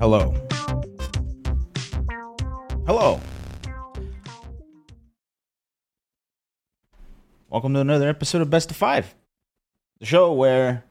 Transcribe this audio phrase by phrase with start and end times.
[0.00, 0.34] Hello.
[2.86, 3.20] Hello.
[7.50, 9.14] Welcome to another episode of Best of Five,
[9.98, 10.84] the show where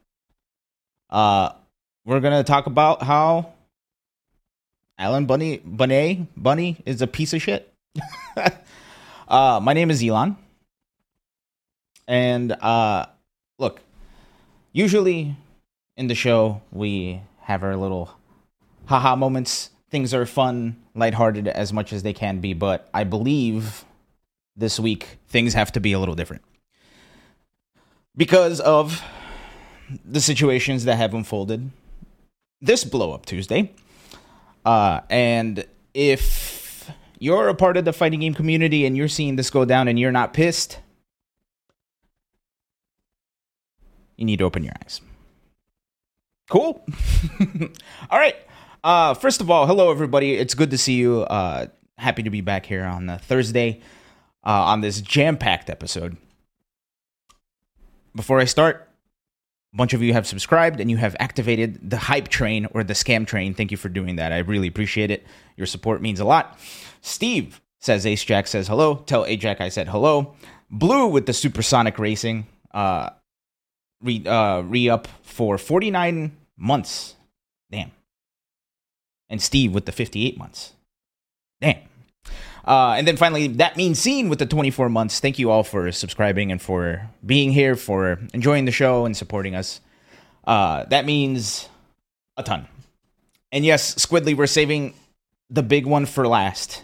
[1.09, 1.54] uh
[2.05, 3.51] we're gonna talk about how
[5.00, 7.73] Alan Bunney Bunny Bunny is a piece of shit.
[9.28, 10.37] uh, my name is Elon,
[12.07, 13.07] and uh,
[13.57, 13.82] look,
[14.71, 15.36] usually
[15.97, 18.18] in the show we have our little
[18.89, 19.70] haha moments.
[19.92, 23.86] Things are fun, lighthearted as much as they can be, but I believe
[24.56, 26.42] this week things have to be a little different
[28.18, 29.02] because of
[30.04, 31.70] the situations that have unfolded
[32.62, 33.72] this blow up Tuesday.
[34.66, 39.50] Uh, and if you're a part of the fighting game community and you're seeing this
[39.50, 40.80] go down and you're not pissed,
[44.18, 45.00] you need to open your eyes.
[46.50, 46.84] Cool.
[48.09, 48.36] all right.
[48.83, 50.35] Uh, first of all, hello everybody.
[50.35, 51.22] It's good to see you.
[51.22, 53.81] Uh, happy to be back here on Thursday
[54.45, 56.16] uh, on this jam-packed episode.
[58.16, 58.88] Before I start,
[59.73, 62.94] a bunch of you have subscribed and you have activated the hype train or the
[62.94, 63.53] scam train.
[63.53, 64.31] Thank you for doing that.
[64.31, 65.27] I really appreciate it.
[65.57, 66.57] Your support means a lot.
[67.02, 68.95] Steve says Ace Jack says hello.
[68.95, 70.35] Tell Ajax I said hello.
[70.72, 72.47] Blue with the supersonic racing.
[72.73, 73.09] Uh,
[74.02, 77.16] re uh re up for 49 months.
[77.69, 77.91] Damn.
[79.30, 80.73] And Steve with the 58 months.
[81.61, 81.77] Damn.
[82.66, 85.19] Uh, and then finally, that means scene with the 24 months.
[85.19, 89.55] Thank you all for subscribing and for being here, for enjoying the show and supporting
[89.55, 89.81] us.
[90.45, 91.69] Uh, that means
[92.38, 92.67] a ton.
[93.52, 94.94] And yes, Squidly, we're saving
[95.50, 96.83] the big one for last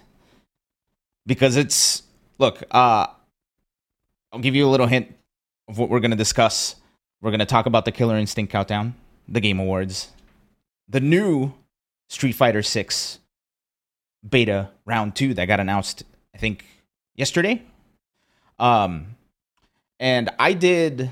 [1.25, 2.03] because it's
[2.37, 2.63] look.
[2.71, 3.07] Uh,
[4.31, 5.13] I'll give you a little hint
[5.67, 6.75] of what we're going to discuss.
[7.21, 8.95] We're going to talk about the Killer Instinct Countdown,
[9.27, 10.09] the Game Awards,
[10.89, 11.53] the new
[12.09, 13.19] Street Fighter Six
[14.27, 16.65] beta round two that got announced, I think,
[17.15, 17.63] yesterday.
[18.59, 19.15] Um,
[19.99, 21.11] and I did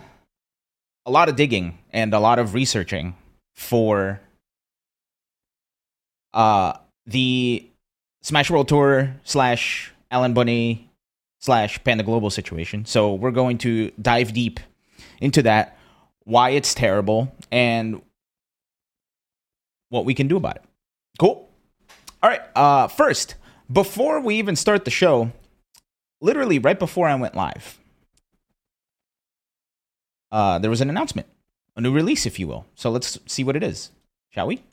[1.06, 3.16] a lot of digging and a lot of researching
[3.56, 4.20] for
[6.34, 6.74] uh
[7.06, 7.68] the
[8.22, 10.88] Smash World Tour slash Alan Bunney
[11.40, 12.86] slash Panda Global situation.
[12.86, 14.62] So we're going to dive deep
[15.20, 15.78] into that,
[16.24, 18.02] why it's terrible, and
[19.90, 20.64] what we can do about it.
[21.20, 21.50] Cool.
[22.22, 22.42] All right.
[22.56, 23.36] Uh, first,
[23.72, 25.32] before we even start the show,
[26.22, 27.80] literally right before I went live,
[30.32, 31.28] uh, there was an announcement,
[31.76, 32.66] a new release, if you will.
[32.76, 33.92] So let's see what it is,
[34.30, 34.64] shall we?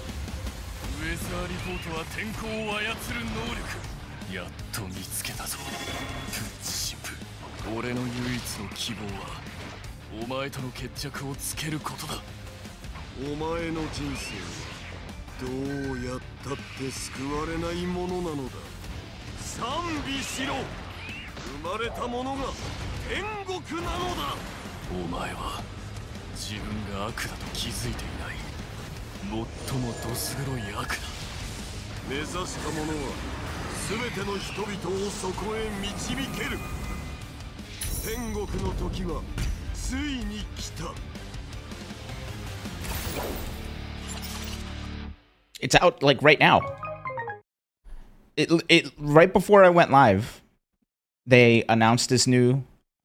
[0.96, 4.34] "ウェザーリポートは天候を操る能力。
[4.34, 5.58] やっと見つけたぞ。
[5.58, 7.12] プッチシップ。
[7.76, 9.28] 俺の唯一の希望は
[10.24, 12.22] お前との決着をつけることだ。
[13.20, 14.72] お前の人生は
[15.38, 15.46] ど
[15.92, 18.52] うやったって救われないものなのだ。
[19.38, 19.66] 賛
[20.06, 20.54] 美しろ。
[21.62, 22.44] 生まれたものが
[23.08, 24.34] 天国なのだ。
[24.90, 25.62] お前は
[26.34, 28.15] 自分が悪だと気づいていない
[29.29, 30.95] 最もどす黒い悪だ
[32.09, 33.41] 目指したものは
[33.89, 36.57] 全ての人々をそこへ導ける
[38.03, 39.21] 天国の時は
[39.73, 40.93] ついに来た
[45.61, 46.61] It's out like right now.
[48.35, 50.41] It it right before I went live,
[51.27, 52.63] they announced this new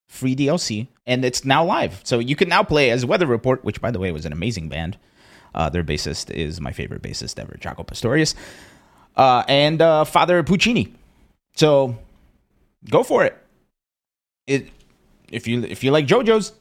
[0.09, 2.01] free DLC, and it's now live.
[2.05, 4.69] So you can now play as Weather Report, which by the way was an amazing
[4.69, 4.97] band.
[5.54, 8.36] Uh, their bassist is my favorite bassist ever, Jaco Pastorius,
[9.18, 10.94] uh, and uh, Father Puccini.
[11.56, 11.98] So
[12.90, 13.38] go for it.
[14.48, 14.70] It
[15.32, 16.53] if you if you like JoJo's,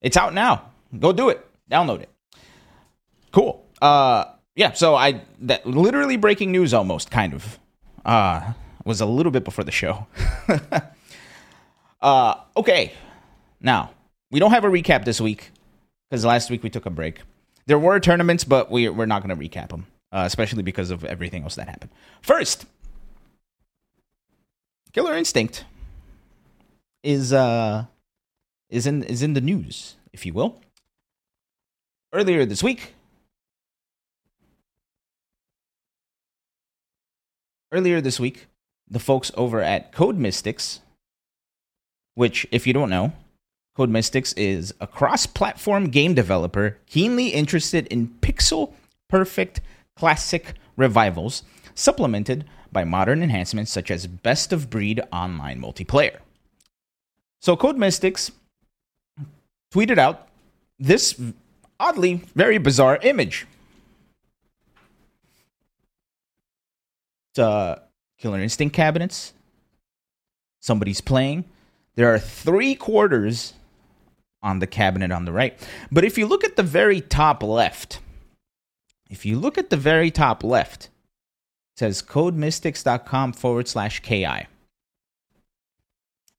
[0.00, 0.70] it's out now.
[0.98, 1.44] Go do it.
[1.70, 2.08] Download it.
[3.32, 3.64] Cool.
[3.80, 4.24] Uh,
[4.54, 4.72] yeah.
[4.72, 7.58] So I that literally breaking news almost kind of
[8.04, 8.52] uh
[8.84, 10.06] was a little bit before the show.
[12.00, 12.92] uh, okay.
[13.60, 13.90] Now
[14.30, 15.50] we don't have a recap this week
[16.08, 17.20] because last week we took a break.
[17.68, 21.04] There were tournaments, but we we're not going to recap them, uh, especially because of
[21.04, 21.90] everything else that happened.
[22.22, 22.64] First,
[24.94, 25.66] Killer Instinct
[27.02, 27.84] is uh
[28.70, 30.62] is in is in the news, if you will.
[32.10, 32.94] Earlier this week,
[37.70, 38.46] earlier this week,
[38.88, 40.80] the folks over at Code Mystics,
[42.14, 43.12] which, if you don't know,
[43.78, 48.72] Code Mystics is a cross platform game developer keenly interested in pixel
[49.08, 49.60] perfect
[49.94, 51.44] classic revivals,
[51.76, 56.16] supplemented by modern enhancements such as best of breed online multiplayer.
[57.40, 58.32] So, Code Mystics
[59.72, 60.26] tweeted out
[60.80, 61.14] this
[61.78, 63.46] oddly very bizarre image.
[67.38, 67.76] Uh,
[68.18, 69.34] Killer Instinct cabinets.
[70.58, 71.44] Somebody's playing.
[71.94, 73.54] There are three quarters
[74.42, 75.58] on the cabinet on the right.
[75.90, 78.00] But if you look at the very top left,
[79.10, 84.46] if you look at the very top left, it says codemystics.com forward slash KI.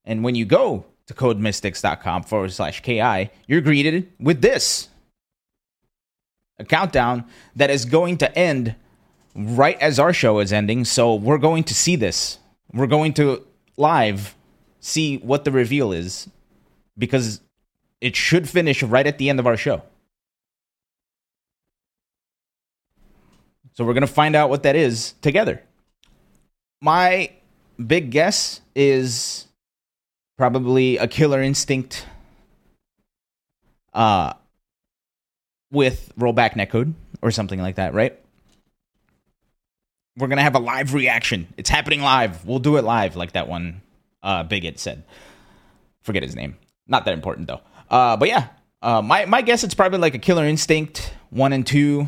[0.04, 4.88] And when you go to codemystics.com forward slash KI, you're greeted with this
[6.58, 7.24] a countdown
[7.56, 8.76] that is going to end
[9.34, 10.84] right as our show is ending.
[10.84, 12.38] So we're going to see this.
[12.72, 13.44] We're going to
[13.76, 14.36] live
[14.80, 16.28] see what the reveal is
[16.96, 17.40] because
[18.00, 19.82] it should finish right at the end of our show.
[23.74, 25.62] So we're going to find out what that is together.
[26.82, 27.30] My
[27.84, 29.46] big guess is
[30.36, 32.06] probably a killer instinct
[33.92, 34.32] uh
[35.70, 38.18] with rollback netcode or something like that, right?
[40.16, 41.48] We're going to have a live reaction.
[41.56, 42.44] It's happening live.
[42.44, 43.82] We'll do it live like that one
[44.22, 45.04] uh bigot said.
[46.02, 46.56] Forget his name.
[46.86, 47.60] Not that important though.
[47.90, 48.48] Uh but yeah,
[48.82, 52.06] uh my my guess it's probably like a killer instinct 1 and 2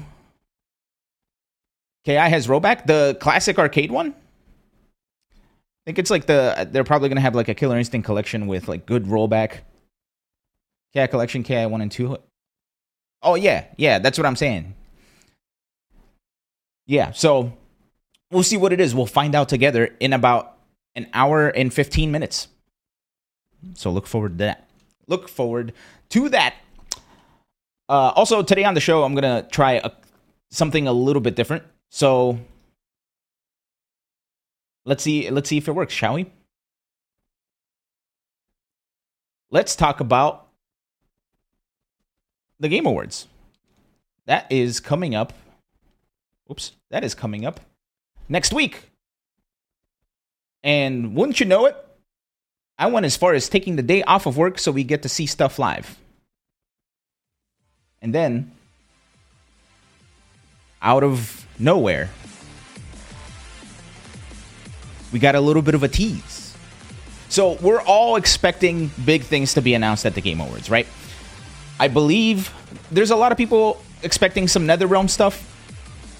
[2.05, 4.15] KI has rollback, the classic arcade one.
[5.83, 8.69] I think it's like the they're probably gonna have like a Killer Instinct collection with
[8.69, 9.59] like good rollback.
[10.95, 12.19] KI collection, KI one and two.
[13.23, 14.75] Oh yeah, yeah, that's what I'm saying.
[16.87, 17.53] Yeah, so
[18.31, 18.95] we'll see what it is.
[18.95, 20.57] We'll find out together in about
[20.95, 22.49] an hour and 15 minutes.
[23.75, 24.69] So look forward to that.
[25.07, 25.73] Look forward
[26.11, 26.55] to that.
[27.89, 29.91] Uh, also, today on the show, I'm gonna try a,
[30.51, 31.65] something a little bit different.
[31.91, 32.39] So
[34.85, 36.31] let's see let's see if it works, shall we?
[39.51, 40.49] Let's talk about
[42.59, 43.27] the Game Awards.
[44.27, 45.33] That is coming up.
[46.51, 47.61] Oops, that is coming up
[48.29, 48.91] next week.
[50.63, 51.77] And wouldn't you know it?
[52.83, 55.09] I went as far as taking the day off of work so we get to
[55.09, 55.97] see stuff live.
[58.03, 58.51] And then,
[60.83, 62.11] out of nowhere,
[65.13, 66.57] we got a little bit of a tease.
[67.29, 70.89] So we're all expecting big things to be announced at the Game Awards, right?
[71.79, 72.53] I believe
[72.91, 75.39] there's a lot of people expecting some NetherRealm stuff.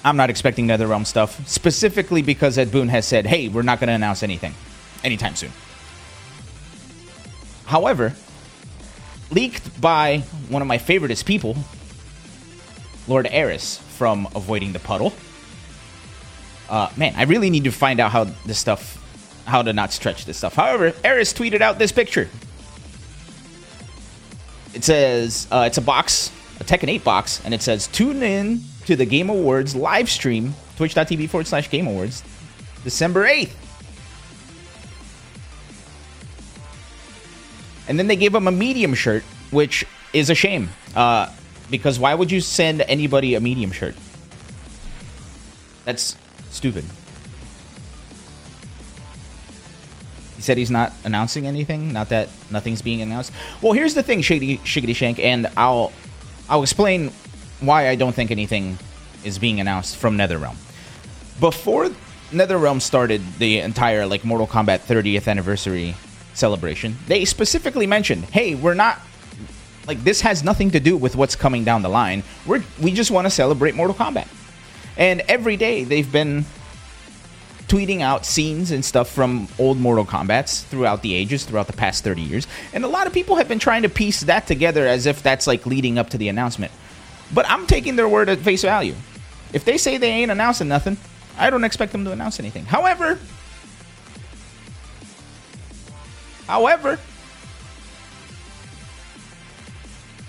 [0.05, 3.89] I'm not expecting NetherRealm stuff, specifically because Ed Boon has said, hey, we're not going
[3.89, 4.55] to announce anything
[5.03, 5.51] anytime soon.
[7.73, 8.13] However,
[9.31, 10.19] leaked by
[10.51, 11.57] one of my favoriteest people,
[13.09, 15.15] Lord Aris from Avoiding the Puddle.
[16.69, 20.27] Uh, man, I really need to find out how this stuff, how to not stretch
[20.27, 20.55] this stuff.
[20.55, 22.29] However, Aris tweeted out this picture.
[24.75, 26.31] It says uh, it's a box,
[26.61, 30.55] a Tekken 8 box, and it says tune in to the Game Awards live stream,
[30.77, 32.23] twitch.tv forward slash Game Awards,
[32.85, 33.62] December 8th.
[37.89, 40.71] And then they gave him a medium shirt, which is a shame.
[40.95, 41.33] Uh,
[41.71, 43.95] because why would you send anybody a medium shirt?
[45.85, 46.17] That's
[46.51, 46.85] stupid.
[50.37, 51.93] He said he's not announcing anything.
[51.93, 53.33] Not that nothing's being announced.
[53.61, 55.93] Well, here's the thing, Shady Shiggity Shank, and I'll
[56.49, 57.13] I'll explain
[57.61, 58.79] why I don't think anything
[59.25, 60.57] is being announced from NetherRealm.
[61.39, 61.91] Before
[62.31, 65.95] NetherRealm started the entire like Mortal Kombat 30th anniversary
[66.35, 69.01] celebration, they specifically mentioned, "Hey, we're not
[69.87, 72.23] like this has nothing to do with what's coming down the line.
[72.47, 74.29] We're we just want to celebrate Mortal Kombat."
[74.97, 76.45] And every day they've been
[77.73, 82.05] tweeting out scenes and stuff from old Mortal Kombats throughout the ages, throughout the past
[82.05, 82.47] 30 years.
[82.75, 85.47] And a lot of people have been trying to piece that together as if that's
[85.47, 86.71] like leading up to the announcement.
[87.33, 88.95] But I'm taking their word at face value.
[89.55, 90.99] If they say they ain't announcing nothing,
[91.39, 92.67] I don't expect them to announce anything.
[92.67, 93.19] However,
[96.53, 96.99] however,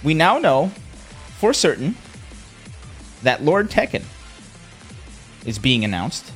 [0.03, 0.71] we now know
[1.37, 1.95] for certain
[3.23, 4.03] that Lord Tekken
[5.45, 6.31] is being announced.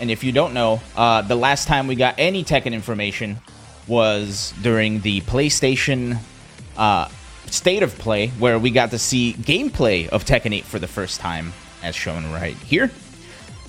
[0.00, 3.38] And if you don't know, uh, the last time we got any Tekken information
[3.86, 6.18] was during the PlayStation
[6.76, 7.08] uh,
[7.46, 11.20] State of Play, where we got to see gameplay of Tekken 8 for the first
[11.20, 12.90] time, as shown right here.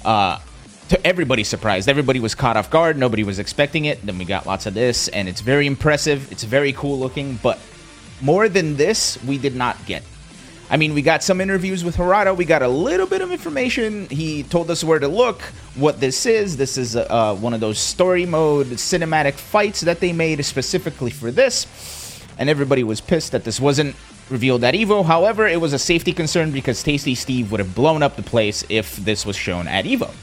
[0.04, 0.40] Uh,
[0.90, 2.98] to everybody's surprise, everybody was caught off guard.
[2.98, 4.06] Nobody was expecting it.
[4.06, 6.32] Then we got lots of this, and it's very impressive.
[6.32, 7.60] It's very cool looking, but
[8.22, 10.04] more than this, we did not get.
[10.70, 12.36] I mean, we got some interviews with Harada.
[12.36, 14.08] We got a little bit of information.
[14.10, 15.42] He told us where to look,
[15.76, 16.58] what this is.
[16.58, 21.32] This is uh, one of those story mode cinematic fights that they made specifically for
[21.32, 22.22] this.
[22.38, 23.96] And everybody was pissed that this wasn't
[24.30, 25.06] revealed at Evo.
[25.06, 28.66] However, it was a safety concern because Tasty Steve would have blown up the place
[28.68, 30.14] if this was shown at Evo.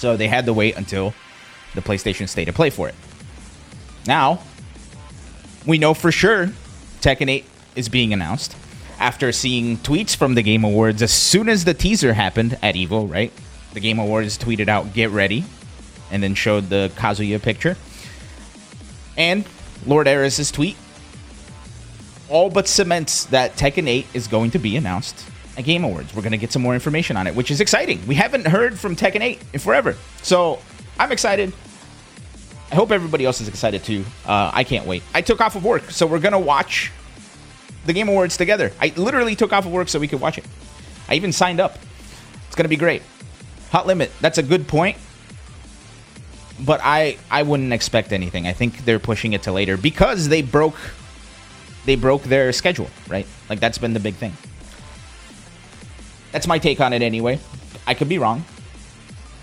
[0.00, 1.12] So they had to wait until
[1.74, 2.94] the PlayStation State of Play for it.
[4.06, 4.40] Now,
[5.66, 6.46] we know for sure
[7.02, 7.44] Tekken 8
[7.76, 8.56] is being announced
[8.98, 13.12] after seeing tweets from the Game Awards as soon as the teaser happened at Evo,
[13.12, 13.30] right?
[13.74, 15.44] The Game Awards tweeted out, get ready,
[16.10, 17.76] and then showed the Kazuya picture.
[19.18, 19.44] And
[19.86, 20.78] Lord Aris's tweet
[22.30, 26.14] all but cements that Tekken 8 is going to be announced at Game Awards.
[26.14, 28.06] We're going to get some more information on it, which is exciting.
[28.06, 29.96] We haven't heard from Tekken 8 in forever.
[30.22, 30.60] So
[30.98, 31.52] I'm excited.
[32.70, 34.04] I hope everybody else is excited too.
[34.24, 35.02] Uh, I can't wait.
[35.12, 36.92] I took off of work, so we're going to watch
[37.84, 38.72] the Game Awards together.
[38.80, 40.44] I literally took off of work so we could watch it.
[41.08, 41.78] I even signed up.
[42.46, 43.02] It's going to be great.
[43.70, 44.12] Hot limit.
[44.20, 44.96] That's a good point.
[46.60, 48.46] But I I wouldn't expect anything.
[48.46, 50.76] I think they're pushing it to later because they broke
[51.86, 53.26] they broke their schedule, right?
[53.48, 54.34] Like that's been the big thing.
[56.32, 57.38] That's my take on it anyway.
[57.86, 58.44] I could be wrong.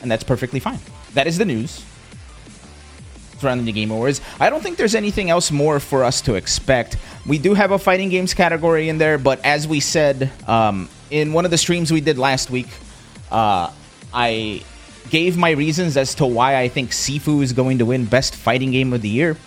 [0.01, 0.79] And that's perfectly fine.
[1.13, 1.84] That is the news
[3.39, 4.22] surrounding the Game Awards.
[4.39, 6.98] I don't think there's anything else more for us to expect.
[7.25, 11.34] We do have a fighting games category in there, but as we said um, in
[11.34, 12.67] one of the streams we did last week,
[13.32, 13.72] uh,
[14.13, 14.63] I
[15.10, 18.72] gave my reasons as to why I think Sifu is going to win Best Fighting
[18.72, 19.38] Game of the Year.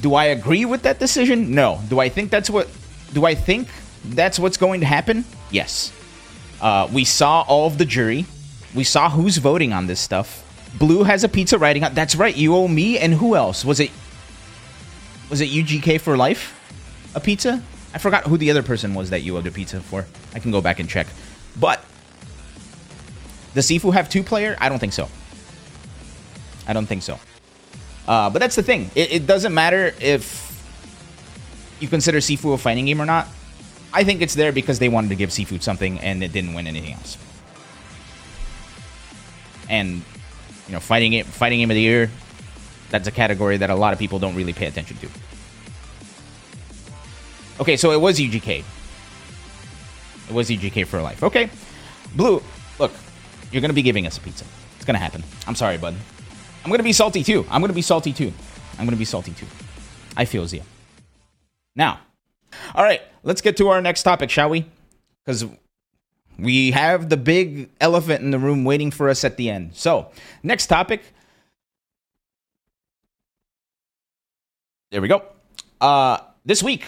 [0.00, 1.54] Do I agree with that decision?
[1.54, 1.80] No.
[1.88, 2.68] Do I think that's what?
[3.12, 3.68] Do I think
[4.04, 5.24] that's what's going to happen?
[5.50, 5.92] Yes.
[6.60, 8.26] Uh, we saw all of the jury.
[8.74, 10.46] We saw who's voting on this stuff.
[10.78, 11.94] Blue has a pizza writing on.
[11.94, 12.36] That's right.
[12.36, 13.64] You owe me and who else?
[13.64, 13.90] Was it?
[15.28, 16.56] Was it UGK for life?
[17.14, 17.62] A pizza?
[17.92, 20.06] I forgot who the other person was that you owed a pizza for.
[20.34, 21.08] I can go back and check.
[21.58, 21.84] But
[23.54, 24.56] does Sifu have two player?
[24.60, 25.08] I don't think so.
[26.68, 27.18] I don't think so.
[28.06, 28.90] Uh, but that's the thing.
[28.94, 30.46] It, it doesn't matter if
[31.80, 33.26] you consider Sifu a fighting game or not.
[33.92, 36.66] I think it's there because they wanted to give Sifu something and it didn't win
[36.66, 37.18] anything else.
[39.68, 40.02] And
[40.66, 42.10] you know, fighting it, fighting game of the year.
[42.90, 45.08] That's a category that a lot of people don't really pay attention to.
[47.60, 48.64] Okay, so it was UGK.
[50.28, 51.22] It was UGK for life.
[51.22, 51.50] Okay,
[52.14, 52.42] Blue,
[52.78, 52.92] look,
[53.52, 54.44] you're gonna be giving us a pizza.
[54.76, 55.22] It's gonna happen.
[55.46, 55.94] I'm sorry, bud.
[56.64, 57.46] I'm gonna be salty too.
[57.50, 58.32] I'm gonna be salty too.
[58.78, 59.46] I'm gonna be salty too.
[60.16, 60.62] I feel Zia.
[61.76, 62.00] Now,
[62.74, 64.66] all right, let's get to our next topic, shall we?
[65.24, 65.46] Because
[66.38, 69.74] we have the big elephant in the room waiting for us at the end.
[69.74, 70.10] So,
[70.42, 71.02] next topic.
[74.90, 75.22] There we go.
[75.80, 76.84] Uh, this week,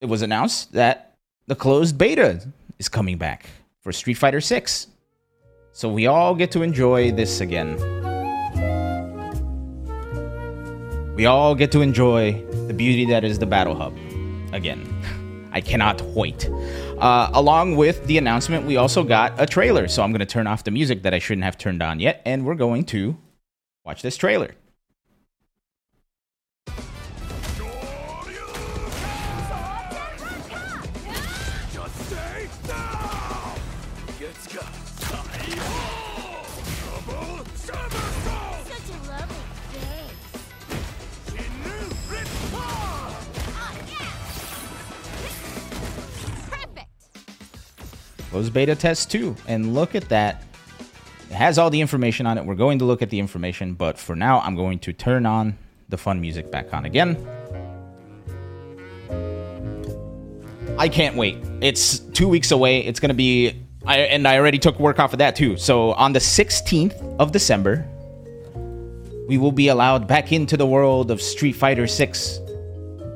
[0.00, 1.14] it was announced that
[1.46, 2.46] the closed beta
[2.78, 3.46] is coming back
[3.80, 4.86] for Street Fighter 6.
[5.72, 7.76] So we all get to enjoy this again.
[11.16, 13.94] We all get to enjoy the beauty that is the Battle Hub
[14.56, 15.48] again.
[15.52, 16.50] I cannot wait.
[16.98, 19.88] Uh, along with the announcement, we also got a trailer.
[19.88, 22.20] So I'm going to turn off the music that I shouldn't have turned on yet,
[22.26, 23.16] and we're going to
[23.84, 24.50] watch this trailer.
[48.50, 49.34] Beta test 2.
[49.48, 50.42] And look at that.
[51.30, 52.44] It has all the information on it.
[52.44, 55.58] We're going to look at the information, but for now, I'm going to turn on
[55.88, 57.16] the fun music back on again.
[60.78, 61.38] I can't wait.
[61.60, 62.80] It's two weeks away.
[62.80, 65.56] It's going to be, I, and I already took work off of that too.
[65.56, 67.88] So on the 16th of December,
[69.26, 72.40] we will be allowed back into the world of Street Fighter 6.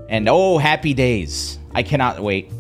[0.09, 1.59] And oh, happy days.
[1.75, 2.51] I cannot wait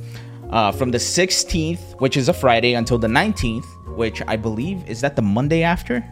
[0.50, 3.66] uh, from the 16th, which is a Friday, until the 19th,
[3.96, 6.04] which I believe is that the Monday after.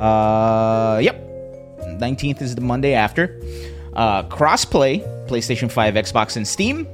[0.00, 1.16] Uh, yep,
[1.80, 3.40] 19th is the Monday after.
[3.94, 6.86] Uh, crossplay, PlayStation 5, Xbox, and Steam.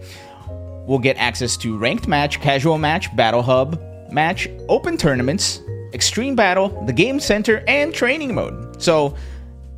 [0.87, 3.81] We'll get access to ranked match, casual match, battle hub
[4.11, 5.63] match, open tournaments,
[5.95, 8.83] extreme battle, the game center, and training mode.
[8.83, 9.15] So,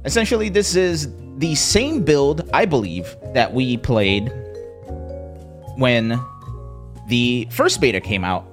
[0.05, 4.33] essentially, this is the same build, I believe, that we played
[5.77, 6.21] when
[7.09, 8.47] the first beta came out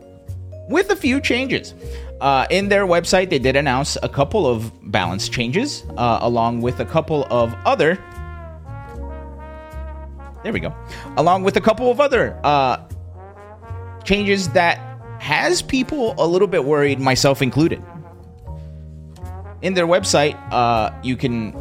[0.70, 1.74] with a few changes.
[2.22, 6.80] Uh, in their website, they did announce a couple of balance changes, uh, along with
[6.80, 7.98] a couple of other.
[10.44, 10.74] There we go.
[11.18, 12.78] Along with a couple of other uh,
[14.04, 14.80] changes that
[15.20, 17.84] has people a little bit worried, myself included.
[19.62, 21.54] In their website, uh, you can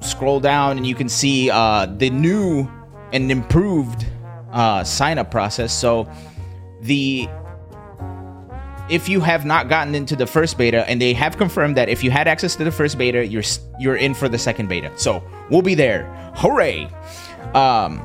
[0.00, 2.68] scroll down and you can see uh, the new
[3.12, 4.06] and improved
[4.52, 5.72] uh, sign up process.
[5.72, 6.10] So
[6.80, 7.28] the
[8.88, 12.02] if you have not gotten into the first beta, and they have confirmed that if
[12.02, 13.44] you had access to the first beta, you're
[13.78, 14.90] you're in for the second beta.
[14.96, 16.04] So we'll be there.
[16.34, 16.90] Hooray!
[17.54, 18.02] Um,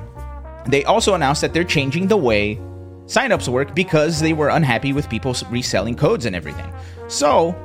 [0.67, 2.59] they also announced that they're changing the way
[3.05, 6.71] signups work because they were unhappy with people reselling codes and everything.
[7.07, 7.55] So,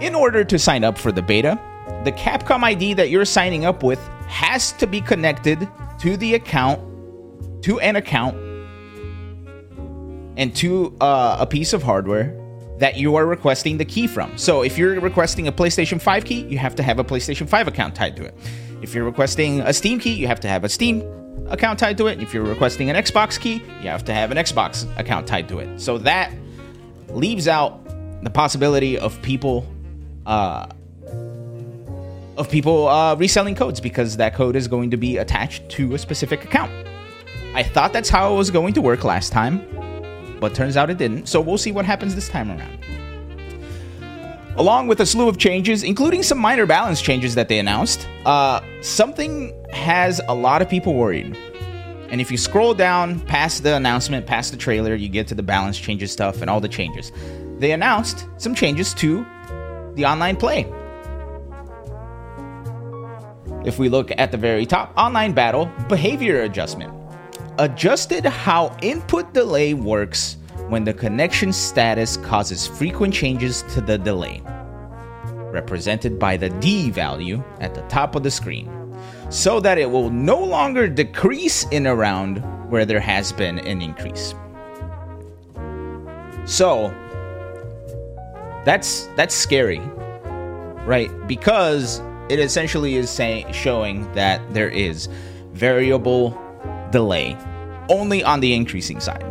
[0.00, 1.58] in order to sign up for the beta,
[2.04, 5.68] the Capcom ID that you're signing up with has to be connected
[6.00, 6.80] to the account,
[7.64, 8.36] to an account,
[10.36, 12.34] and to uh, a piece of hardware
[12.78, 14.38] that you are requesting the key from.
[14.38, 17.68] So if you're requesting a PlayStation 5 key, you have to have a PlayStation 5
[17.68, 18.34] account tied to it.
[18.80, 21.02] If you're requesting a Steam key, you have to have a Steam
[21.48, 22.22] account tied to it.
[22.22, 25.58] If you're requesting an Xbox key, you have to have an Xbox account tied to
[25.58, 25.80] it.
[25.80, 26.32] So that
[27.08, 27.84] leaves out
[28.22, 29.66] the possibility of people
[30.26, 30.68] uh,
[32.38, 35.98] of people uh, reselling codes because that code is going to be attached to a
[35.98, 36.72] specific account.
[37.54, 39.60] I thought that's how it was going to work last time,
[40.38, 41.26] but turns out it didn't.
[41.26, 42.78] So we'll see what happens this time around.
[44.56, 48.60] Along with a slew of changes, including some minor balance changes that they announced, uh,
[48.82, 51.36] something has a lot of people worried.
[52.10, 55.42] And if you scroll down past the announcement, past the trailer, you get to the
[55.42, 57.12] balance changes stuff and all the changes.
[57.58, 59.26] They announced some changes to
[59.94, 60.72] the online play.
[63.68, 66.90] If we look at the very top, online battle behavior adjustment.
[67.58, 74.40] Adjusted how input delay works when the connection status causes frequent changes to the delay,
[75.52, 78.70] represented by the D value at the top of the screen,
[79.28, 83.82] so that it will no longer decrease in a round where there has been an
[83.82, 84.34] increase.
[86.46, 86.88] So,
[88.64, 89.80] that's that's scary,
[90.86, 91.10] right?
[91.26, 95.08] Because it essentially is saying showing that there is
[95.52, 96.38] variable
[96.90, 97.36] delay
[97.88, 99.24] only on the increasing side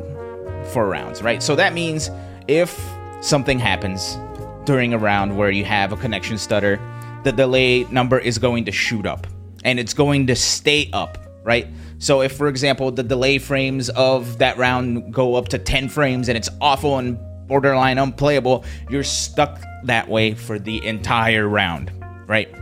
[0.71, 1.41] for rounds, right?
[1.41, 2.09] So that means
[2.47, 2.79] if
[3.21, 4.17] something happens
[4.65, 6.79] during a round where you have a connection stutter,
[7.23, 9.27] the delay number is going to shoot up
[9.63, 11.67] and it's going to stay up, right?
[11.99, 16.29] So if for example the delay frames of that round go up to 10 frames
[16.29, 21.91] and it's awful and borderline unplayable, you're stuck that way for the entire round,
[22.27, 22.53] right?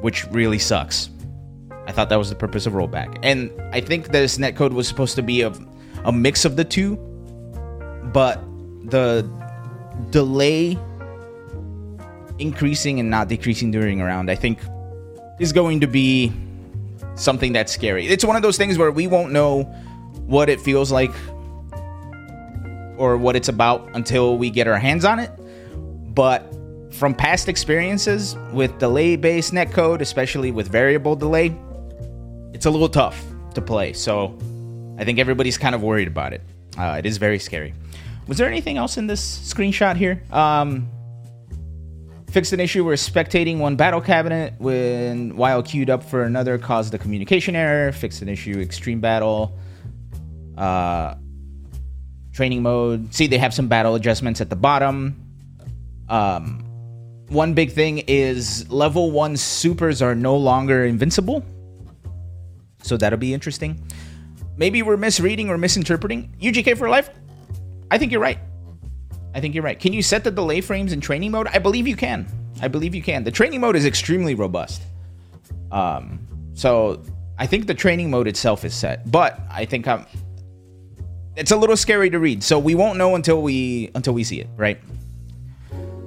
[0.00, 1.10] Which really sucks.
[1.86, 3.18] I thought that was the purpose of rollback.
[3.22, 5.52] And I think this netcode was supposed to be a,
[6.04, 6.96] a mix of the two,
[8.12, 8.42] but
[8.84, 9.28] the
[10.10, 10.78] delay
[12.38, 14.60] increasing and not decreasing during a round, I think,
[15.40, 16.32] is going to be
[17.14, 18.06] something that's scary.
[18.06, 19.62] It's one of those things where we won't know
[20.26, 21.12] what it feels like
[22.96, 25.30] or what it's about until we get our hands on it.
[26.14, 26.52] But
[26.90, 31.56] from past experiences with delay based netcode, especially with variable delay,
[32.52, 33.24] it's a little tough
[33.54, 33.92] to play.
[33.92, 34.36] So
[34.98, 36.42] I think everybody's kind of worried about it.
[36.76, 37.74] Uh, it is very scary.
[38.26, 40.22] Was there anything else in this screenshot here?
[40.30, 40.88] Um,
[42.30, 46.92] fixed an issue where spectating one battle cabinet when while queued up for another caused
[46.94, 47.92] a communication error.
[47.92, 49.58] Fixed an issue extreme battle.
[50.56, 51.14] Uh,
[52.32, 53.14] training mode.
[53.14, 55.24] See, they have some battle adjustments at the bottom.
[56.08, 56.67] Um,
[57.28, 61.44] one big thing is level one supers are no longer invincible.
[62.82, 63.82] So that'll be interesting.
[64.56, 66.34] Maybe we're misreading or misinterpreting.
[66.40, 67.10] UGK for life?
[67.90, 68.38] I think you're right.
[69.34, 69.78] I think you're right.
[69.78, 71.48] Can you set the delay frames in training mode?
[71.48, 72.26] I believe you can.
[72.60, 73.24] I believe you can.
[73.24, 74.82] The training mode is extremely robust.
[75.70, 77.02] Um, so
[77.38, 80.06] I think the training mode itself is set, but I think I'm.
[81.36, 84.40] It's a little scary to read, so we won't know until we until we see
[84.40, 84.80] it, right?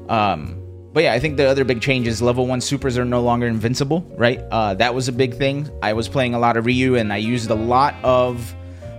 [0.10, 0.61] Um,
[0.94, 3.48] but yeah, I think the other big change is level one supers are no longer
[3.48, 4.40] invincible, right?
[4.52, 5.70] Uh, that was a big thing.
[5.82, 8.54] I was playing a lot of Ryu and I used a lot of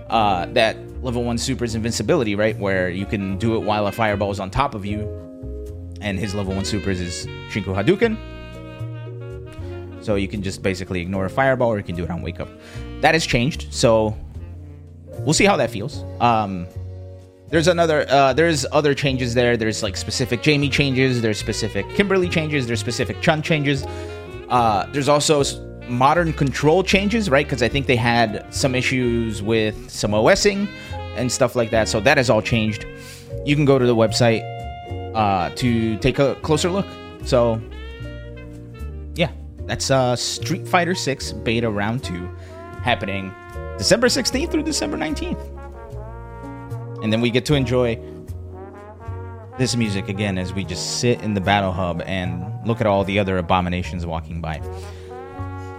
[0.09, 2.57] uh, that level one super's invincibility, right?
[2.57, 5.01] Where you can do it while a fireball is on top of you.
[6.01, 8.17] And his level one supers is Shinku Hadouken.
[10.03, 12.39] So you can just basically ignore a fireball or you can do it on wake
[12.39, 12.49] up.
[13.01, 13.71] That has changed.
[13.71, 14.17] So
[15.19, 16.03] we'll see how that feels.
[16.19, 16.67] Um,
[17.53, 19.55] there's another uh, there's other changes there.
[19.55, 21.21] There's like specific jamie changes.
[21.21, 22.65] There's specific kimberly changes.
[22.65, 23.85] There's specific chun changes.
[24.49, 25.43] Uh, there's also
[25.87, 27.45] modern control changes right?
[27.45, 30.67] Because i think they had some issues with some osing
[31.15, 31.87] and stuff like that.
[31.87, 32.87] So that has all changed.
[33.45, 34.41] You can go to the website
[35.13, 36.87] uh, to take a closer look.
[37.23, 37.61] So
[39.13, 39.31] yeah
[39.67, 42.13] that's uh, street fighter 6 beta round 2
[42.81, 43.31] happening
[43.77, 45.52] december 16th through december 19th
[47.03, 47.99] And then we get to enjoy
[49.59, 53.03] this music again as we just sit in the battle hub and look at all
[53.03, 54.61] the other abominations walking by.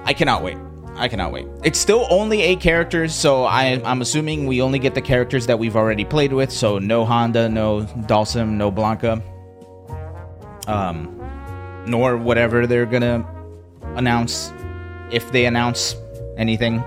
[0.05, 0.59] I cannot wait.
[0.97, 1.47] I cannot wait.
[1.65, 5.59] It's still only eight characters, so I, I'm assuming we only get the characters that
[5.59, 6.53] we've already played with.
[6.53, 9.21] So no Honda, no Dhalsim, no Blanka,
[10.69, 11.21] um,
[11.87, 13.27] nor whatever they're gonna
[13.97, 14.53] announce
[15.11, 15.97] if they announce
[16.37, 16.85] anything.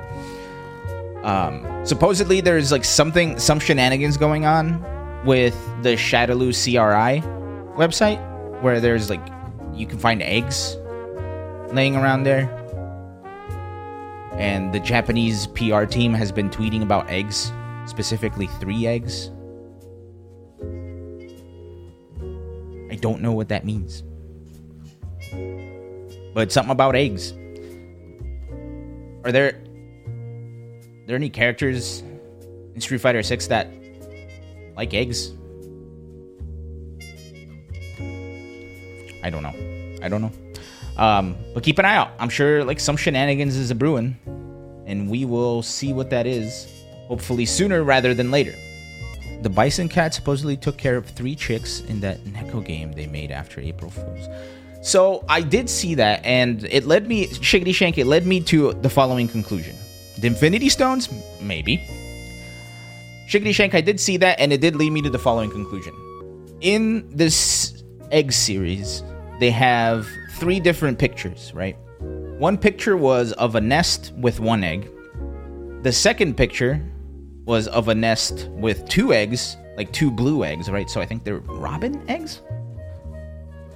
[1.24, 4.84] Um, supposedly there's like something, some shenanigans going on
[5.26, 7.22] with the Shadaloo CRI
[7.78, 8.22] website,
[8.62, 9.26] where there's like
[9.74, 10.78] you can find eggs
[11.74, 12.54] laying around there
[14.38, 17.52] and the Japanese PR team has been tweeting about eggs,
[17.88, 19.32] specifically three eggs.
[22.92, 24.04] I don't know what that means.
[26.36, 27.34] But something about eggs.
[29.24, 29.60] Are there
[31.08, 32.04] there any characters
[32.76, 33.68] in Street Fighter 6 that
[34.76, 35.32] like eggs?
[39.24, 39.56] I don't know.
[40.04, 40.32] I don't know.
[40.98, 42.12] Um, but keep an eye out.
[42.20, 44.18] I'm sure like some shenanigans is a brewing,
[44.86, 46.68] and we will see what that is.
[47.08, 48.54] Hopefully sooner rather than later.
[49.44, 53.32] The Bison Cat supposedly took care of three chicks in that Neko game they made
[53.32, 54.28] after April Fools.
[54.82, 58.74] So I did see that, and it led me, Shiggity Shank, it led me to
[58.74, 59.76] the following conclusion.
[60.20, 61.10] The Infinity Stones?
[61.42, 61.78] Maybe.
[63.28, 65.94] Shiggity Shank, I did see that, and it did lead me to the following conclusion.
[66.62, 69.04] In this egg series,
[69.40, 71.78] they have three different pictures, right?
[72.40, 74.90] One picture was of a nest with one egg.
[75.84, 76.82] The second picture
[77.46, 80.90] was of a nest with two eggs, like two blue eggs, right?
[80.90, 82.42] So I think they're robin eggs.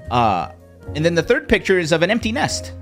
[0.09, 0.51] Uh,
[0.95, 2.73] and then the third picture is of an empty nest.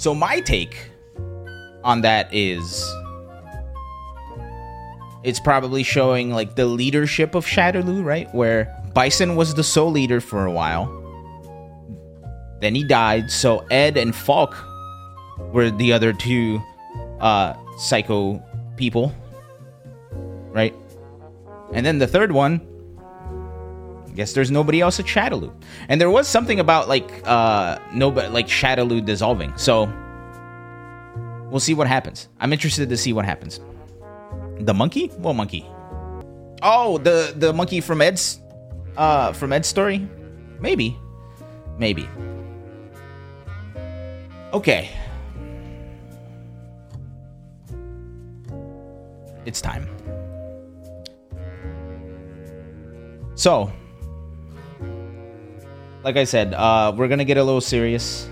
[0.00, 0.78] So my take
[1.84, 2.90] on that is
[5.22, 8.34] it's probably showing like the leadership of Shadaloo, right?
[8.34, 10.86] Where Bison was the sole leader for a while.
[12.62, 14.56] Then he died, so Ed and Falke
[15.52, 16.62] were the other two
[17.20, 18.42] uh, psycho
[18.78, 19.14] people,
[20.46, 20.74] right?
[21.74, 22.66] And then the third one,
[24.20, 25.50] guess there's nobody else at Shadaloo.
[25.88, 29.56] And there was something about like uh nobody like Shadaloo dissolving.
[29.56, 29.88] So
[31.50, 32.28] we'll see what happens.
[32.38, 33.60] I'm interested to see what happens.
[34.60, 35.06] The monkey?
[35.24, 35.64] What monkey?
[36.62, 38.40] Oh, the the monkey from Ed's
[38.96, 40.06] uh, from Ed's story?
[40.60, 40.96] Maybe.
[41.78, 42.06] Maybe.
[44.52, 44.90] Okay.
[49.46, 49.88] It's time.
[53.34, 53.72] So,
[56.02, 58.28] like I said, uh, we're gonna get a little serious.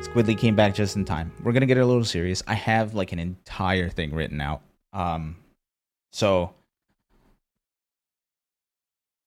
[0.00, 1.32] Squidly came back just in time.
[1.42, 2.42] We're gonna get a little serious.
[2.46, 4.62] I have like an entire thing written out.
[4.92, 5.36] Um,
[6.12, 6.54] so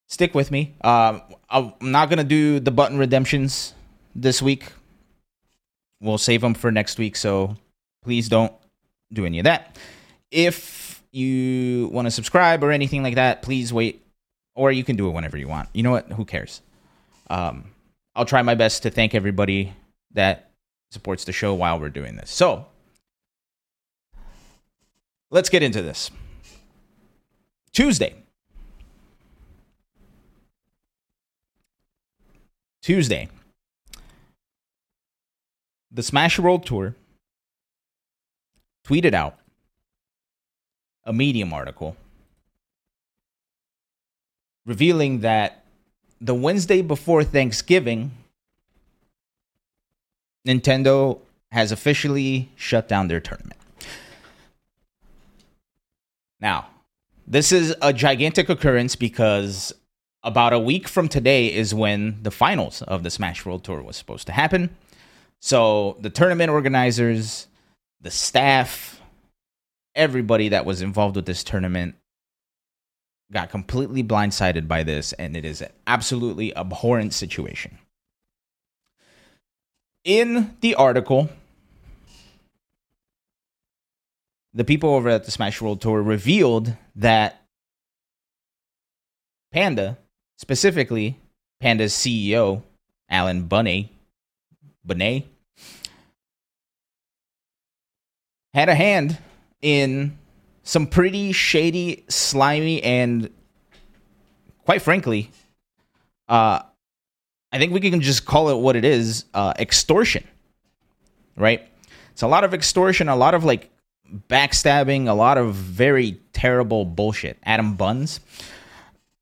[0.08, 0.74] stick with me.
[0.82, 3.74] Um, I'm not gonna do the button redemptions
[4.14, 4.72] this week.
[6.00, 7.16] We'll save them for next week.
[7.16, 7.56] So
[8.02, 8.52] please don't
[9.12, 9.78] do any of that.
[10.30, 14.02] If you want to subscribe or anything like that, please wait,
[14.60, 15.70] or you can do it whenever you want.
[15.72, 16.12] You know what?
[16.12, 16.60] Who cares?
[17.30, 17.70] Um,
[18.14, 19.72] I'll try my best to thank everybody
[20.12, 20.50] that
[20.90, 22.30] supports the show while we're doing this.
[22.30, 22.66] So
[25.30, 26.10] let's get into this.
[27.72, 28.14] Tuesday,
[32.82, 33.30] Tuesday,
[35.90, 36.96] the Smash World Tour
[38.86, 39.38] tweeted out
[41.04, 41.96] a Medium article
[44.66, 45.64] revealing that
[46.20, 48.10] the Wednesday before Thanksgiving,
[50.46, 51.18] Nintendo
[51.50, 53.60] has officially shut down their tournament.
[56.40, 56.68] Now,
[57.26, 59.72] this is a gigantic occurrence because
[60.22, 63.96] about a week from today is when the finals of the Smash World Tour was
[63.96, 64.74] supposed to happen.
[65.40, 67.46] So the tournament organizers,
[68.00, 69.00] the staff,
[69.94, 71.94] everybody that was involved with this tournament
[73.32, 77.78] got completely blindsided by this, and it is an absolutely abhorrent situation.
[80.04, 81.28] In the article,
[84.52, 87.42] the people over at the Smash World Tour revealed that
[89.52, 89.98] Panda
[90.40, 91.18] Specifically,
[91.60, 92.62] Panda's CEO,
[93.10, 93.90] Alan Bunney,
[94.82, 95.28] Bunny,
[98.54, 99.18] had a hand
[99.60, 100.16] in
[100.70, 103.28] some pretty shady, slimy, and
[104.64, 105.28] quite frankly,
[106.28, 106.60] uh,
[107.50, 110.22] I think we can just call it what it is uh, extortion,
[111.34, 111.66] right?
[112.12, 113.68] It's a lot of extortion, a lot of like
[114.28, 117.36] backstabbing, a lot of very terrible bullshit.
[117.42, 118.20] Adam Buns.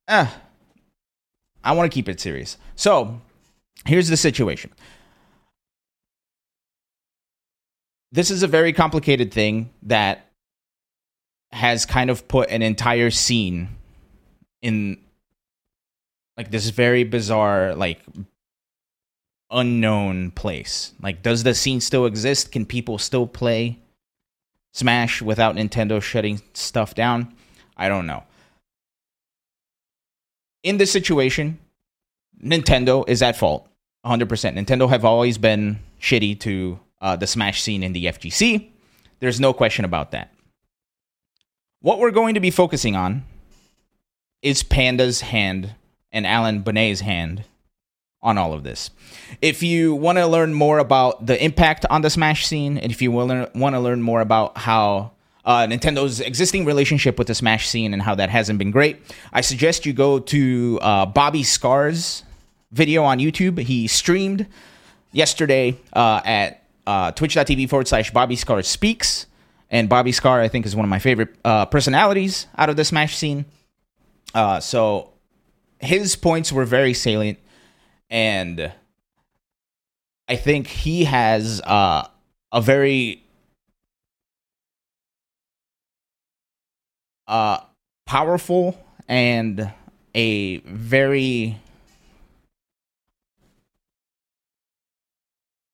[0.06, 0.38] Ah,
[1.64, 2.58] I want to keep it serious.
[2.76, 3.22] So,
[3.87, 4.70] here's the situation.
[8.12, 10.27] This is a very complicated thing that
[11.52, 13.68] has kind of put an entire scene
[14.62, 14.98] in
[16.37, 18.00] like this very bizarre like
[19.50, 20.92] unknown place.
[21.02, 22.52] Like does the scene still exist?
[22.52, 23.78] Can people still play
[24.72, 27.34] Smash without Nintendo shutting stuff down?
[27.76, 28.24] I don't know.
[30.62, 31.58] In this situation,
[32.42, 33.68] Nintendo is at fault.
[34.04, 34.26] 100%.
[34.26, 38.70] Nintendo have always been shitty to uh, the Smash scene in the FGC.
[39.20, 40.32] There's no question about that.
[41.80, 43.22] What we're going to be focusing on
[44.42, 45.74] is Panda's hand
[46.10, 47.44] and Alan Bunney's hand
[48.20, 48.90] on all of this.
[49.40, 53.00] If you want to learn more about the impact on the Smash scene, and if
[53.00, 55.12] you want to learn more about how
[55.44, 59.00] uh, Nintendo's existing relationship with the Smash scene and how that hasn't been great,
[59.32, 62.24] I suggest you go to uh, Bobby Scar's
[62.72, 63.60] video on YouTube.
[63.60, 64.48] He streamed
[65.12, 69.27] yesterday uh, at uh, twitch.tv forward slash Bobby Scar Speaks.
[69.70, 72.85] And Bobby Scar, I think, is one of my favorite uh, personalities out of the
[72.85, 73.44] Smash scene.
[74.35, 75.12] Uh, so
[75.78, 77.38] his points were very salient.
[78.11, 78.72] And
[80.26, 82.07] I think he has uh,
[82.52, 83.24] a very
[87.26, 87.61] uh,
[88.07, 89.70] powerful and
[90.14, 91.59] a very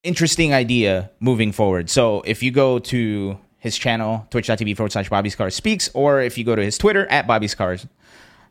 [0.02, 1.88] interesting idea moving forward.
[1.88, 6.36] So if you go to his channel, twitch.tv forward slash Bobby Scar Speaks, or if
[6.36, 7.86] you go to his Twitter at Bobby Scars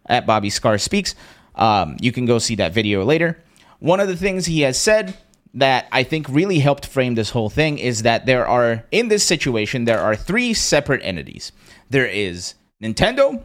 [0.08, 1.14] at Bobby Scar Speaks,
[1.54, 3.38] um, you can go see that video later.
[3.78, 5.16] One of the things he has said
[5.54, 9.24] that I think really helped frame this whole thing is that there are, in this
[9.24, 11.52] situation, there are three separate entities.
[11.92, 13.40] There is Nintendo,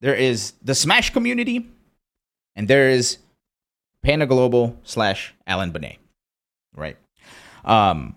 [0.00, 1.66] there is the Smash community,
[2.54, 3.18] and there is
[4.04, 5.98] Panda Global slash Alan Bunney,
[6.76, 6.96] right?
[7.64, 8.14] Um,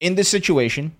[0.00, 0.94] in this situation,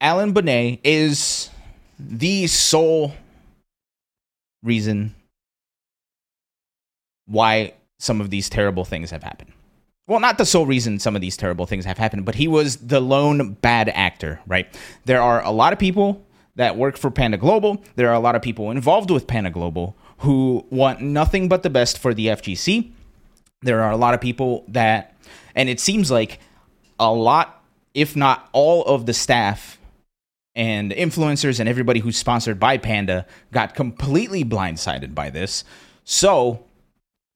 [0.00, 1.50] Alan Bunney is
[1.98, 3.14] the sole
[4.62, 5.14] reason
[7.26, 9.52] why some of these terrible things have happened.
[10.06, 12.76] Well, not the sole reason some of these terrible things have happened, but he was
[12.76, 14.72] the lone bad actor, right?
[15.04, 17.82] There are a lot of people that work for Panda Global.
[17.96, 21.70] There are a lot of people involved with Panda Global who want nothing but the
[21.70, 22.92] best for the FGC.
[23.62, 25.16] There are a lot of people that
[25.56, 26.38] and it seems like
[27.00, 27.64] a lot,
[27.94, 29.78] if not all of the staff
[30.54, 35.64] and influencers and everybody who's sponsored by Panda got completely blindsided by this.
[36.04, 36.64] So,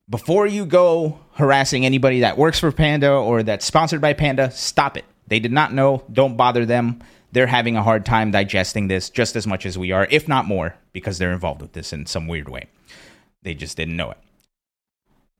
[0.09, 4.97] before you go harassing anybody that works for Panda or that's sponsored by Panda, stop
[4.97, 5.05] it.
[5.27, 6.03] They did not know.
[6.11, 7.01] Don't bother them.
[7.31, 10.45] They're having a hard time digesting this just as much as we are, if not
[10.45, 12.65] more, because they're involved with this in some weird way.
[13.41, 14.17] They just didn't know it.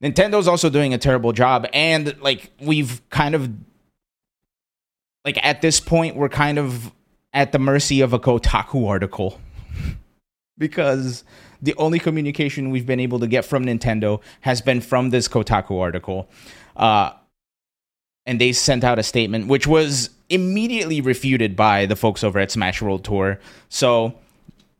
[0.02, 3.50] Nintendo's also doing a terrible job, and like we've kind of
[5.24, 6.92] like at this point we're kind of
[7.34, 9.40] at the mercy of a Kotaku article
[10.58, 11.24] because
[11.62, 15.80] the only communication we've been able to get from Nintendo has been from this Kotaku
[15.80, 16.28] article.
[16.76, 17.12] Uh,
[18.26, 22.52] and they sent out a statement which was immediately refuted by the folks over at
[22.52, 23.40] Smash World Tour.
[23.70, 24.16] So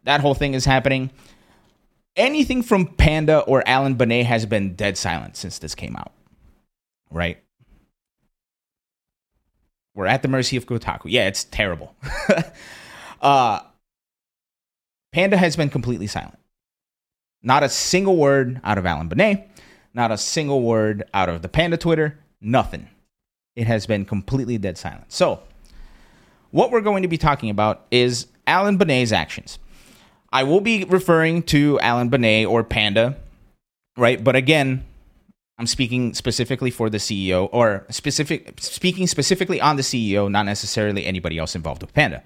[0.04, 1.12] that whole thing is happening
[2.16, 6.12] anything from Panda or Alan Bunney has been dead silent since this came out.
[7.10, 7.42] Right?
[9.94, 11.06] We're at the mercy of Kotaku.
[11.06, 11.96] Yeah, it's terrible.
[13.22, 13.60] uh,
[15.12, 16.38] Panda has been completely silent.
[17.44, 19.48] Not a single word out of Alan Bunney,
[19.94, 22.88] not a single word out of the Panda Twitter, nothing.
[23.56, 25.12] It has been completely dead silent.
[25.12, 25.42] So,
[26.52, 29.60] what we're going to be talking about is Alan Bunney's actions.
[30.32, 33.18] I will be referring to Alan Bunney or Panda,
[33.98, 34.24] right?
[34.24, 34.86] But again,
[35.58, 41.06] I'm speaking specifically for the CEO or specific speaking specifically on the CEO, not necessarily
[41.06, 42.24] anybody else involved with Panda.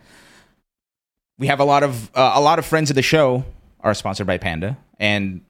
[1.38, 3.44] We have a lot of uh, a lot of friends of the show
[3.82, 5.42] are sponsored by Panda, and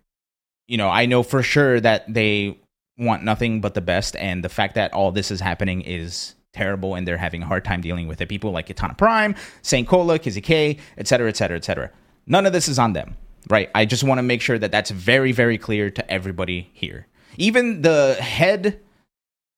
[0.68, 2.58] you know I know for sure that they
[2.98, 6.96] want nothing but the best, and the fact that all this is happening is terrible,
[6.96, 8.30] and they're having a hard time dealing with it.
[8.30, 11.91] People like Katana Prime, Saint Cola, Kizzy K, et cetera, et cetera, et cetera.
[12.28, 13.18] None of this is on them,
[13.50, 13.70] right?
[13.76, 17.08] I just want to make sure that that's very, very clear to everybody here.
[17.38, 18.80] Even the head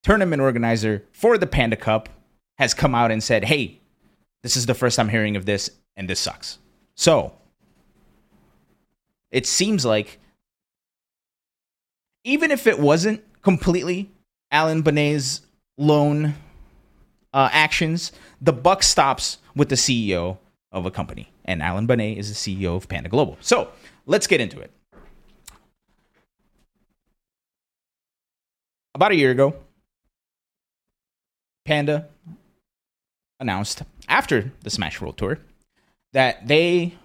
[0.04, 2.10] tournament organizer for the Panda Cup
[2.58, 3.80] has come out and said, hey,
[4.44, 6.60] this is the first I'm hearing of this, and this sucks.
[6.96, 7.34] So,
[9.32, 10.20] it seems like
[12.24, 14.10] even if it wasn't completely
[14.52, 15.42] Alan Bunney's
[15.78, 16.36] lone
[17.34, 20.38] uh, actions, the buck stops with the CEO
[20.72, 23.38] of a company, and Alan Bunney is the CEO of Panda Global.
[23.40, 23.70] So
[24.06, 24.72] let's get into it.
[28.94, 29.56] About a year ago,
[31.66, 32.08] Panda
[33.40, 35.40] announced after the Smash World Tour
[36.14, 36.96] that they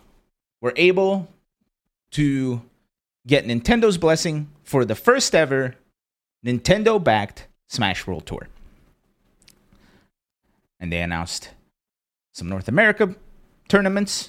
[0.60, 1.28] were able
[2.12, 2.62] to
[3.26, 5.74] get Nintendo's blessing for the first ever
[6.44, 8.48] Nintendo backed Smash World Tour.
[10.80, 11.50] And they announced
[12.32, 13.14] some North America
[13.72, 14.28] tournaments.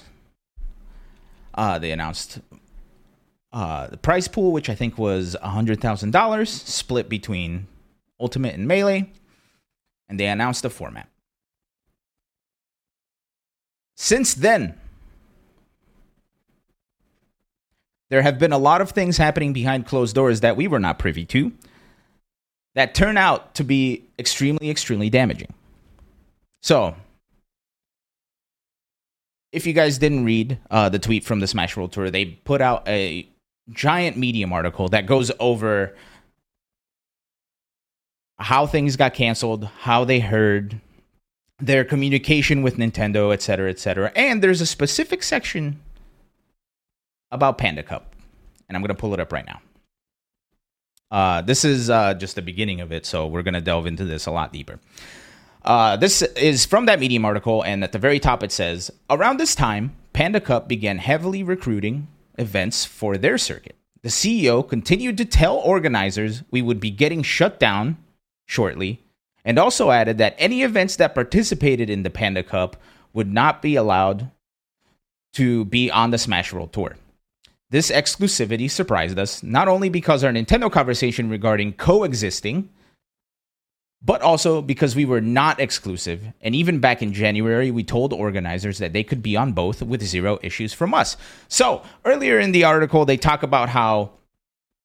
[1.52, 2.40] Uh, they announced
[3.52, 7.66] uh, the prize pool, which I think was $100,000, split between
[8.18, 9.12] Ultimate and Melee.
[10.08, 11.10] And they announced the format.
[13.96, 14.80] Since then,
[18.08, 20.98] there have been a lot of things happening behind closed doors that we were not
[20.98, 21.52] privy to
[22.74, 25.52] that turn out to be extremely, extremely damaging.
[26.62, 26.96] So,
[29.54, 32.60] if you guys didn't read uh, the tweet from the Smash World Tour, they put
[32.60, 33.28] out a
[33.70, 35.94] giant Medium article that goes over
[38.38, 40.80] how things got canceled, how they heard,
[41.60, 44.10] their communication with Nintendo, et cetera, et cetera.
[44.16, 45.80] And there's a specific section
[47.30, 48.12] about Panda Cup,
[48.68, 49.60] and I'm going to pull it up right now.
[51.12, 54.04] Uh, this is uh, just the beginning of it, so we're going to delve into
[54.04, 54.80] this a lot deeper.
[55.64, 59.38] Uh, this is from that Medium article, and at the very top it says Around
[59.38, 63.76] this time, Panda Cup began heavily recruiting events for their circuit.
[64.02, 67.96] The CEO continued to tell organizers we would be getting shut down
[68.46, 69.00] shortly
[69.44, 72.76] and also added that any events that participated in the Panda Cup
[73.14, 74.30] would not be allowed
[75.34, 76.96] to be on the Smash World Tour.
[77.70, 82.68] This exclusivity surprised us, not only because our Nintendo conversation regarding coexisting,
[84.04, 86.22] but also because we were not exclusive.
[86.42, 90.02] And even back in January, we told organizers that they could be on both with
[90.02, 91.16] zero issues from us.
[91.48, 94.12] So earlier in the article, they talk about how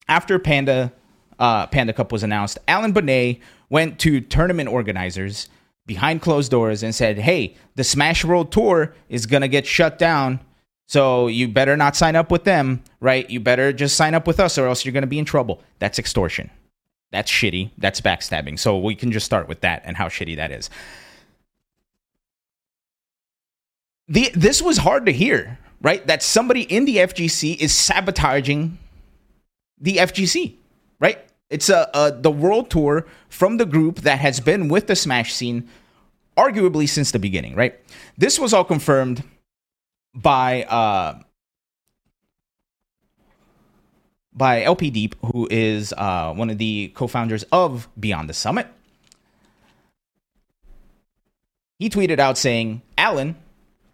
[0.08, 0.94] after Panda
[1.38, 5.48] uh, Panda Cup was announced, Alan Bunney went to tournament organizers
[5.86, 9.98] behind closed doors and said, "Hey, the Smash World Tour is going to get shut
[9.98, 10.40] down.
[10.88, 13.30] So you better not sign up with them, right?
[13.30, 15.62] You better just sign up with us or else you're going to be in trouble."
[15.80, 16.50] That's extortion.
[17.12, 17.72] That's shitty.
[17.78, 18.60] That's backstabbing.
[18.60, 20.70] So we can just start with that and how shitty that is.
[24.08, 26.06] The, this was hard to hear, right?
[26.08, 28.78] That somebody in the FGC is sabotaging
[29.80, 30.56] the FGC,
[31.00, 31.20] right?
[31.50, 35.34] It's a, a the world tour from the group that has been with the Smash
[35.34, 35.68] scene
[36.38, 37.80] arguably since the beginning, right?
[38.18, 39.24] This was all confirmed
[40.14, 41.20] by uh,
[44.34, 48.68] by LP Deep, who is uh, one of the co-founders of Beyond the Summit.
[51.80, 53.36] He tweeted out saying, "Alan,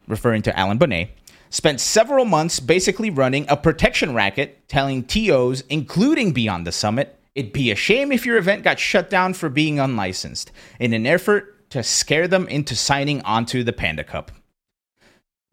[0.07, 1.09] referring to Alan Bunney,
[1.49, 7.51] spent several months basically running a protection racket, telling TOs, including Beyond the Summit, It'd
[7.51, 11.69] be a shame if your event got shut down for being unlicensed in an effort
[11.71, 14.31] to scare them into signing onto the Panda Cup.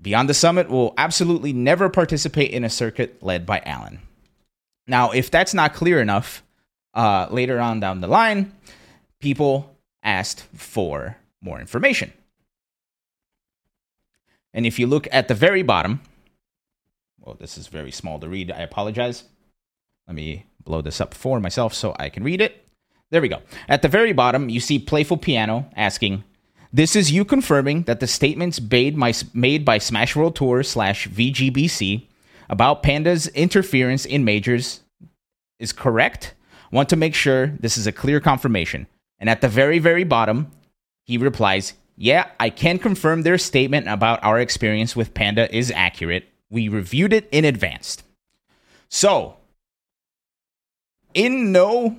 [0.01, 3.99] Beyond the Summit will absolutely never participate in a circuit led by Alan.
[4.87, 6.43] Now, if that's not clear enough,
[6.95, 8.53] uh, later on down the line,
[9.21, 12.13] people asked for more information.
[14.55, 16.01] And if you look at the very bottom,
[17.21, 18.51] well, this is very small to read.
[18.51, 19.25] I apologize.
[20.07, 22.67] Let me blow this up for myself so I can read it.
[23.11, 23.43] There we go.
[23.69, 26.25] At the very bottom, you see Playful Piano asking,
[26.73, 28.97] This is you confirming that the statements made,
[29.35, 32.07] made by Smash World Tour slash VGBC
[32.53, 34.83] about Panda's interference in majors
[35.59, 36.35] is correct.
[36.71, 38.87] Want to make sure this is a clear confirmation.
[39.19, 40.53] And at the very, very bottom,
[41.03, 46.29] he replies, Yeah, I can confirm their statement about our experience with Panda is accurate.
[46.51, 48.03] We reviewed it in advance.
[48.91, 49.39] So,
[51.15, 51.97] in no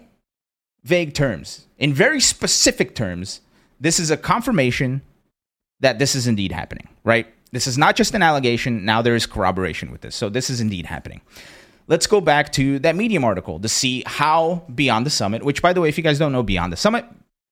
[0.84, 3.42] vague terms, in very specific terms,
[3.80, 5.02] this is a confirmation
[5.80, 7.26] that this is indeed happening, right?
[7.54, 8.84] This is not just an allegation.
[8.84, 10.16] Now there is corroboration with this.
[10.16, 11.22] So this is indeed happening.
[11.86, 15.72] Let's go back to that Medium article to see how Beyond the Summit, which, by
[15.72, 17.06] the way, if you guys don't know Beyond the Summit,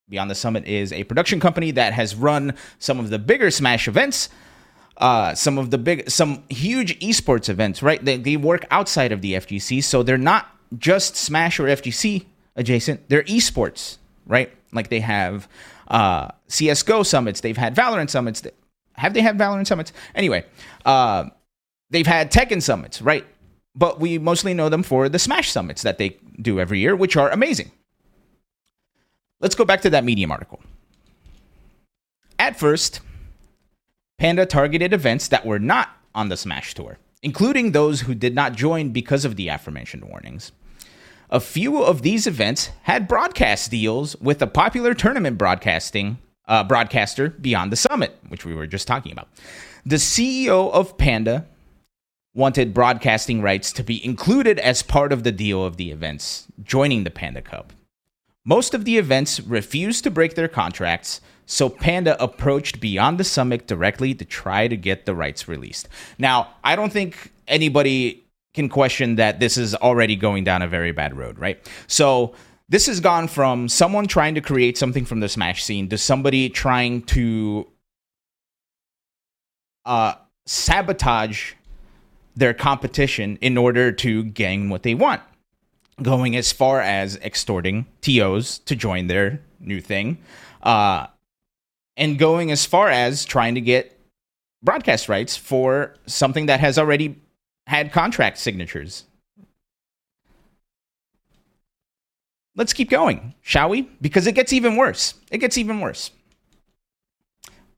[0.10, 3.88] Beyond the Summit is a production company that has run some of the bigger Smash
[3.88, 4.30] events,
[4.97, 8.04] uh, some of the big, some huge esports events, right?
[8.04, 10.47] They, they work outside of the FGC, so they're not
[10.80, 12.26] just Smash or FGC
[12.56, 13.08] adjacent.
[13.08, 14.52] They're esports, right?
[14.74, 15.47] Like they have
[15.89, 17.41] uh, CS:GO summits.
[17.41, 18.41] They've had Valorant summits.
[18.94, 19.94] Have they had Valorant summits?
[20.16, 20.46] Anyway,
[20.86, 21.26] uh,
[21.89, 23.26] they've had Tekken summits, right?
[23.76, 27.16] but we mostly know them for the Smash Summits that they do every year, which
[27.16, 27.72] are amazing.
[29.39, 30.62] Let's go back to that Medium article.
[32.38, 33.02] At first,
[34.18, 38.56] Panda targeted events that were not on the Smash Tour, including those who did not
[38.56, 40.52] join because of the aforementioned warnings.
[41.30, 46.18] A few of these events had broadcast deals with a popular tournament broadcasting
[46.52, 49.30] uh, broadcaster beyond the summit, which we were just talking about.
[49.86, 51.47] The CEO of Panda
[52.36, 57.06] wanted broadcasting rights to be included as part of the deal of the events joining
[57.06, 57.74] the Panda Cup.
[58.43, 63.66] Most of the events refused to break their contracts, so Panda approached Beyond the Summit
[63.66, 65.88] directly to try to get the rights released.
[66.18, 68.24] Now, I don't think anybody
[68.54, 71.66] can question that this is already going down a very bad road, right?
[71.88, 72.34] So
[72.72, 76.47] this has gone from someone trying to create something from the Smash scene to somebody
[76.49, 77.67] trying to
[79.86, 80.13] uh,
[80.45, 81.51] sabotage
[82.34, 85.22] their competition in order to gain what they want.
[86.01, 90.19] Going as far as extorting TOs to join their new thing,
[90.63, 91.07] uh,
[91.97, 93.99] and going as far as trying to get
[94.63, 97.19] broadcast rights for something that has already
[97.67, 99.03] had contract signatures.
[102.56, 103.84] Let's keep going, shall we?
[104.02, 105.14] Because it gets even worse.
[105.32, 106.12] It gets even worse.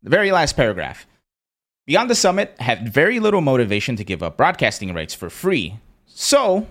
[0.01, 1.05] The very last paragraph.
[1.85, 5.75] Beyond the Summit had very little motivation to give up broadcasting rights for free.
[6.05, 6.67] So,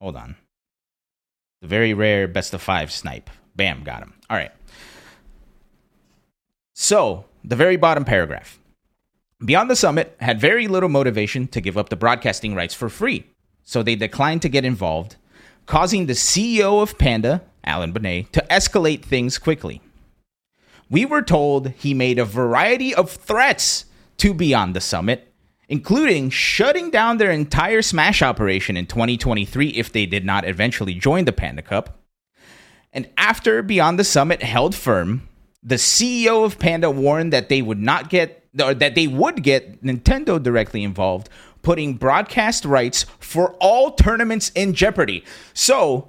[0.00, 0.36] hold on.
[1.62, 3.30] The very rare best of five snipe.
[3.54, 4.14] Bam, got him.
[4.28, 4.52] All right.
[6.74, 8.58] So, the very bottom paragraph.
[9.44, 13.26] Beyond the Summit had very little motivation to give up the broadcasting rights for free,
[13.64, 15.16] so they declined to get involved,
[15.66, 19.82] causing the CEO of Panda, Alan Bunney, to escalate things quickly.
[20.88, 23.84] We were told he made a variety of threats
[24.18, 25.30] to Beyond the Summit,
[25.68, 31.26] including shutting down their entire Smash operation in 2023 if they did not eventually join
[31.26, 31.98] the Panda Cup.
[32.90, 35.25] And after Beyond the Summit held firm,
[35.66, 39.82] the CEO of Panda warned that they would not get or that they would get
[39.82, 41.28] Nintendo directly involved,
[41.60, 45.24] putting broadcast rights for all tournaments in jeopardy.
[45.52, 46.08] So,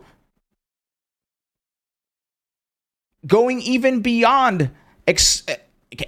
[3.25, 4.69] going even beyond
[5.07, 5.43] ex-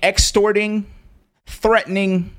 [0.04, 0.86] extorting,
[1.46, 2.32] threatening,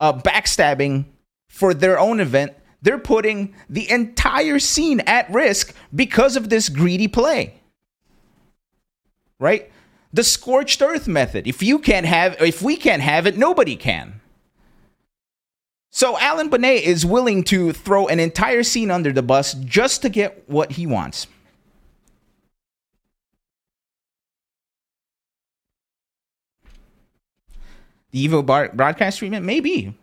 [0.00, 1.06] uh, backstabbing
[1.48, 7.08] for their own event, they're putting the entire scene at risk because of this greedy
[7.08, 7.54] play.
[9.38, 9.70] Right?
[10.16, 11.46] The scorched earth method.
[11.46, 14.22] If you can't have if we can't have it, nobody can.
[15.90, 20.08] So Alan Bunney is willing to throw an entire scene under the bus just to
[20.08, 21.26] get what he wants.
[28.12, 29.98] The evil bar- broadcast treatment, maybe,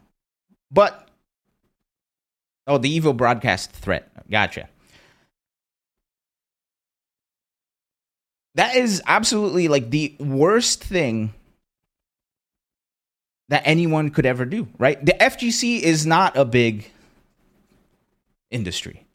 [0.69, 1.07] but
[2.67, 4.11] oh, the evil broadcast threat.
[4.29, 4.69] Gotcha.
[8.55, 11.33] That is absolutely like the worst thing
[13.49, 15.03] that anyone could ever do, right?
[15.03, 16.89] The FGC is not a big
[18.51, 19.05] industry,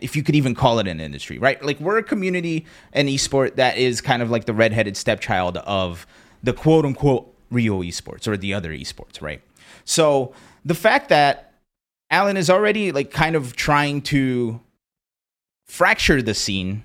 [0.00, 1.62] if you could even call it an industry, right?
[1.64, 6.06] Like we're a community and esport that is kind of like the redheaded stepchild of
[6.42, 9.42] the quote unquote real esports or the other esports, right?
[9.84, 11.52] So the fact that
[12.10, 14.60] Alan is already like kind of trying to
[15.66, 16.84] fracture the scene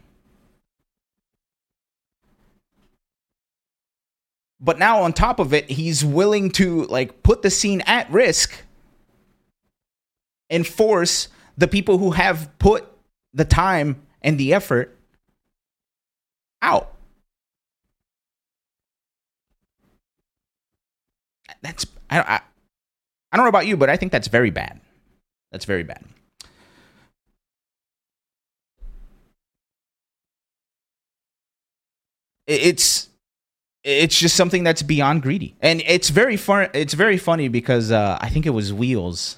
[4.62, 8.54] But now on top of it, he's willing to like put the scene at risk
[10.50, 12.88] and force the people who have put
[13.34, 14.98] the time and the effort
[16.62, 16.94] out.
[21.62, 22.42] That's I, I
[23.32, 24.80] I don't know about you, but I think that's very bad.
[25.52, 26.04] That's very bad.
[32.48, 33.09] It's
[33.90, 36.70] it's just something that's beyond greedy, and it's very fun.
[36.74, 39.38] It's very funny because uh, I think it was Wheels,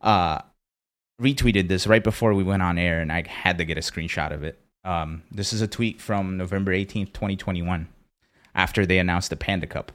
[0.00, 0.40] uh,
[1.20, 4.32] retweeted this right before we went on air, and I had to get a screenshot
[4.32, 4.58] of it.
[4.84, 7.88] Um, this is a tweet from November eighteenth, twenty twenty one,
[8.54, 9.92] after they announced the Panda Cup,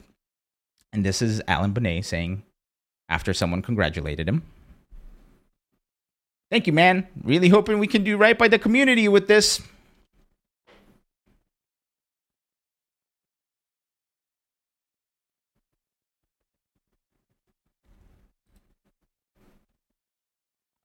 [0.92, 2.44] and this is Alan Bunney saying,
[3.08, 4.42] after someone congratulated him.
[6.50, 7.08] Thank you, man.
[7.24, 9.62] Really hoping we can do right by the community with this.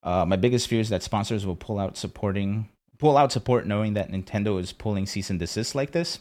[0.08, 3.92] Uh, my biggest fear is that sponsors will pull out supporting pull out support, knowing
[3.92, 6.20] that Nintendo is pulling cease and desist like this.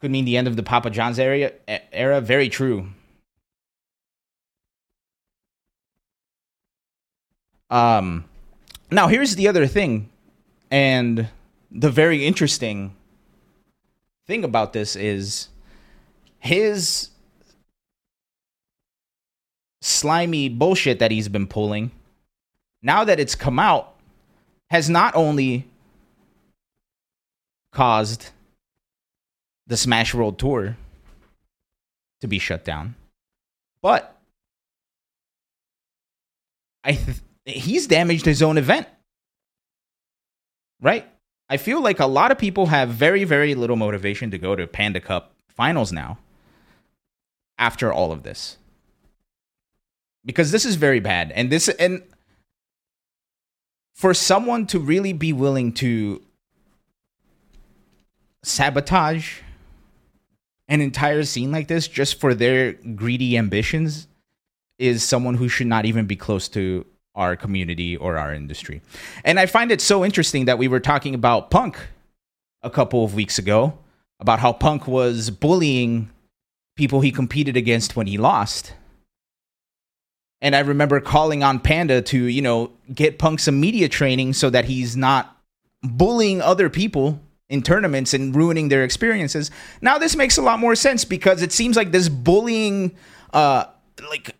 [0.00, 1.52] Could mean the end of the Papa John's area
[1.92, 2.22] era.
[2.22, 2.88] Very true.
[7.68, 8.24] Um,
[8.90, 10.08] now here's the other thing,
[10.70, 11.28] and
[11.70, 12.96] the very interesting
[14.26, 15.48] thing about this is
[16.38, 17.10] his
[19.82, 21.90] slimy bullshit that he's been pulling
[22.82, 23.94] now that it's come out,
[24.70, 25.66] has not only
[27.72, 28.30] caused
[29.66, 30.76] the Smash World Tour
[32.20, 32.94] to be shut down,
[33.82, 34.16] but
[36.84, 38.88] I th- he's damaged his own event.
[40.80, 41.06] Right?
[41.48, 44.66] I feel like a lot of people have very very little motivation to go to
[44.66, 46.18] Panda Cup finals now
[47.58, 48.56] after all of this.
[50.24, 52.02] Because this is very bad and this and
[53.94, 56.22] for someone to really be willing to
[58.42, 59.40] sabotage
[60.68, 64.08] an entire scene like this just for their greedy ambitions
[64.78, 66.84] is someone who should not even be close to
[67.14, 68.80] our community or our industry.
[69.24, 71.78] And I find it so interesting that we were talking about Punk
[72.62, 73.78] a couple of weeks ago
[74.18, 76.10] about how Punk was bullying
[76.74, 78.72] people he competed against when he lost.
[80.42, 84.50] And I remember calling on Panda to, you know, get Punk some media training so
[84.50, 85.38] that he's not
[85.82, 89.50] bullying other people in tournaments and ruining their experiences.
[89.80, 92.96] Now this makes a lot more sense because it seems like this bullying
[93.32, 93.64] uh
[94.10, 94.34] like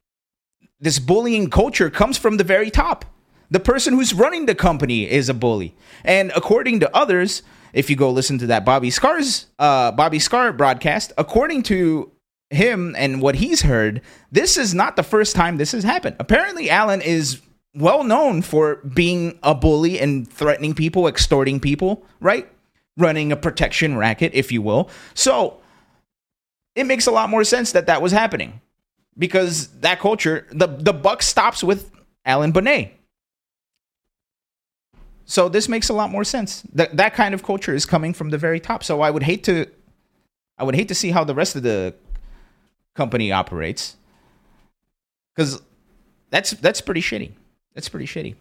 [0.81, 3.05] this bullying culture comes from the very top.
[3.51, 5.77] The person who's running the company is a bully.
[6.05, 7.43] And according to others,
[7.73, 12.11] if you go listen to that Bobby Scar's uh, Bobby Scar broadcast, according to
[12.53, 14.01] him and what he's heard,
[14.31, 16.17] this is not the first time this has happened.
[16.19, 17.41] Apparently, Alan is
[17.75, 22.49] well known for being a bully and threatening people, extorting people, right?
[22.97, 24.91] Running a protection racket, if you will.
[25.15, 25.61] So
[26.75, 28.61] it makes a lot more sense that that was happening
[29.17, 31.91] because that culture, the the buck stops with
[32.25, 32.93] Alan Bunney.
[35.25, 36.63] So this makes a lot more sense.
[36.73, 38.85] That that kind of culture is coming from the very top.
[38.85, 39.67] So I would hate to,
[40.59, 41.95] I would hate to see how the rest of the
[42.95, 43.97] company operates,
[45.35, 45.63] because
[46.31, 47.33] that's that's pretty shitty.
[47.75, 48.35] That's pretty shitty.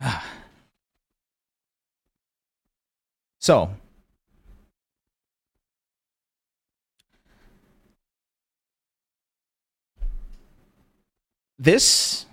[3.38, 3.70] so
[11.58, 12.26] this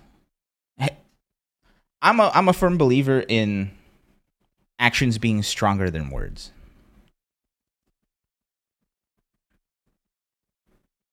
[2.00, 3.70] I'm a I'm a firm believer in
[4.78, 6.52] actions being stronger than words.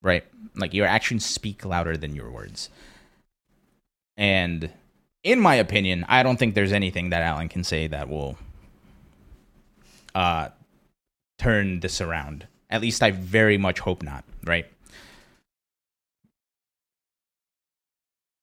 [0.06, 0.24] Right?
[0.56, 2.70] Like your actions speak louder than your words.
[4.16, 4.70] And
[5.24, 8.38] in my opinion, I don't think there's anything that Alan can say that will
[10.14, 10.50] uh
[11.40, 12.48] turn this around.
[12.70, 14.68] At least I very much hope not, right?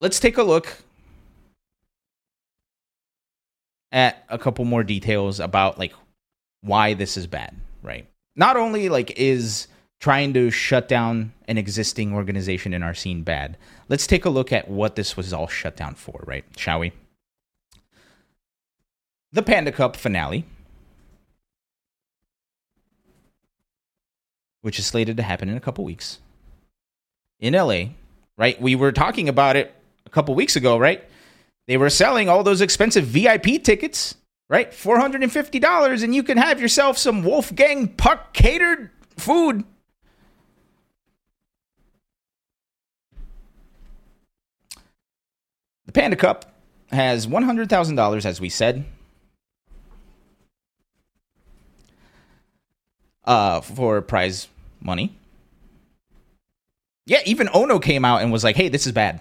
[0.03, 0.75] let's take a look
[3.93, 5.93] at a couple more details about like
[6.61, 8.05] why this is bad, right?
[8.35, 9.67] Not only like is
[10.03, 13.57] trying to shut down an existing organization in our scene bad.
[13.87, 16.43] Let's take a look at what this was all shut down for, right?
[16.57, 16.91] Shall we?
[19.31, 20.43] The Panda Cup finale,
[24.59, 26.19] which is slated to happen in a couple weeks
[27.39, 27.83] in LA,
[28.37, 28.61] right?
[28.61, 29.73] We were talking about it
[30.05, 31.01] a couple weeks ago, right?
[31.65, 34.15] They were selling all those expensive VIP tickets,
[34.49, 34.69] right?
[34.69, 39.63] $450, and you can have yourself some Wolfgang Puck catered food.
[45.93, 46.51] The Panda Cup
[46.91, 48.83] has $100,000, as we said,
[53.25, 54.47] uh, for prize
[54.81, 55.15] money.
[57.05, 59.19] Yeah, even Ono came out and was like, hey, this is bad.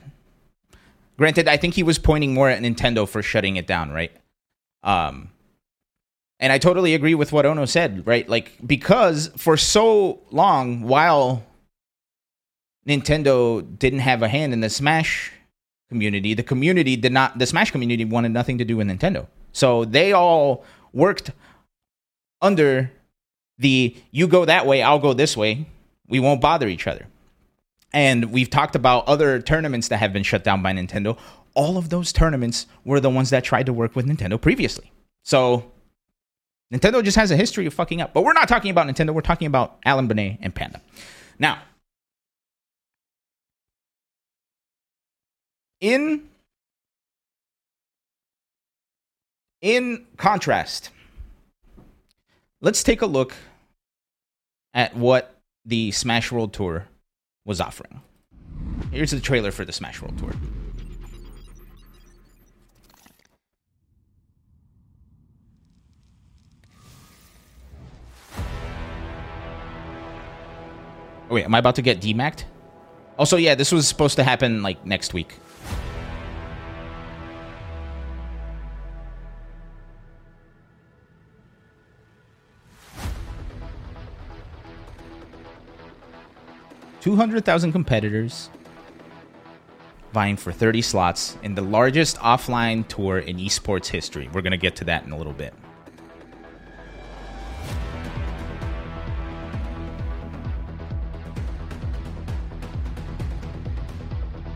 [1.18, 4.12] Granted, I think he was pointing more at Nintendo for shutting it down, right?
[4.83, 5.31] Um,
[6.41, 8.27] and I totally agree with what Ono said, right?
[8.27, 11.45] Like because for so long, while
[12.89, 15.33] Nintendo didn't have a hand in the Smash
[15.93, 17.38] community, the community did not.
[17.38, 21.30] The Smash community wanted nothing to do with Nintendo, so they all worked
[22.40, 22.90] under
[23.59, 25.66] the "you go that way, I'll go this way."
[26.09, 27.07] We won't bother each other.
[27.93, 31.18] And we've talked about other tournaments that have been shut down by Nintendo.
[31.55, 34.90] All of those tournaments were the ones that tried to work with Nintendo previously.
[35.22, 35.70] So
[36.72, 38.14] Nintendo just has a history of fucking up.
[38.14, 39.12] But we're not talking about Nintendo.
[39.12, 40.80] We're talking about Alan Bunney and Panda.
[41.38, 41.61] Now,
[45.83, 46.22] in
[49.61, 50.91] in contrast,
[52.62, 53.35] let's take a look
[54.72, 56.87] at what the Smash World Tour
[57.45, 58.01] was offering.
[58.91, 60.33] here's the trailer for the Smash World Tour.
[71.28, 72.45] Oh, wait, am I about to get demacked?
[73.18, 75.39] Also, yeah, this was supposed to happen like next week.
[87.03, 88.49] Two hundred thousand competitors
[90.13, 94.31] vying for 30 slots in the largest offline tour in esports history.
[94.33, 95.53] We're going to get to that in a little bit.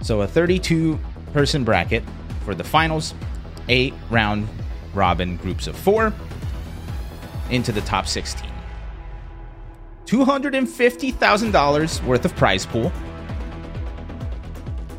[0.03, 1.01] So a 32
[1.33, 2.05] person bracket
[2.45, 3.13] for the finals,
[3.69, 4.49] eight round
[4.95, 6.13] robin groups of four
[7.51, 8.56] into the top 16.
[10.07, 12.93] $250,000 worth of prize pool.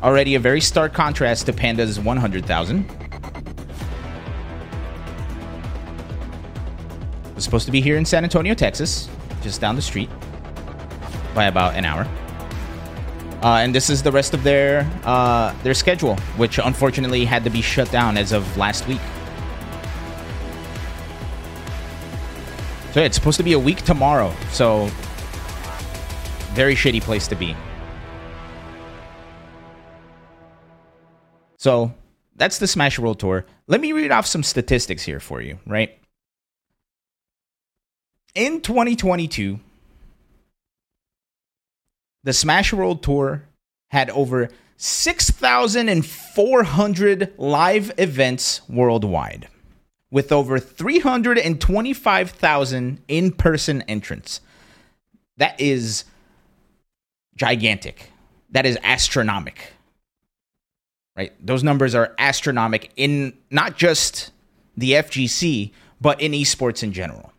[0.02, 2.86] Already a very stark contrast to Panda's 100,000.
[7.34, 9.08] Was supposed to be here in San Antonio, Texas,
[9.42, 10.10] just down the street
[11.34, 12.06] by about an hour.
[13.42, 17.50] Uh, and this is the rest of their uh, their schedule, which unfortunately had to
[17.50, 19.00] be shut down as of last week.
[22.92, 24.32] So it's supposed to be a week tomorrow.
[24.50, 24.86] So
[26.54, 27.54] very shitty place to be.
[31.58, 31.92] So
[32.36, 33.44] that's the Smash World Tour.
[33.66, 35.98] Let me read off some statistics here for you, right?
[38.34, 39.58] In 2022,
[42.22, 43.44] the Smash World Tour
[43.88, 49.48] had over 6,400 live events worldwide,
[50.10, 54.40] with over 325,000 in person entrants.
[55.36, 56.06] That is
[57.36, 58.10] gigantic.
[58.50, 59.66] That is astronomical.
[61.16, 61.32] Right?
[61.44, 64.30] Those numbers are astronomical in not just
[64.76, 67.32] the FGC, but in esports in general.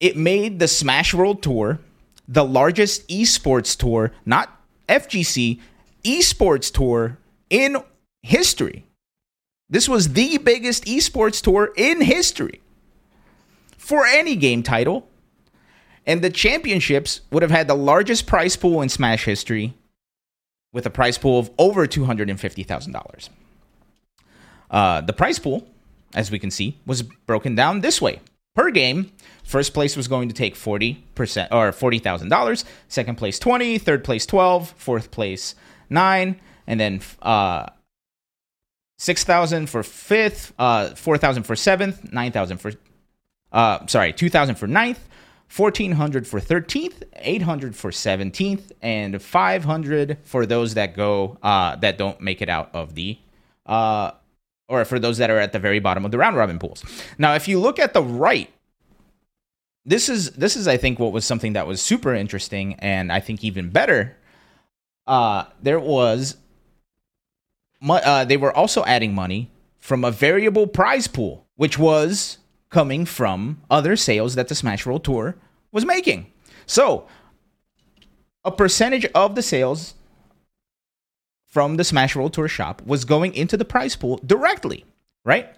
[0.00, 1.80] It made the Smash World Tour
[2.26, 5.60] the largest esports tour, not FGC,
[6.04, 7.18] esports tour
[7.50, 7.76] in
[8.22, 8.86] history.
[9.74, 12.60] This was the biggest esports tour in history
[13.76, 15.08] for any game title.
[16.06, 19.74] And the championships would have had the largest prize pool in Smash history
[20.72, 23.28] with a prize pool of over $250,000.
[24.70, 25.66] Uh, the prize pool,
[26.14, 28.20] as we can see, was broken down this way
[28.54, 29.10] per game.
[29.42, 30.98] First place was going to take 40%
[31.50, 35.56] or $40,000, second place 20, third place 12, fourth place
[35.90, 37.70] 9, and then uh
[38.98, 42.72] 6,000 for fifth, uh 4,000 for seventh, 9,000 for
[43.52, 45.08] uh sorry, 2,000 for ninth,
[45.54, 52.20] 1400 for 13th 800 for 17th and 500 for those that go uh, that don't
[52.20, 53.18] make it out of the
[53.66, 54.10] uh,
[54.68, 56.84] or for those that are at the very bottom of the round robin pools.
[57.18, 58.50] Now if you look at the right
[59.84, 63.20] this is this is i think what was something that was super interesting and i
[63.20, 64.16] think even better.
[65.06, 66.36] Uh, there was
[67.88, 72.38] uh, they were also adding money from a variable prize pool which was
[72.70, 75.36] coming from other sales that the Smash World Tour
[75.70, 76.26] was making.
[76.66, 77.06] So,
[78.44, 79.94] a percentage of the sales
[81.46, 84.84] from the Smash World Tour shop was going into the prize pool directly,
[85.24, 85.54] right?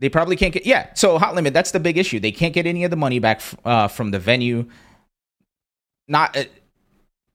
[0.00, 0.92] They probably can't get yeah.
[0.94, 2.18] So hot limit, that's the big issue.
[2.18, 4.66] They can't get any of the money back uh, from the venue.
[6.08, 6.44] Not, uh,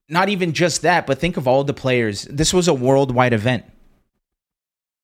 [0.10, 2.24] not even just that, but think of all the players.
[2.24, 3.66] This was a worldwide event.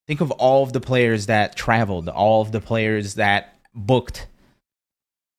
[0.08, 4.28] Think of all of the players that traveled, all of the players that booked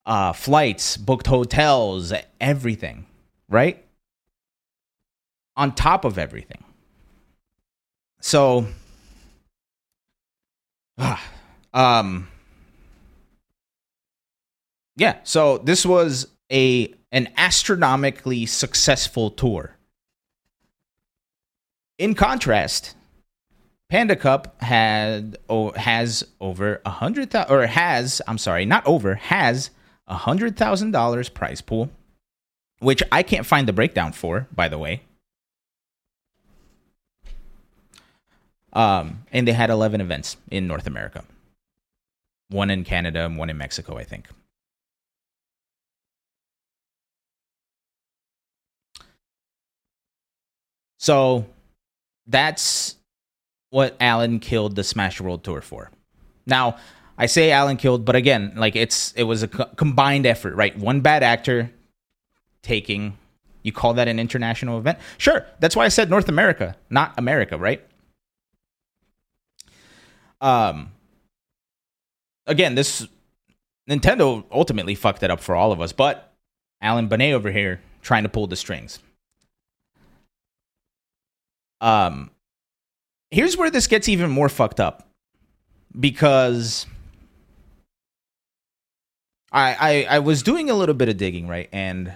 [0.06, 3.06] uh, flights, booked hotels, everything,
[3.48, 3.84] right?
[5.56, 6.64] On top of everything.
[8.20, 8.66] So,
[10.98, 11.16] uh,
[11.74, 12.28] um,
[14.96, 15.16] yeah.
[15.24, 19.76] So this was a an astronomically successful tour.
[21.96, 22.96] In contrast,
[23.88, 29.14] Panda Cup had oh, has over a hundred thousand, or has I'm sorry, not over,
[29.14, 29.70] has
[30.08, 31.88] a hundred thousand dollars prize pool,
[32.80, 35.02] which I can't find the breakdown for, by the way.
[38.72, 41.22] Um, and they had 11 events in North America,
[42.48, 44.26] one in Canada and one in Mexico, I think.
[51.04, 51.44] So
[52.26, 52.96] that's
[53.68, 55.90] what Alan killed the Smash World Tour for.
[56.46, 56.78] Now,
[57.18, 60.74] I say Alan killed, but again, like it's it was a co- combined effort, right?
[60.78, 61.70] One bad actor
[62.62, 63.18] taking
[63.62, 64.98] You call that an international event?
[65.18, 65.44] Sure.
[65.60, 67.84] That's why I said North America, not America, right?
[70.40, 70.90] Um
[72.46, 73.06] again, this
[73.90, 76.32] Nintendo ultimately fucked it up for all of us, but
[76.80, 79.00] Alan Bunney over here trying to pull the strings.
[81.84, 82.30] Um
[83.30, 85.06] here's where this gets even more fucked up
[85.98, 86.86] because
[89.52, 89.76] I,
[90.08, 91.68] I I was doing a little bit of digging, right?
[91.72, 92.08] And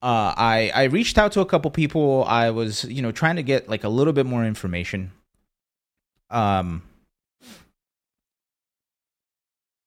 [0.00, 2.24] uh, I I reached out to a couple people.
[2.28, 5.12] I was you know trying to get like a little bit more information.
[6.30, 6.82] Um,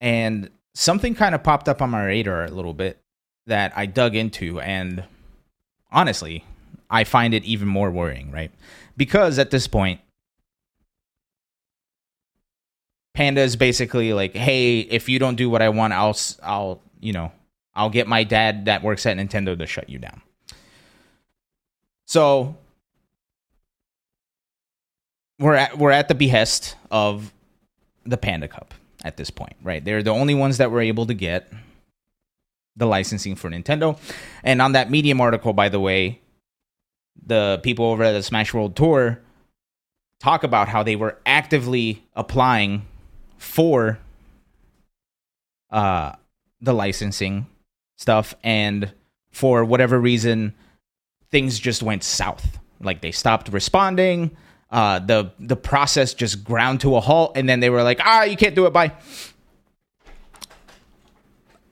[0.01, 2.97] and something kind of popped up on my radar a little bit
[3.45, 5.03] that I dug into, and
[5.92, 6.44] honestly,
[6.89, 8.52] I find it even more worrying, right?
[8.98, 10.02] Because at this point,
[13.14, 17.14] Panda is basically like, "Hey, if you don't do what I want, I'll I'll, you
[17.14, 17.32] know,
[17.76, 20.22] I'll get my dad that works at Nintendo to shut you down."
[22.08, 22.56] So,
[25.39, 27.34] we're at we're at the behest of
[28.06, 28.74] the Panda Cup
[29.04, 29.84] at this point, right?
[29.84, 31.52] They're the only ones that we're able to get
[32.76, 33.97] the licensing for Nintendo.
[34.43, 36.19] And on that Medium article, by the way,
[37.26, 39.22] the people over at the Smash World Tour
[40.19, 42.86] talk about how they were actively applying
[43.38, 43.99] for
[45.72, 46.13] uh
[46.61, 47.47] the licensing
[47.97, 48.36] stuff.
[48.43, 48.93] And
[49.32, 50.53] for whatever reason
[51.32, 52.59] things just went south.
[52.80, 54.36] Like they stopped responding.
[54.69, 57.36] Uh the the process just ground to a halt.
[57.36, 58.74] And then they were like ah you can't do it.
[58.74, 58.93] Bye.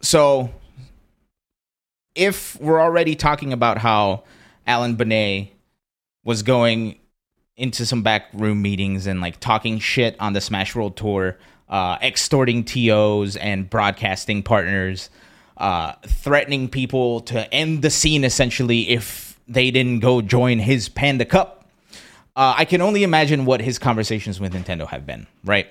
[0.01, 0.49] So
[2.16, 4.24] if we're already talking about how
[4.68, 5.51] Alan Bunney
[6.24, 6.99] was going
[7.55, 11.38] into some backroom meetings and like talking shit on the Smash World Tour
[11.70, 15.10] uh, extorting TOs and broadcasting partners,
[15.57, 21.26] uh, threatening people to end the scene essentially if they didn't go join his Panda
[21.26, 21.70] Cup.
[22.36, 25.68] Uh, I can only imagine what his conversations with Nintendo have been, right?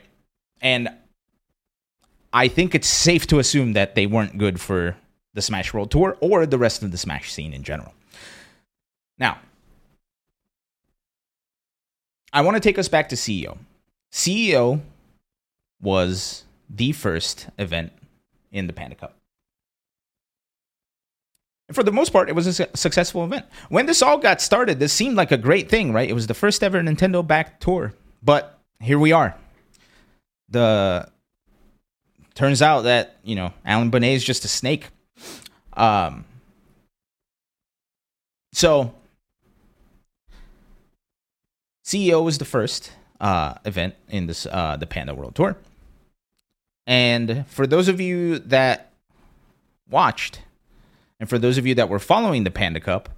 [0.60, 0.88] And
[2.32, 4.96] I think it's safe to assume that they weren't good for
[5.34, 7.94] the Smash World Tour or the rest of the Smash scene in general.
[9.18, 9.38] Now,
[12.32, 13.58] I want to take us back to CEO.
[14.12, 14.80] CEO
[15.80, 17.92] was the first event
[18.52, 19.14] in the Panda Cup.
[21.68, 23.44] And for the most part, it was a successful event.
[23.68, 26.08] When this all got started, this seemed like a great thing, right?
[26.08, 27.92] It was the first ever Nintendo backed tour.
[28.22, 29.34] But here we are.
[30.48, 31.10] The
[32.34, 34.88] turns out that, you know, Alan Bunney is just a snake.
[35.78, 36.24] Um
[38.52, 38.94] so
[41.88, 45.56] CEO was the first uh, event in this uh, the Panda World Tour.
[46.86, 48.92] And for those of you that
[49.88, 50.40] watched,
[51.18, 53.08] and for those of you that were following the Panda Cup,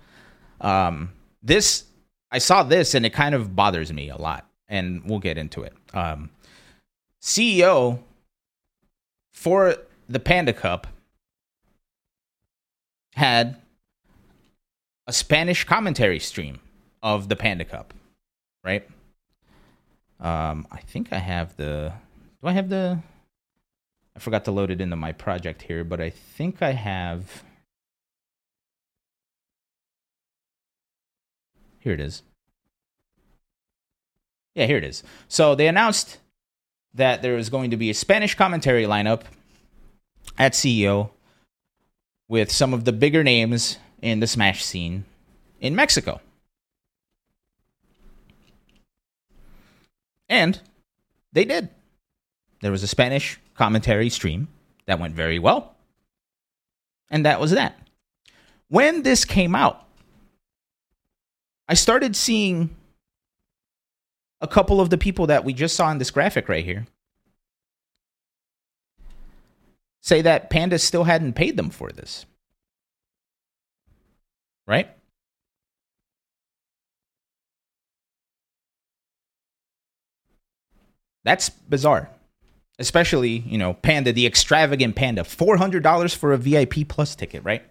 [0.61, 1.85] um, this
[2.31, 5.63] I saw this and it kind of bothers me a lot, and we'll get into
[5.63, 5.73] it.
[5.93, 6.31] Um,
[7.21, 7.99] CEO
[9.33, 9.77] for
[10.09, 10.87] the Panda Cup
[13.15, 13.57] had
[15.07, 16.61] a Spanish commentary stream
[17.03, 17.95] of the Panda Cup,
[18.65, 18.87] right?
[20.21, 21.93] Um, I think I have the.
[22.43, 22.99] Do I have the?
[24.15, 27.43] I forgot to load it into my project here, but I think I have.
[31.79, 32.23] Here it is.
[34.55, 35.03] Yeah, here it is.
[35.29, 36.19] So they announced
[36.93, 39.23] that there was going to be a Spanish commentary lineup
[40.37, 41.11] at CEO
[42.31, 45.05] with some of the bigger names in the Smash scene
[45.61, 46.21] in Mexico.
[50.29, 50.61] And
[51.33, 51.71] they did.
[52.63, 54.47] There was a Spanish commentary stream
[54.87, 55.75] that went very well.
[57.11, 57.77] And that was that.
[58.69, 59.85] When this came out,
[61.67, 62.71] I started seeing
[64.41, 66.87] a couple of the people that we just saw in this graphic right here
[70.01, 72.27] say that Panda still hadn't paid them for this.
[74.67, 74.89] Right?
[81.25, 82.09] That's bizarre
[82.81, 87.45] especially you know Panda, the extravagant Panda, four hundred dollars for a VIP plus ticket,
[87.45, 87.63] right?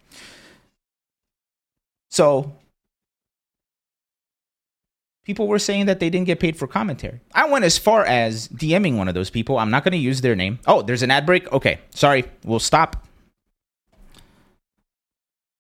[2.10, 2.56] So
[5.30, 7.20] people were saying that they didn't get paid for commentary.
[7.36, 9.60] I went as far as DMing one of those people.
[9.60, 10.58] I'm not going to use their name.
[10.66, 11.54] Oh, there's an ad break.
[11.54, 13.06] Okay, sorry, we'll stop.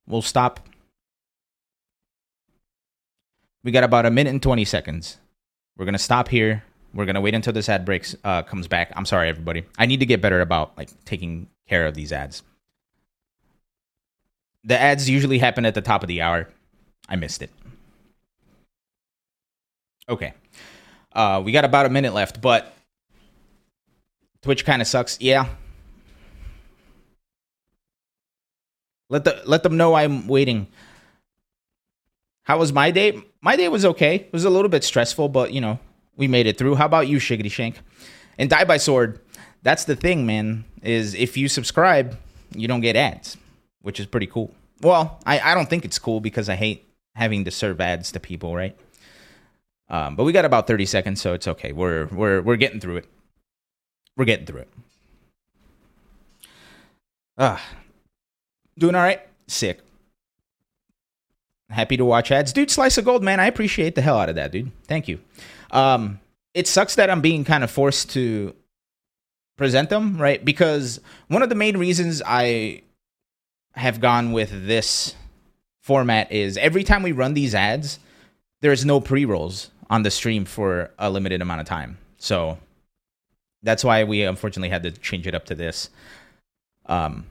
[0.07, 0.59] We'll stop.
[3.63, 5.20] We got about a minute and 20 seconds.
[5.78, 6.63] We're going to stop here.
[6.95, 8.91] We're gonna wait until this ad breaks uh, comes back.
[8.95, 9.63] I'm sorry, everybody.
[9.78, 12.41] I need to get better about like taking care of these ads.
[14.63, 16.49] the ads usually happen at the top of the hour.
[17.07, 17.51] I missed it.
[20.10, 20.34] Okay.
[21.14, 22.74] Uh, we got about a minute left, but
[24.41, 25.20] Twitch kind of sucks.
[25.22, 25.47] Yeah.
[29.10, 30.68] Let the let them know I'm waiting.
[32.43, 33.22] How was my day?
[33.41, 34.16] My day was okay.
[34.16, 35.80] It was a little bit stressful, but you know,
[36.16, 36.76] we made it through.
[36.76, 37.80] How about you, Shiggity Shank?
[38.38, 39.20] And Die by Sword.
[39.64, 40.66] That's the thing, man.
[40.84, 42.18] Is if you subscribe,
[42.55, 43.36] you don't get ads,
[43.82, 44.53] which is pretty cool.
[44.82, 46.86] Well, I, I don't think it's cool because I hate
[47.16, 48.78] having to serve ads to people, right?
[49.90, 51.72] Um, but we got about 30 seconds, so it's okay.
[51.72, 53.06] We're we're we're getting through it.
[54.16, 54.70] We're getting through it.
[57.38, 57.64] Ah,
[58.78, 59.22] doing all right.
[59.48, 59.80] Sick.
[61.70, 62.70] Happy to watch ads, dude.
[62.72, 63.40] Slice of gold, man.
[63.40, 64.72] I appreciate the hell out of that, dude.
[64.88, 65.20] Thank you.
[65.72, 66.20] Um,
[66.54, 68.56] it sucks that I'm being kind of forced to
[69.56, 70.44] present them, right?
[70.44, 72.82] Because one of the main reasons I
[73.74, 75.16] have gone with this
[75.82, 78.00] format is every time we run these ads,
[78.62, 81.98] there's no pre rolls on the stream for a limited amount of time.
[82.18, 82.58] So
[83.64, 85.90] that's why we unfortunately had to change it up to this.
[86.86, 87.26] Um,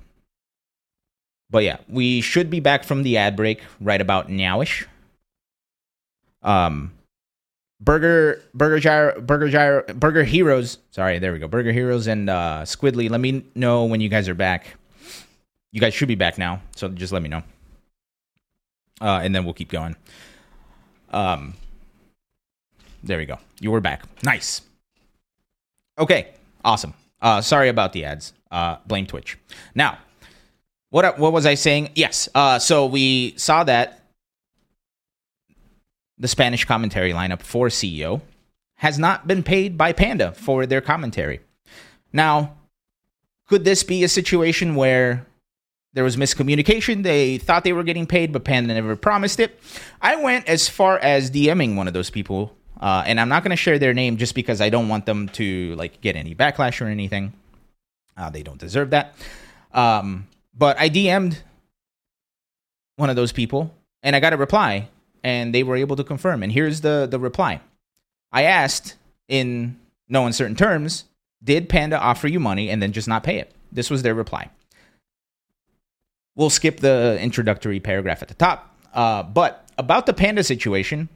[1.50, 4.86] but yeah, we should be back from the ad break right about nowish.
[6.42, 6.92] Um,
[7.80, 10.78] Burger Burger Gyro Burger Gyro Burger Heroes.
[10.90, 11.48] Sorry, there we go.
[11.48, 13.08] Burger Heroes and uh, Squidly.
[13.08, 14.76] Let me know when you guys are back.
[15.72, 17.42] You guys should be back now, so just let me know.
[19.00, 19.96] Uh, and then we'll keep going.
[21.10, 21.54] Um,
[23.02, 23.38] there we go.
[23.60, 24.02] You were back.
[24.22, 24.62] Nice.
[25.98, 26.28] Okay,
[26.64, 26.94] awesome.
[27.20, 28.32] Uh, sorry about the ads.
[28.50, 29.36] Uh, blame Twitch.
[29.74, 29.98] Now,
[30.90, 31.90] what what was I saying?
[31.94, 32.28] Yes.
[32.34, 34.04] Uh, so we saw that
[36.18, 38.20] the Spanish commentary lineup for CEO
[38.76, 41.40] has not been paid by Panda for their commentary.
[42.12, 42.54] Now,
[43.46, 45.26] could this be a situation where
[45.94, 47.02] there was miscommunication?
[47.02, 49.60] They thought they were getting paid, but Panda never promised it.
[50.00, 53.50] I went as far as DMing one of those people, uh, and I'm not going
[53.50, 56.80] to share their name just because I don't want them to like get any backlash
[56.80, 57.32] or anything.
[58.16, 59.14] Uh, they don't deserve that.
[59.72, 60.26] Um,
[60.56, 61.42] but I DM'd
[62.96, 63.72] one of those people,
[64.02, 64.88] and I got a reply
[65.22, 66.42] and they were able to confirm.
[66.42, 67.60] And here's the the reply.
[68.32, 71.04] I asked in no uncertain terms,
[71.42, 73.52] did Panda offer you money and then just not pay it?
[73.72, 74.50] This was their reply.
[76.34, 78.76] We'll skip the introductory paragraph at the top.
[78.94, 81.08] Uh, but about the Panda situation,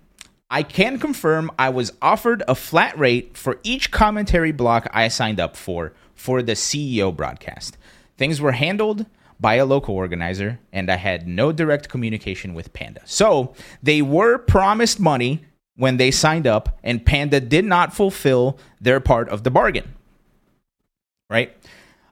[0.53, 5.41] I can confirm I was offered a flat rate for each commentary block I signed
[5.41, 7.79] up for for the CEO broadcast.
[8.19, 9.07] Things were handled
[9.41, 13.01] by a local organizer, and I had no direct communication with Panda.
[13.07, 15.43] So they were promised money
[15.77, 19.95] when they signed up, and Panda did not fulfill their part of the bargain.
[21.31, 21.57] Right?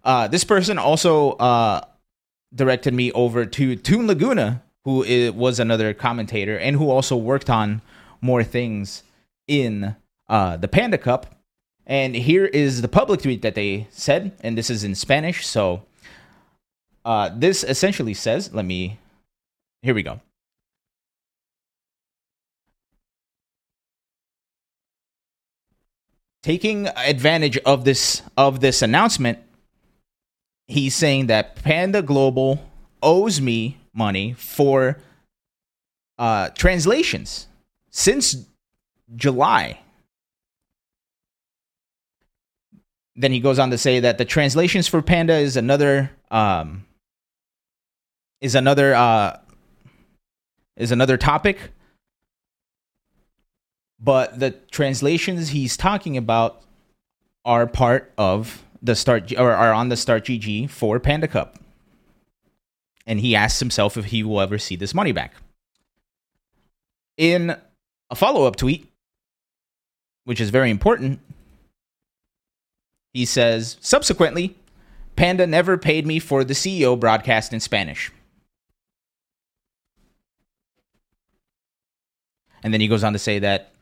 [0.02, 1.84] Uh, this person also uh,
[2.54, 7.82] directed me over to Toon Laguna, who was another commentator and who also worked on
[8.20, 9.02] more things
[9.48, 9.96] in
[10.28, 11.34] uh, the Panda Cup.
[11.86, 15.82] And here is the public tweet that they said, and this is in Spanish, so
[17.04, 18.98] uh, this essentially says, let me,
[19.82, 20.20] here we go.
[26.42, 29.38] Taking advantage of this of this announcement,
[30.68, 32.64] he's saying that Panda Global
[33.02, 34.98] owes me money for
[36.18, 37.46] uh, translations
[37.90, 38.36] since
[39.14, 39.80] July.
[43.16, 46.86] Then he goes on to say that the translations for Panda is another um,
[48.40, 49.38] is another uh,
[50.76, 51.58] is another topic.
[54.02, 56.62] But the translations he's talking about
[57.44, 61.58] are part of the start or are on the start GG for Panda Cup.
[63.06, 65.34] And he asks himself if he will ever see this money back.
[67.18, 67.56] In
[68.10, 68.90] a follow-up tweet,
[70.24, 71.20] which is very important,
[73.12, 74.56] he says, subsequently,
[75.16, 78.10] Panda never paid me for the CEO broadcast in Spanish.
[82.62, 83.72] And then he goes on to say that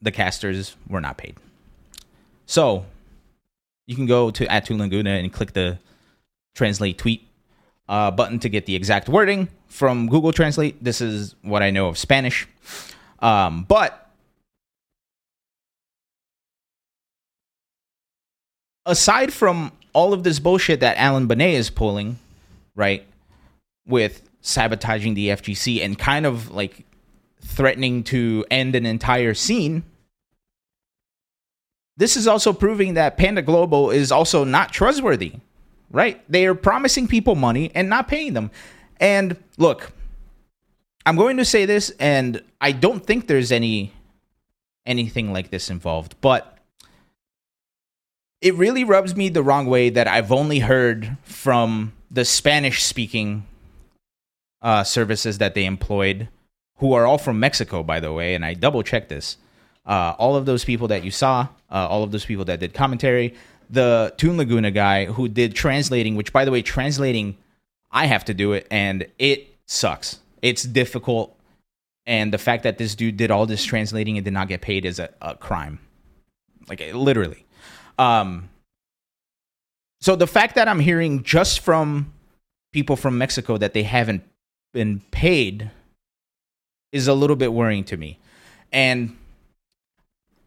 [0.00, 1.36] the casters were not paid.
[2.46, 2.86] So
[3.86, 5.78] you can go to at Laguna and click the
[6.54, 7.26] translate tweet
[7.88, 10.82] uh, button to get the exact wording from Google Translate.
[10.82, 12.46] This is what I know of Spanish.
[13.20, 14.10] Um, but
[18.84, 22.18] aside from all of this bullshit that Alan Bunney is pulling,
[22.74, 23.04] right,
[23.86, 26.84] with sabotaging the FGC and kind of like
[27.40, 29.82] threatening to end an entire scene.
[31.96, 35.32] This is also proving that Panda Global is also not trustworthy,
[35.90, 36.22] right?
[36.30, 38.50] They are promising people money and not paying them.
[39.00, 39.92] And look,
[41.06, 43.92] I'm going to say this, and I don't think there's any
[44.84, 46.58] anything like this involved, but
[48.40, 53.46] it really rubs me the wrong way that I've only heard from the Spanish speaking
[54.62, 56.28] uh, services that they employed,
[56.76, 59.36] who are all from Mexico, by the way, and I double checked this.
[59.84, 62.74] Uh, all of those people that you saw, uh, all of those people that did
[62.74, 63.34] commentary,
[63.70, 67.36] the Toon Laguna guy who did translating, which, by the way, translating,
[67.90, 70.20] I have to do it, and it sucks.
[70.42, 71.35] It's difficult.
[72.06, 74.84] And the fact that this dude did all this translating and did not get paid
[74.84, 75.80] is a, a crime.
[76.68, 77.44] Like, literally.
[77.98, 78.48] Um,
[80.00, 82.12] so the fact that I'm hearing just from
[82.72, 84.22] people from Mexico that they haven't
[84.72, 85.70] been paid
[86.92, 88.18] is a little bit worrying to me.
[88.72, 89.16] And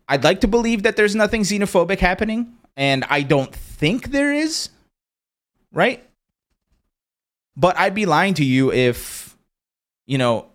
[0.08, 4.70] I'd like to believe that there's nothing xenophobic happening, and I don't think there is,
[5.72, 6.04] right?
[7.56, 9.38] But I'd be lying to you if,
[10.08, 10.49] you know,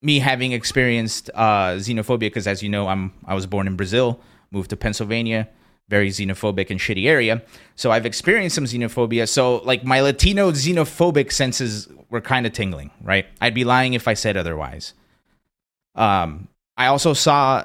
[0.00, 4.20] me having experienced uh, xenophobia, because as you know, I'm I was born in Brazil,
[4.50, 5.48] moved to Pennsylvania,
[5.88, 7.42] very xenophobic and shitty area.
[7.74, 9.28] So I've experienced some xenophobia.
[9.28, 13.26] So like my Latino xenophobic senses were kind of tingling, right?
[13.40, 14.94] I'd be lying if I said otherwise.
[15.94, 17.64] Um, I also saw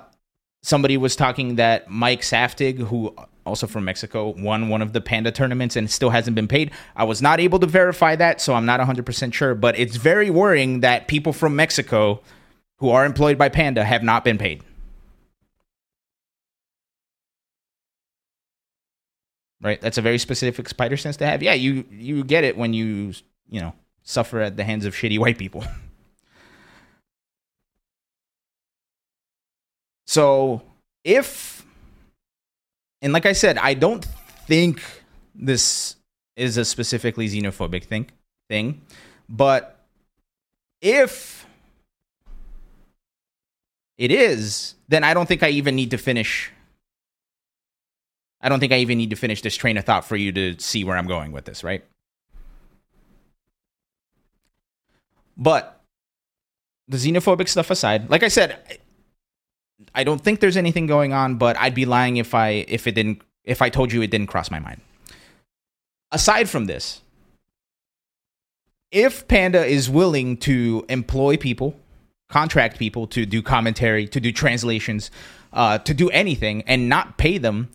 [0.62, 3.14] somebody was talking that Mike Saftig, who
[3.46, 6.72] also from Mexico, won one of the Panda tournaments and still hasn't been paid.
[6.96, 10.30] I was not able to verify that, so I'm not 100% sure, but it's very
[10.30, 12.22] worrying that people from Mexico
[12.78, 14.64] who are employed by Panda have not been paid.
[19.64, 19.82] right?
[19.82, 21.42] That's a very specific spider sense to have.
[21.42, 23.14] Yeah, you you get it when you
[23.50, 23.74] you know
[24.04, 25.64] suffer at the hands of shitty white people.
[30.06, 30.62] so
[31.04, 31.66] if
[33.04, 34.04] and like I said, I don't
[34.48, 34.82] think
[35.36, 35.98] this
[36.36, 38.10] is a specifically xenophobic thing
[38.50, 38.82] thing,
[39.30, 39.80] but
[40.82, 41.46] if
[43.98, 46.52] it is, then I don't think I even need to finish
[48.44, 50.60] I don't think I even need to finish this train of thought for you to
[50.60, 51.82] see where I'm going with this, right?
[55.38, 55.82] But
[56.90, 58.82] the xenophobic stuff aside, like I said,
[59.96, 62.94] I don't think there's anything going on, but I'd be lying if I if it
[62.94, 64.82] didn't if I told you it didn't cross my mind.
[66.12, 67.02] Aside from this,
[68.92, 71.76] if Panda is willing to employ people,
[72.30, 75.12] contract people to do commentary, to do translations,
[75.52, 77.70] uh, to do anything, and not pay them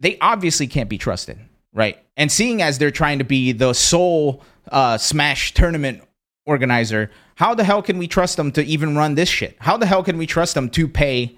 [0.00, 1.38] they obviously can't be trusted,
[1.72, 1.98] right?
[2.16, 6.02] And seeing as they're trying to be the sole uh, Smash tournament
[6.46, 9.56] organizer, how the hell can we trust them to even run this shit?
[9.60, 11.36] How the hell can we trust them to pay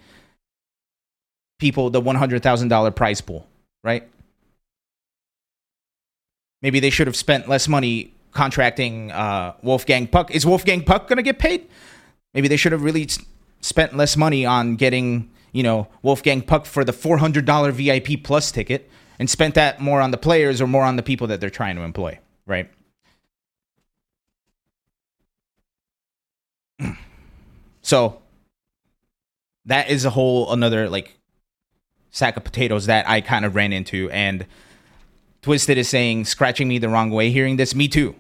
[1.59, 3.47] people the $100,000 prize pool,
[3.83, 4.09] right?
[6.63, 10.31] Maybe they should have spent less money contracting uh, Wolfgang Puck.
[10.31, 11.67] Is Wolfgang Puck going to get paid?
[12.35, 13.09] Maybe they should have really
[13.61, 18.91] spent less money on getting you know, Wolfgang Puck for the $400 VIP plus ticket
[19.19, 21.77] and spent that more on the players or more on the people that they're trying
[21.77, 22.71] to employ, right?
[27.89, 28.21] So
[29.65, 31.17] that is a whole another like
[32.11, 34.47] sack of potatoes that I kind of ran into and
[35.41, 38.15] Twisted is saying scratching me the wrong way hearing this me too.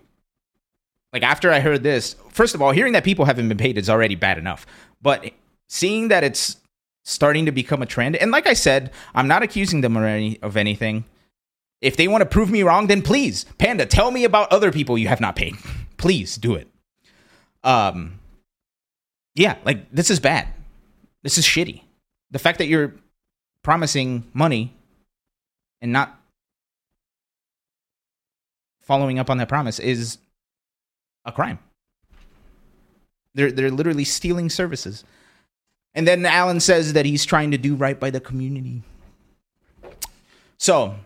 [1.12, 3.90] Like after I heard this, first of all, hearing that people haven't been paid is
[3.90, 4.64] already bad enough.
[5.02, 5.32] But
[5.68, 6.56] seeing that it's
[7.04, 8.16] starting to become a trend.
[8.16, 11.04] And like I said, I'm not accusing them of, any, of anything.
[11.82, 14.96] If they want to prove me wrong, then please, Panda, tell me about other people
[14.96, 15.56] you have not paid.
[15.98, 16.68] please do it.
[17.64, 18.17] Um,
[19.38, 20.48] yeah, like this is bad.
[21.22, 21.82] This is shitty.
[22.32, 22.94] The fact that you're
[23.62, 24.74] promising money
[25.80, 26.18] and not
[28.82, 30.18] following up on that promise is
[31.24, 31.60] a crime.
[33.34, 35.04] They're they're literally stealing services.
[35.94, 38.82] And then Alan says that he's trying to do right by the community.
[40.58, 40.96] So,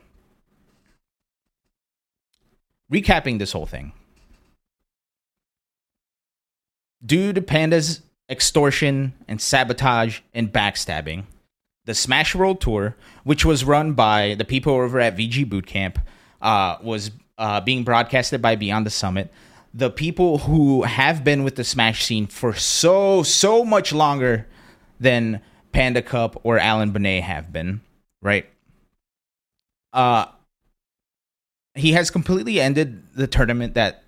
[2.90, 3.92] recapping this whole thing.
[7.06, 8.00] To Panda's
[8.32, 11.24] extortion and sabotage and backstabbing,
[11.84, 16.02] the Smash World Tour, which was run by the people over at VG Bootcamp,
[16.40, 19.30] uh, was uh, being broadcasted by Beyond the Summit.
[19.74, 24.46] The people who have been with the Smash scene for so, so much longer
[24.98, 25.40] than
[25.72, 27.80] Panda Cup or Alan Bunney have been,
[28.20, 28.46] right?
[29.92, 30.26] Uh
[31.74, 34.04] he has completely ended the tournament that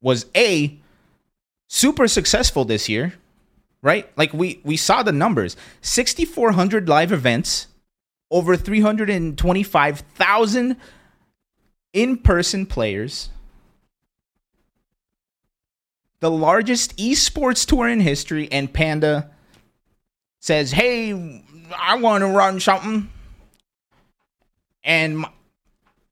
[0.00, 0.78] was a
[1.68, 3.14] super successful this year,
[3.82, 4.10] right?
[4.16, 5.56] Like we we saw the numbers.
[5.82, 7.68] 6400 live events,
[8.30, 10.76] over 325,000
[11.92, 13.30] in-person players,
[16.20, 19.30] the largest esports tour in history, and Panda
[20.40, 21.44] says, "Hey,
[21.76, 23.10] I want to run something,"
[24.82, 25.26] and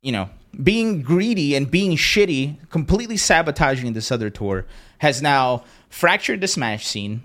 [0.02, 0.28] you know,
[0.62, 4.66] being greedy and being shitty, completely sabotaging this other tour,
[4.98, 7.22] has now fractured the Smash scene,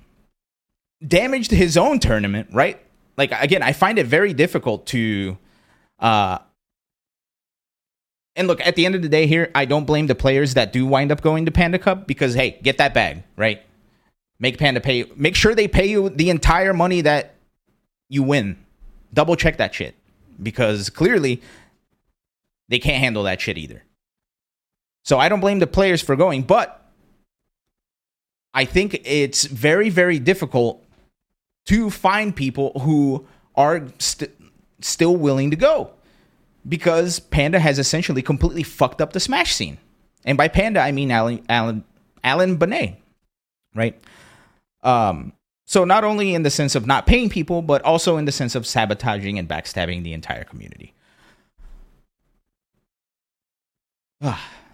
[1.05, 2.49] damaged his own tournament.
[2.51, 2.79] Right?
[3.17, 5.37] Like again, I find it very difficult to.
[5.99, 6.39] Uh,
[8.35, 10.71] and look, at the end of the day, here, I don't blame the players that
[10.71, 13.61] do wind up going to Panda Cup because, hey, get that bag, right?
[14.39, 15.03] Make Panda pay.
[15.15, 17.35] Make sure they pay you the entire money that
[18.09, 18.57] you win.
[19.13, 19.95] Double check that shit
[20.41, 21.41] because clearly
[22.71, 23.83] they can't handle that shit either.
[25.03, 26.89] So I don't blame the players for going, but
[28.53, 30.83] I think it's very, very difficult
[31.65, 34.31] to find people who are st-
[34.79, 35.91] still willing to go
[36.67, 39.77] because Panda has essentially completely fucked up the Smash scene.
[40.23, 41.83] And by Panda, I mean Alan Alan
[42.23, 42.95] Alan Bunney,
[43.75, 44.01] right?
[44.81, 45.33] Um,
[45.65, 48.55] so not only in the sense of not paying people, but also in the sense
[48.55, 50.93] of sabotaging and backstabbing the entire community.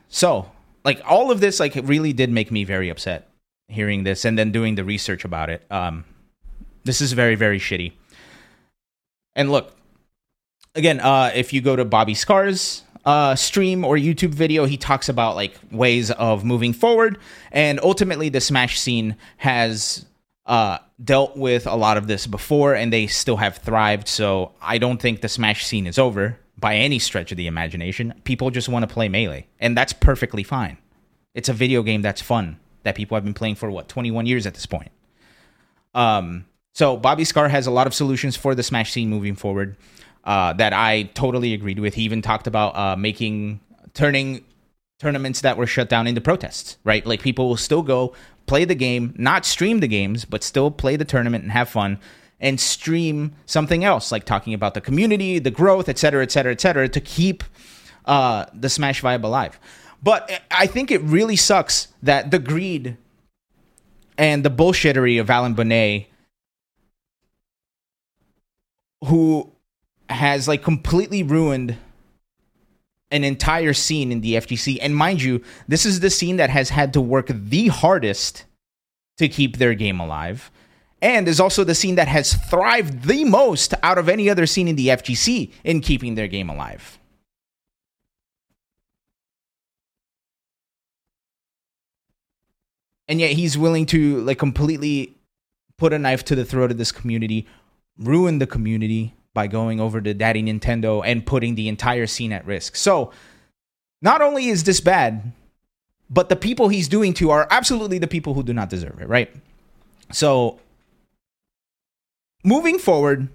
[0.10, 0.50] So,
[0.84, 3.30] like all of this, like it really did make me very upset
[3.70, 5.66] hearing this and then doing the research about it.
[5.70, 6.06] Um,
[6.84, 7.94] this is very very shitty.
[9.36, 9.76] And look,
[10.76, 15.10] again, uh, if you go to Bobby Scar's uh, stream or YouTube video, he talks
[15.10, 17.18] about like ways of moving forward,
[17.52, 20.06] and ultimately, the Smash scene has
[20.46, 24.08] uh, dealt with a lot of this before, and they still have thrived.
[24.08, 28.14] So I don't think the Smash scene is over by any stretch of the imagination.
[28.24, 30.78] People just want to play Melee, and that's perfectly fine.
[31.34, 34.46] It's a video game that's fun that people have been playing for what 21 years
[34.46, 34.92] at this point.
[35.94, 39.78] Um, so Bobby Scar has a lot of solutions for the Smash scene moving forward
[40.24, 41.96] uh, that I totally agreed with.
[41.96, 43.62] He even talked about uh, making
[43.94, 44.46] turning
[45.00, 46.78] tournaments that were shut down into protests.
[46.84, 48.14] Right, like people will still go
[48.46, 52.00] play the game, not stream the games, but still play the tournament and have fun.
[52.40, 56.52] And stream something else, like talking about the community, the growth, et cetera, et cetera,
[56.52, 57.44] et cetera, to keep
[58.06, 59.60] uh, the Smash vibe alive.
[60.04, 62.98] But I think it really sucks that the greed
[64.18, 66.06] and the bullshittery of Alan Bunney,
[69.06, 69.52] who
[70.10, 71.76] has like completely ruined
[73.10, 74.78] an entire scene in the FGC.
[74.82, 78.46] And mind you, this is the scene that has had to work the hardest
[79.18, 80.52] to keep their game alive.
[81.02, 84.68] And is also the scene that has thrived the most out of any other scene
[84.68, 86.98] in the FGC in keeping their game alive.
[93.08, 95.16] And yet he's willing to like completely
[95.78, 97.48] put a knife to the throat of this community,
[97.98, 102.44] ruin the community, by going over to Daddy Nintendo and putting the entire scene at
[102.48, 102.76] risk.
[102.76, 103.12] So,
[104.02, 105.32] not only is this bad,
[106.10, 109.08] but the people he's doing to are absolutely the people who do not deserve it,
[109.08, 109.32] right?
[110.12, 110.60] So,
[112.48, 113.28] moving forward,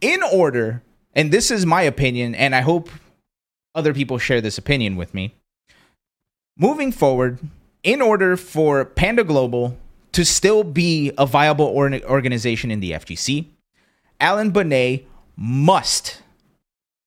[0.00, 0.82] in order,
[1.14, 2.88] and this is my opinion, and I hope
[3.74, 5.34] other people share this opinion with me.
[6.56, 7.38] Moving forward,
[7.82, 9.76] in order for Panda Global
[10.12, 13.44] to still be a viable organization in the FGC,
[14.18, 15.04] Alan Bunney
[15.36, 16.22] must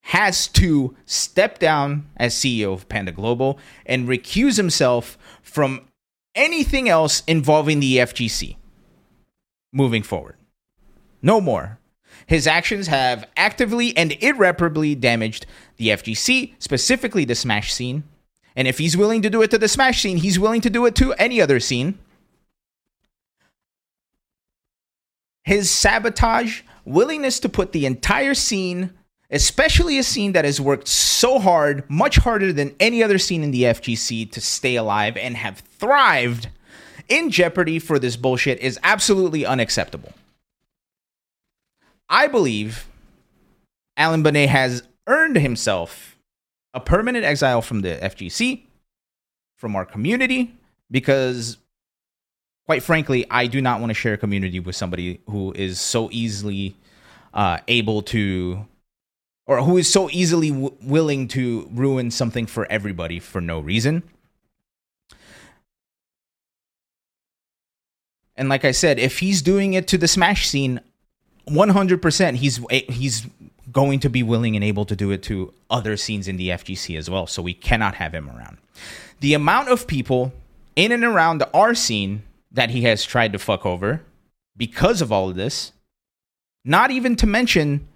[0.03, 3.57] has to step down as CEO of Panda Global
[3.87, 5.81] and recuse himself from
[6.35, 8.55] anything else involving the FGC
[9.73, 10.35] moving forward.
[11.21, 11.79] No more.
[12.27, 15.45] His actions have actively and irreparably damaged
[15.77, 18.03] the FGC, specifically the Smash scene.
[18.55, 20.85] And if he's willing to do it to the Smash scene, he's willing to do
[20.85, 21.97] it to any other scene.
[25.43, 28.91] His sabotage willingness to put the entire scene,
[29.31, 33.51] especially a scene that has worked so hard, much harder than any other scene in
[33.51, 36.49] the FGC to stay alive and have thrived
[37.07, 40.13] in jeopardy for this bullshit is absolutely unacceptable.
[42.09, 42.87] I believe
[43.95, 46.17] Alan Bunney has earned himself
[46.73, 48.63] a permanent exile from the FGC,
[49.55, 50.55] from our community,
[50.89, 51.57] because
[52.65, 56.07] quite frankly, I do not want to share a community with somebody who is so
[56.11, 56.75] easily
[57.33, 58.65] uh, able to,
[59.47, 64.03] or who is so easily w- willing to ruin something for everybody for no reason.
[68.35, 70.79] And like I said, if he's doing it to the Smash scene,
[71.49, 73.27] 100% he's eh, he's
[73.71, 76.97] going to be willing and able to do it to other scenes in the FGC
[76.97, 77.27] as well.
[77.27, 78.57] So we cannot have him around.
[79.19, 80.33] The amount of people
[80.75, 84.01] in and around the R scene that he has tried to fuck over
[84.57, 85.71] because of all of this.
[86.65, 87.87] Not even to mention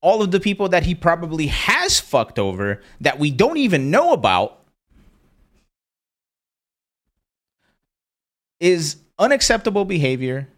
[0.00, 4.12] all of the people that he probably has fucked over that we don't even know
[4.12, 4.58] about.
[8.60, 10.48] is unacceptable behavior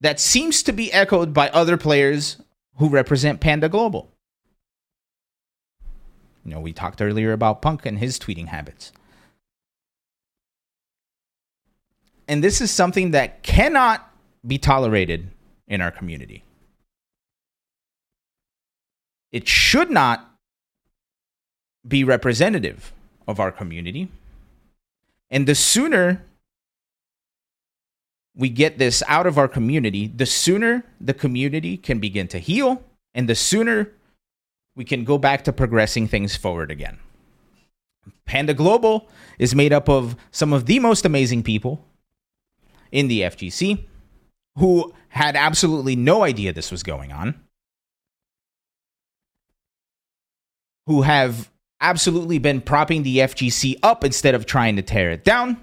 [0.00, 2.36] that seems to be echoed by other players
[2.76, 4.10] who represent Panda Global.
[6.44, 8.92] You know, we talked earlier about Punk and his tweeting habits.
[12.26, 14.10] And this is something that cannot
[14.46, 15.30] be tolerated
[15.66, 16.44] in our community.
[19.32, 20.30] It should not
[21.86, 22.92] be representative
[23.26, 24.08] of our community.
[25.30, 26.22] And the sooner
[28.38, 32.82] we get this out of our community, the sooner the community can begin to heal
[33.12, 33.92] and the sooner
[34.76, 36.98] we can go back to progressing things forward again.
[38.24, 39.08] Panda Global
[39.38, 41.84] is made up of some of the most amazing people
[42.92, 43.84] in the FGC
[44.56, 47.34] who had absolutely no idea this was going on,
[50.86, 51.50] who have
[51.80, 55.56] absolutely been propping the FGC up instead of trying to tear it down.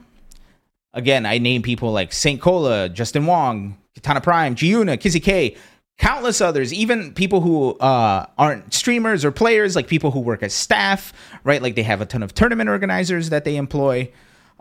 [0.96, 2.42] Again, I name people like St.
[2.42, 5.56] Cola, Justin Wong, Katana Prime, Giuna, Kizzy K,
[5.98, 10.54] countless others, even people who uh, aren't streamers or players, like people who work as
[10.54, 11.14] staff,
[11.44, 11.62] right?
[11.62, 14.12] Like they have a ton of tournament organizers that they employ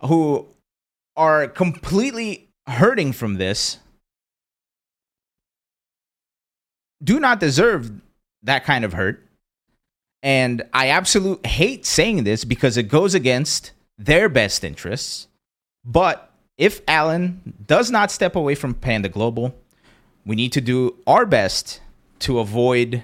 [0.02, 0.46] who
[1.16, 3.78] are completely hurting from this,
[7.02, 7.92] do not deserve
[8.42, 9.22] that kind of hurt.
[10.22, 15.28] And I absolutely hate saying this because it goes against their best interests.
[15.84, 19.54] But if Alan does not step away from Panda Global,
[20.24, 21.80] we need to do our best
[22.20, 23.02] to avoid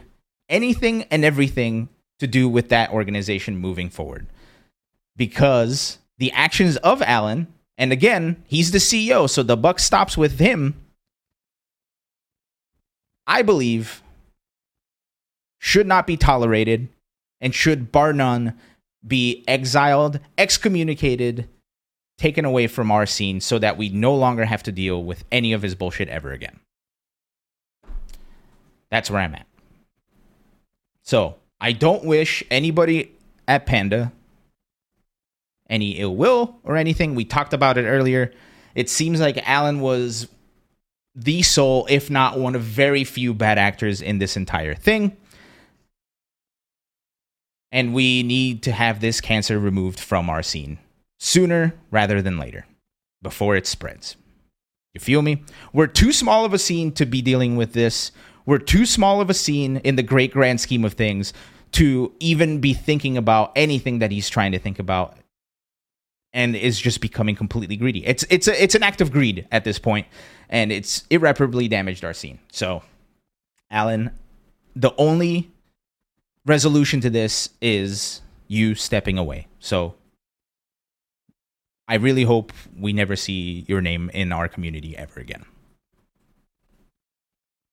[0.48, 1.89] anything and everything
[2.19, 4.27] to do with that organization moving forward.
[5.16, 10.39] Because the actions of Alan, and again, he's the CEO, so the buck stops with
[10.39, 10.74] him.
[13.27, 14.02] I believe
[15.59, 16.89] should not be tolerated
[17.40, 18.59] and should, bar none,
[19.07, 21.48] be exiled, excommunicated,
[22.20, 25.52] taken away from our scene so that we no longer have to deal with any
[25.52, 26.60] of his bullshit ever again.
[28.90, 29.47] That's where I'm at.
[31.02, 33.12] So, I don't wish anybody
[33.48, 34.12] at Panda
[35.68, 37.14] any ill will or anything.
[37.14, 38.32] We talked about it earlier.
[38.74, 40.28] It seems like Alan was
[41.14, 45.16] the sole, if not one of very few bad actors in this entire thing
[47.72, 50.78] and we need to have this cancer removed from our scene
[51.20, 52.66] sooner rather than later
[53.22, 54.16] before it spreads.
[54.94, 55.44] You feel me?
[55.72, 58.10] We're too small of a scene to be dealing with this.
[58.47, 61.32] We're too small of a scene in the great grand scheme of things
[61.72, 65.16] to even be thinking about anything that he's trying to think about
[66.32, 68.05] and is just becoming completely greedy.
[68.05, 70.06] It's it's a, it's an act of greed at this point
[70.48, 72.40] and it's irreparably damaged our scene.
[72.51, 72.82] So
[73.70, 74.10] Alan,
[74.74, 75.52] the only
[76.47, 79.47] resolution to this is you stepping away.
[79.60, 79.94] So
[81.90, 85.44] I really hope we never see your name in our community ever again.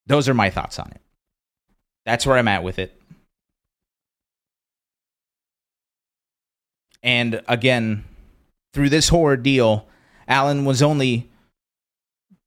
[0.07, 1.01] Those are my thoughts on it.
[2.03, 2.99] That's where I'm at with it.
[7.03, 8.05] And again,
[8.73, 9.87] through this whole ordeal,
[10.27, 11.29] Alan was only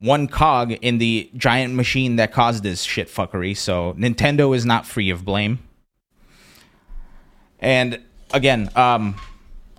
[0.00, 3.56] one cog in the giant machine that caused this shit fuckery.
[3.56, 5.60] So Nintendo is not free of blame.
[7.60, 8.02] And
[8.32, 9.14] again, um,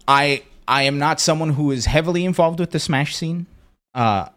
[0.08, 3.46] I I am not someone who is heavily involved with the Smash scene,
[3.94, 4.30] uh,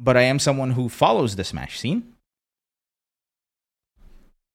[0.00, 2.12] but I am someone who follows the Smash scene.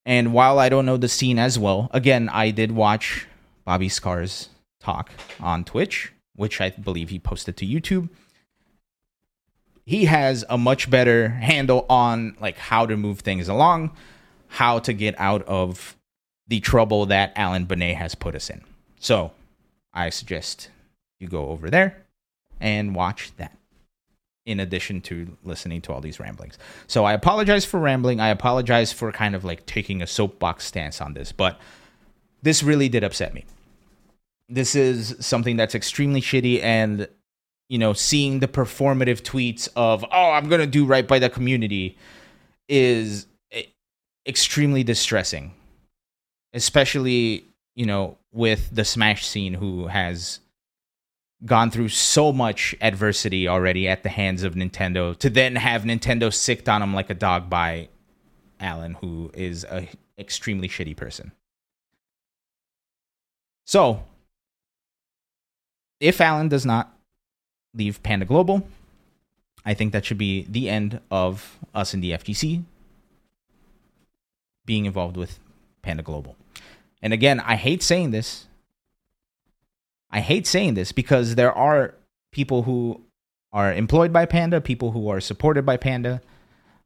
[0.05, 3.27] And while I don't know the scene as well, again, I did watch
[3.63, 4.49] Bobby Scar's
[4.81, 5.09] talk
[5.39, 8.09] on Twitch, which I believe he posted to YouTube.
[9.85, 13.95] He has a much better handle on like how to move things along,
[14.47, 15.95] how to get out of
[16.49, 18.61] the trouble that Alan Bunney has put us in.
[18.99, 19.31] So
[19.93, 20.67] I suggest
[21.19, 22.05] you go over there
[22.59, 23.57] and watch that
[24.45, 26.57] in addition to listening to all these ramblings.
[26.87, 28.19] So I apologize for rambling.
[28.19, 31.59] I apologize for kind of like taking a soapbox stance on this, but
[32.41, 33.45] this really did upset me.
[34.47, 37.07] This is something that's extremely shitty and
[37.67, 41.29] you know, seeing the performative tweets of, "Oh, I'm going to do right by the
[41.29, 41.95] community"
[42.67, 43.61] is eh,
[44.25, 45.53] extremely distressing
[46.53, 50.39] especially you know with the Smash scene, who has
[51.45, 56.33] gone through so much adversity already at the hands of Nintendo, to then have Nintendo
[56.33, 57.87] sicked on him like a dog by
[58.59, 59.87] Alan, who is a
[60.17, 61.31] extremely shitty person.
[63.65, 64.03] So,
[65.99, 66.93] if Alan does not
[67.73, 68.67] leave Panda Global,
[69.65, 72.63] I think that should be the end of us in the FGC
[74.65, 75.39] being involved with
[75.81, 76.35] Panda Global.
[77.01, 78.45] And again, I hate saying this.
[80.11, 81.93] I hate saying this because there are
[82.31, 83.01] people who
[83.51, 86.21] are employed by Panda, people who are supported by Panda,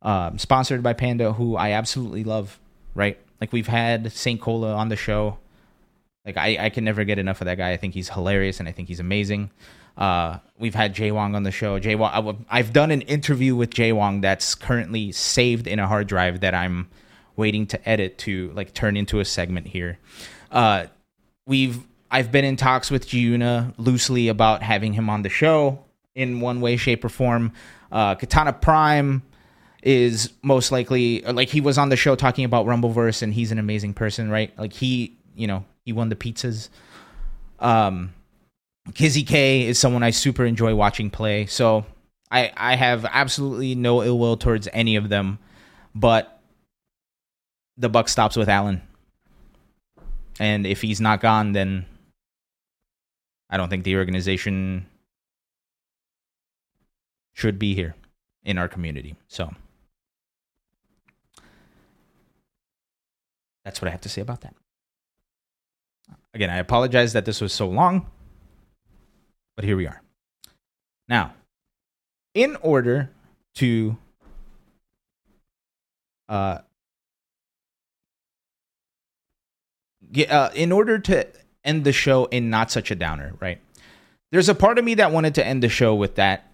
[0.01, 2.59] um, sponsored by Panda, who I absolutely love.
[2.95, 5.39] Right, like we've had Saint Cola on the show.
[6.25, 7.71] Like I, I can never get enough of that guy.
[7.71, 9.51] I think he's hilarious and I think he's amazing.
[9.97, 11.79] Uh, we've had Jay Wong on the show.
[11.79, 15.79] Jay Wong, I w- I've done an interview with Jay Wong that's currently saved in
[15.79, 16.89] a hard drive that I'm
[17.35, 19.99] waiting to edit to like turn into a segment here.
[20.51, 20.85] Uh,
[21.45, 21.83] we've
[22.13, 25.83] I've been in talks with Giuna loosely about having him on the show
[26.13, 27.53] in one way, shape, or form.
[27.91, 29.23] Uh, Katana Prime
[29.81, 33.57] is most likely like he was on the show talking about Rumbleverse, and he's an
[33.57, 34.55] amazing person, right?
[34.59, 36.69] Like he, you know, he won the pizzas.
[37.57, 38.13] Um,
[38.93, 41.83] Kizzy K is someone I super enjoy watching play, so
[42.29, 45.39] I I have absolutely no ill will towards any of them,
[45.95, 46.39] but
[47.75, 48.83] the buck stops with Alan.
[50.39, 51.87] And if he's not gone, then
[53.53, 54.87] I don't think the organization
[57.33, 57.93] should be here
[58.43, 59.15] in our community.
[59.27, 59.53] So
[63.63, 64.55] that's what I have to say about that.
[66.33, 68.07] Again, I apologize that this was so long,
[69.55, 70.01] but here we are.
[71.07, 71.35] Now,
[72.33, 73.11] in order
[73.57, 73.97] to
[76.27, 76.57] uh,
[80.11, 81.27] get, uh, in order to
[81.63, 83.59] end the show in not such a downer, right?
[84.31, 86.47] There's a part of me that wanted to end the show with that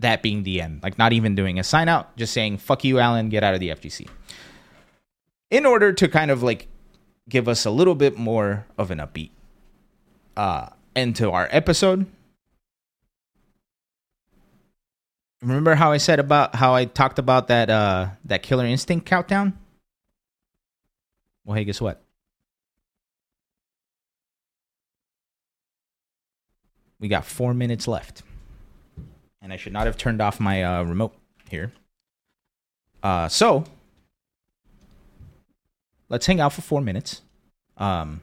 [0.00, 0.82] that being the end.
[0.82, 3.60] Like not even doing a sign out, just saying fuck you Alan, get out of
[3.60, 4.08] the FGC.
[5.50, 6.68] In order to kind of like
[7.28, 9.30] give us a little bit more of an upbeat
[10.36, 12.06] uh end to our episode.
[15.42, 19.56] Remember how I said about how I talked about that uh that killer instinct countdown?
[21.44, 22.02] Well, hey, guess what?
[26.98, 28.22] We got four minutes left.
[29.42, 31.14] And I should not have turned off my uh, remote
[31.48, 31.72] here.
[33.02, 33.64] Uh, so,
[36.08, 37.22] let's hang out for four minutes.
[37.76, 38.22] Um,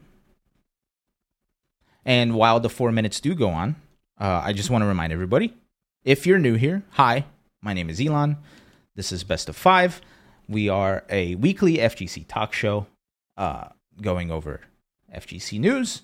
[2.05, 3.75] and while the four minutes do go on,
[4.19, 5.53] uh, I just want to remind everybody
[6.03, 7.25] if you're new here, hi,
[7.61, 8.37] my name is Elon.
[8.95, 10.01] This is Best of Five.
[10.49, 12.87] We are a weekly FGC talk show
[13.37, 13.69] uh,
[14.01, 14.59] going over
[15.15, 16.01] FGC news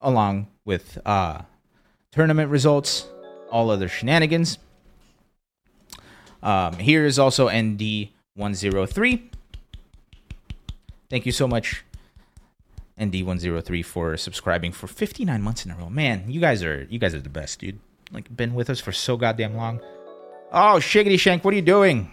[0.00, 1.42] along with uh,
[2.12, 3.06] tournament results,
[3.50, 4.58] all other shenanigans.
[6.42, 9.22] Um, here is also ND103.
[11.08, 11.84] Thank you so much,
[12.98, 15.90] ND103, for subscribing for 59 months in a row.
[15.90, 17.78] Man, you guys are you guys are the best, dude.
[18.12, 19.80] Like been with us for so goddamn long.
[20.52, 22.10] Oh, Shiggity Shank, what are you doing?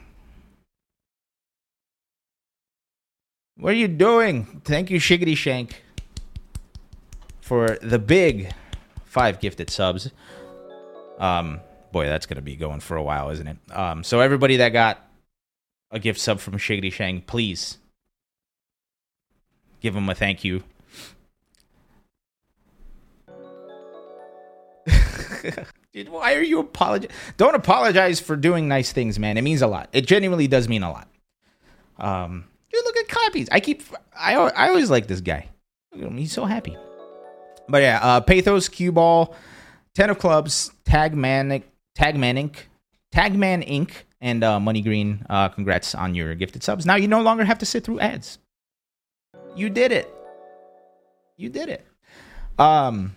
[3.56, 4.62] What are you doing?
[4.64, 5.82] Thank you, Shiggity Shank,
[7.42, 8.54] for the big
[9.08, 10.12] five gifted subs.
[11.18, 11.62] Um,
[11.92, 13.58] boy, that's gonna be going for a while, isn't it?
[13.72, 15.02] Um, so everybody that got
[15.92, 17.78] a gift sub from Shiggity Shang, please
[19.80, 20.64] give him a thank you.
[25.94, 27.10] Dude, why are you apologize?
[27.38, 29.38] Don't apologize for doing nice things, man.
[29.38, 29.90] It means a lot.
[29.94, 31.08] It genuinely does mean a lot.
[31.98, 33.48] Um, dude, look at copies.
[33.52, 33.82] I keep,
[34.16, 35.48] I, I always like this guy.
[35.96, 36.78] He's so happy.
[37.70, 39.36] But yeah, uh, Pathos, Cue Ball,
[39.94, 41.64] Ten of Clubs, Tagman,
[41.98, 42.56] Tagman Inc.,
[43.14, 43.92] Tagman Inc.,
[44.22, 45.26] and uh, Money Green.
[45.30, 46.86] Uh, congrats on your gifted subs.
[46.86, 48.40] Now you no longer have to sit through ads.
[49.56, 50.14] You did it.
[51.36, 51.86] You did it.
[52.58, 53.16] Um.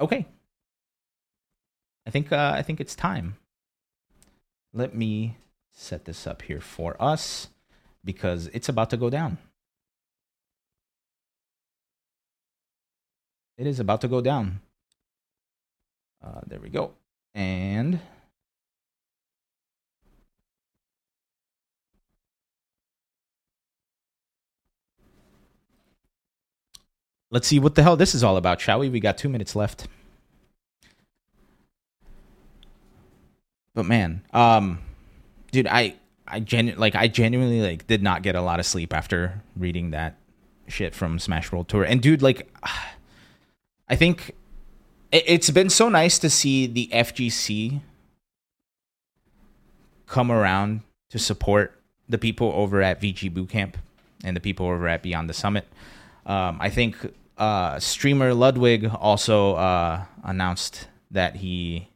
[0.00, 0.26] Okay.
[2.06, 3.36] I think uh, I think it's time.
[4.72, 5.36] Let me
[5.72, 7.48] set this up here for us
[8.04, 9.38] because it's about to go down.
[13.58, 14.60] It is about to go down.
[16.24, 16.92] Uh, there we go.
[17.34, 18.00] And
[27.30, 28.88] let's see what the hell this is all about, shall we?
[28.88, 29.88] We got two minutes left.
[33.74, 34.80] But man, um,
[35.52, 35.94] dude, I
[36.26, 39.90] I genu- like I genuinely like did not get a lot of sleep after reading
[39.92, 40.16] that
[40.68, 41.84] shit from Smash World Tour.
[41.84, 42.52] And dude, like,
[43.88, 44.34] I think
[45.10, 47.80] it's been so nice to see the FGC
[50.06, 53.74] come around to support the people over at VG Bootcamp
[54.24, 55.66] and the people over at Beyond the Summit.
[56.26, 56.96] Um, I think
[57.38, 61.88] uh, streamer Ludwig also uh, announced that he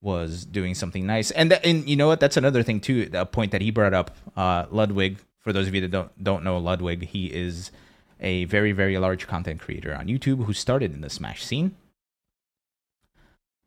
[0.00, 2.20] was doing something nice, and th- and you know what?
[2.20, 3.10] That's another thing too.
[3.12, 4.16] A point that he brought up.
[4.36, 7.72] Uh, Ludwig, for those of you that don't don't know Ludwig, he is
[8.20, 11.76] a very very large content creator on YouTube who started in the Smash scene.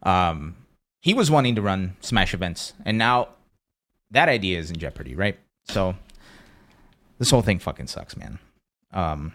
[0.03, 0.55] Um,
[1.01, 3.29] he was wanting to run Smash events, and now
[4.11, 5.37] that idea is in jeopardy, right?
[5.65, 5.95] So
[7.17, 8.39] this whole thing fucking sucks, man.
[8.91, 9.33] Um,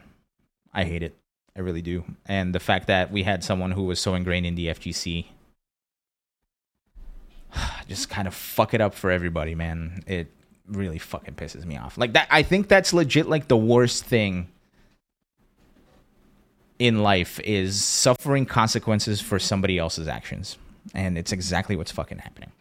[0.73, 1.15] I hate it.
[1.57, 2.05] I really do.
[2.27, 5.27] And the fact that we had someone who was so ingrained in the FGC
[7.89, 10.03] just kind of fuck it up for everybody, man.
[10.07, 10.29] It
[10.67, 11.97] really fucking pisses me off.
[11.97, 14.49] Like that I think that's legit like the worst thing
[16.87, 20.59] in life is suffering consequences for somebody else's actions.
[20.95, 22.53] And it's exactly what's fucking happening.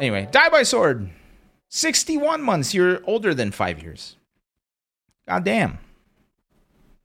[0.00, 1.08] Anyway, die by sword.
[1.68, 2.74] 61 months.
[2.74, 4.16] You're older than five years.
[5.28, 5.78] God damn.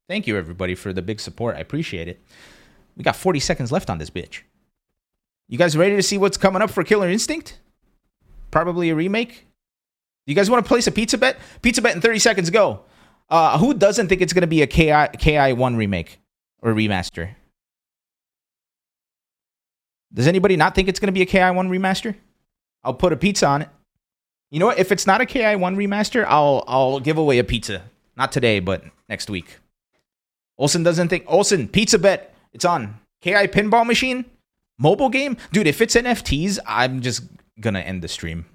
[0.08, 1.56] Thank you, everybody, for the big support.
[1.56, 2.22] I appreciate it.
[2.98, 4.42] We got 40 seconds left on this bitch.
[5.48, 7.60] You guys ready to see what's coming up for Killer Instinct?
[8.50, 9.46] Probably a remake.
[10.26, 11.38] You guys want to place a pizza bet?
[11.62, 12.50] Pizza bet in 30 seconds.
[12.50, 12.82] Go.
[13.30, 16.20] Uh, who doesn't think it's going to be a KI, KI1 remake
[16.62, 17.36] or remaster?
[20.14, 22.16] Does anybody not think it's going to be a KI1 remaster?
[22.84, 23.70] I'll put a pizza on it.
[24.52, 24.78] You know what?
[24.78, 27.82] If it's not a KI1 remaster, I'll I'll give away a pizza.
[28.16, 29.58] Not today, but next week.
[30.60, 32.36] Olson doesn't think Olson pizza bet.
[32.52, 34.26] It's on KI pinball machine
[34.78, 35.66] mobile game, dude.
[35.66, 37.24] If it's NFTs, I'm just
[37.60, 38.46] gonna end the stream.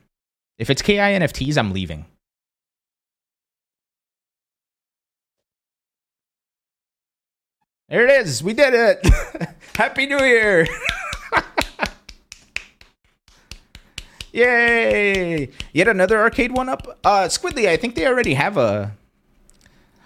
[0.59, 2.07] If it's KI NFTs, I'm leaving.
[7.89, 8.43] There it is.
[8.43, 9.07] We did it.
[9.75, 10.67] Happy New Year.
[14.33, 15.49] Yay!
[15.73, 16.99] Yet another arcade one up.
[17.03, 18.95] Uh Squidly, I think they already have a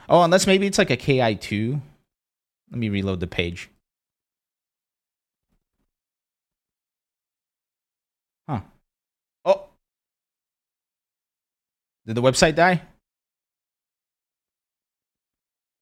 [0.08, 1.80] Oh, unless maybe it's like a KI2.
[2.70, 3.68] Let me reload the page.
[8.48, 8.60] Huh.
[9.44, 9.66] Oh.
[12.06, 12.72] Did the website die?
[12.72, 12.82] I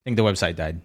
[0.05, 0.81] think the website died.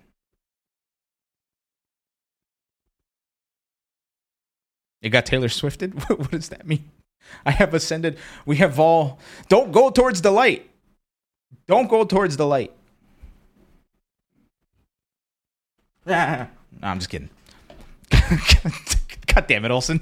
[5.06, 5.94] It got Taylor Swifted?
[6.10, 6.90] what does that mean?
[7.46, 8.18] I have ascended.
[8.44, 9.20] We have all.
[9.50, 10.68] Don't go towards the light.
[11.68, 12.74] Don't go towards the light.
[16.08, 16.50] Ah,
[16.84, 17.32] no, I'm just kidding.
[19.26, 20.02] God damn it, Olson.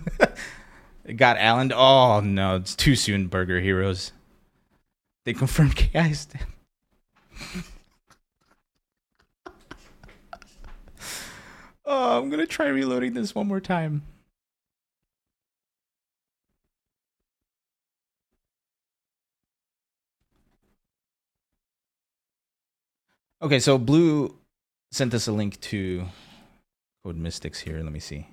[1.06, 1.72] it got Allen.
[1.74, 2.58] Oh, no.
[2.58, 4.12] It's too soon, Burger Heroes.
[5.24, 6.46] They confirmed KI stand.
[11.86, 14.02] oh, I'm going to try reloading this one more time.
[23.44, 24.34] Okay, so Blue
[24.94, 26.06] sent us a link to
[27.04, 27.84] Code Mystics here.
[27.84, 28.26] Let me see.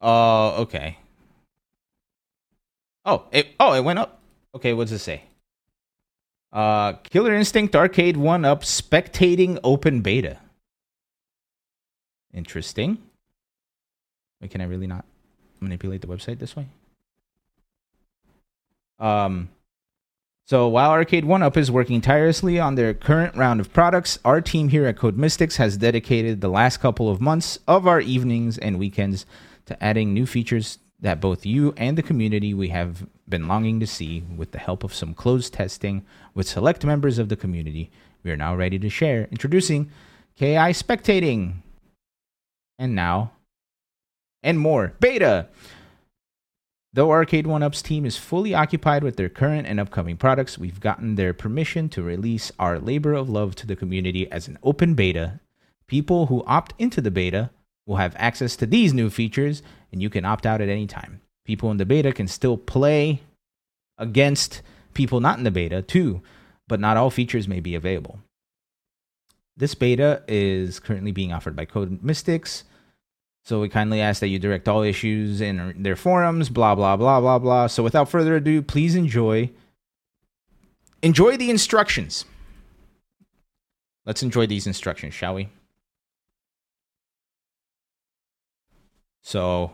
[0.00, 0.98] Oh, uh, okay.
[3.04, 4.20] Oh, it oh it went up.
[4.56, 5.22] Okay, what does it say?
[6.52, 10.38] Uh, Killer Instinct Arcade One Up spectating open beta.
[12.34, 12.98] Interesting.
[14.40, 15.04] Wait, can I really not
[15.60, 16.66] manipulate the website this way?
[18.98, 19.48] Um,
[20.46, 24.40] so while Arcade One Up is working tirelessly on their current round of products, our
[24.40, 28.56] team here at Code Mystics has dedicated the last couple of months of our evenings
[28.56, 29.26] and weekends
[29.66, 33.86] to adding new features that both you and the community we have been longing to
[33.86, 36.04] see with the help of some closed testing
[36.34, 37.90] with select members of the community.
[38.24, 39.28] We are now ready to share.
[39.30, 39.90] Introducing
[40.36, 41.56] KI Spectating.
[42.78, 43.32] And now,
[44.42, 44.94] and more.
[45.00, 45.48] Beta.
[46.98, 50.80] Though Arcade One Up's team is fully occupied with their current and upcoming products, we've
[50.80, 54.94] gotten their permission to release our labor of love to the community as an open
[54.94, 55.38] beta.
[55.86, 57.50] People who opt into the beta
[57.86, 59.62] will have access to these new features,
[59.92, 61.20] and you can opt out at any time.
[61.44, 63.20] People in the beta can still play
[63.96, 64.60] against
[64.92, 66.20] people not in the beta too,
[66.66, 68.18] but not all features may be available.
[69.56, 72.64] This beta is currently being offered by Code Mystics.
[73.44, 77.20] So we kindly ask that you direct all issues in their forums, blah blah blah
[77.20, 77.66] blah blah.
[77.66, 79.50] So without further ado, please enjoy
[81.02, 82.24] enjoy the instructions.
[84.04, 85.48] Let's enjoy these instructions, shall we?
[89.22, 89.72] So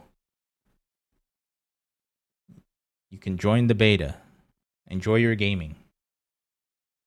[3.11, 4.17] you can join the beta.
[4.89, 5.77] Enjoy your gaming.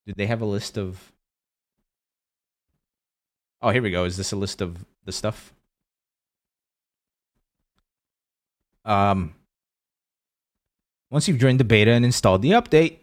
[0.05, 1.11] Do they have a list of
[3.61, 4.05] Oh, here we go.
[4.05, 5.53] Is this a list of the stuff?
[8.87, 9.35] Um,
[11.11, 12.97] once you've joined the beta and installed the update,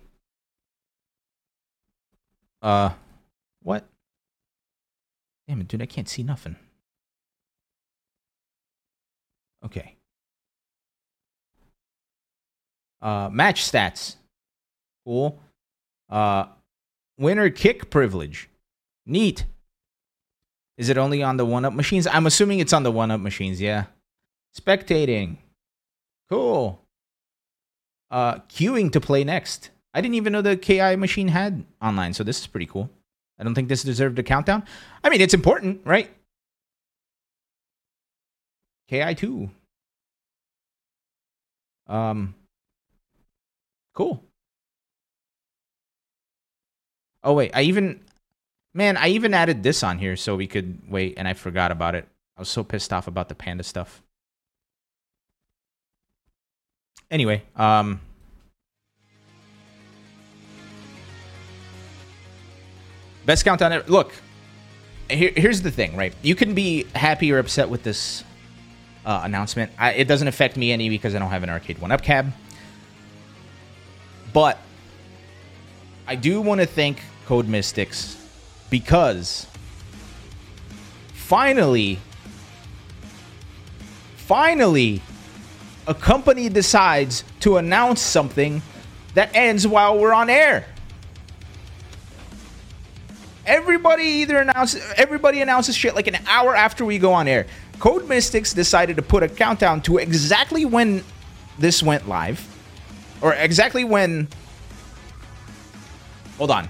[2.63, 2.91] uh,
[3.63, 3.87] what?
[5.47, 6.57] Damn it, dude, I can't see nothing.
[9.65, 9.97] Okay.
[13.03, 14.17] Uh, match stats.
[15.05, 15.39] Cool.
[16.09, 16.47] Uh,
[17.19, 18.49] winner kick privilege.
[19.05, 19.45] Neat.
[20.79, 22.07] Is it only on the one up machines?
[22.07, 23.85] I'm assuming it's on the one up machines, yeah.
[24.59, 25.37] Spectating.
[26.31, 26.81] Cool.
[28.11, 29.71] Uh queuing to play next.
[29.93, 32.91] I didn't even know the KI machine had online, so this is pretty cool.
[33.39, 34.65] I don't think this deserved a countdown.
[35.03, 36.11] I mean, it's important, right?
[38.91, 39.51] KI2.
[41.87, 42.35] Um
[43.95, 44.23] cool.
[47.23, 48.01] Oh wait, I even
[48.75, 51.95] man, I even added this on here so we could wait and I forgot about
[51.95, 52.09] it.
[52.37, 54.03] I was so pissed off about the panda stuff.
[57.15, 58.01] Anyway, um
[63.25, 63.89] Best countdown ever.
[63.89, 64.13] Look,
[65.09, 66.13] here, here's the thing, right?
[66.23, 68.25] You can be happy or upset with this
[69.07, 69.71] uh, announcement.
[69.79, 72.33] I, it doesn't affect me any because I don't have an arcade one up cab.
[74.33, 74.59] But
[76.07, 78.19] I do want to thank Code Mystics
[78.69, 79.47] because
[81.15, 81.99] finally,
[84.17, 85.01] finally,
[85.87, 88.63] a company decides to announce something
[89.15, 90.67] that ends while we're on air.
[93.47, 97.47] Everybody either announces everybody announces shit like an hour after we go on air.
[97.79, 101.05] Code Mystics decided to put a countdown to exactly when
[101.59, 102.47] this went live,
[103.21, 104.29] or exactly when.
[106.39, 106.69] Hold on.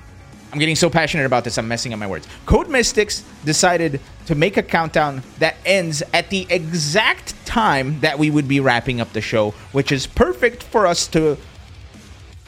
[0.52, 2.28] I'm getting so passionate about this, I'm messing up my words.
[2.46, 8.30] Code Mystics decided to make a countdown that ends at the exact time that we
[8.30, 11.38] would be wrapping up the show, which is perfect for us to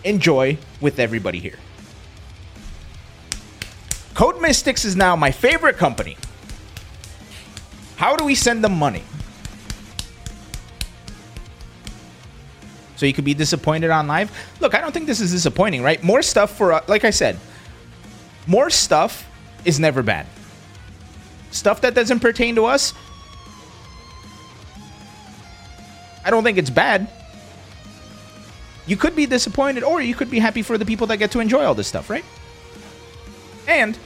[0.02, 1.58] enjoy with everybody here.
[4.14, 6.16] Code Mystics is now my favorite company.
[7.94, 9.04] How do we send them money?
[12.96, 14.32] So you could be disappointed on live.
[14.58, 16.02] Look, I don't think this is disappointing, right?
[16.02, 17.38] More stuff for, uh, like I said,
[18.48, 19.24] more stuff
[19.64, 20.26] is never bad.
[21.52, 22.92] Stuff that doesn't pertain to us,
[26.26, 27.06] I don't think it's bad.
[28.88, 31.40] You could be disappointed, or you could be happy for the people that get to
[31.40, 32.24] enjoy all this stuff, right?
[33.68, 33.96] And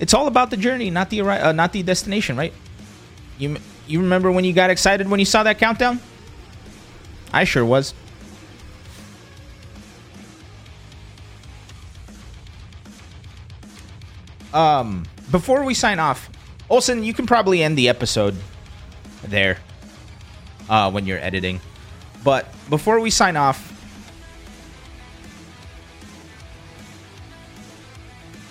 [0.00, 2.54] it's all about the journey, not the uh, not the destination, right?
[3.38, 6.00] You you remember when you got excited when you saw that countdown?
[7.34, 7.92] I sure was.
[14.54, 16.30] Um, before we sign off,
[16.70, 18.34] Olson, you can probably end the episode
[19.22, 19.58] there
[20.68, 21.60] uh, when you're editing.
[22.24, 23.74] But before we sign off,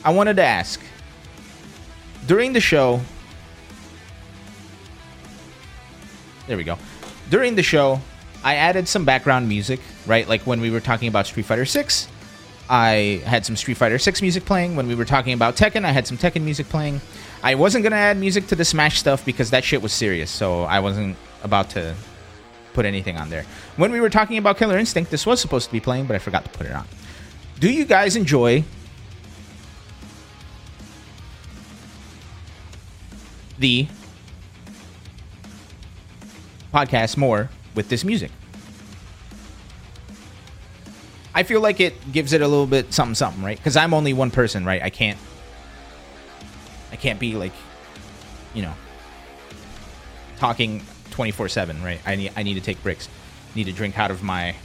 [0.03, 0.79] I wanted to ask
[2.27, 3.01] during the show.
[6.47, 6.77] There we go.
[7.29, 7.99] During the show,
[8.43, 10.27] I added some background music, right?
[10.27, 12.07] Like when we were talking about Street Fighter 6,
[12.69, 14.75] I had some Street Fighter 6 music playing.
[14.75, 17.01] When we were talking about Tekken, I had some Tekken music playing.
[17.43, 20.31] I wasn't going to add music to the Smash stuff because that shit was serious,
[20.31, 21.95] so I wasn't about to
[22.77, 23.43] put anything on there.
[23.75, 26.19] When we were talking about Killer Instinct, this was supposed to be playing, but I
[26.19, 26.85] forgot to put it on.
[27.59, 28.63] Do you guys enjoy
[33.57, 33.87] the
[36.73, 38.31] podcast more with this music.
[41.33, 43.57] I feel like it gives it a little bit something something, right?
[43.57, 44.81] Because I'm only one person, right?
[44.81, 45.17] I can't
[46.91, 47.53] I can't be like
[48.53, 48.73] you know
[50.37, 50.83] talking
[51.17, 51.99] 24/7, right?
[52.05, 53.09] I need I need to take breaks.
[53.55, 54.55] Need to drink out of my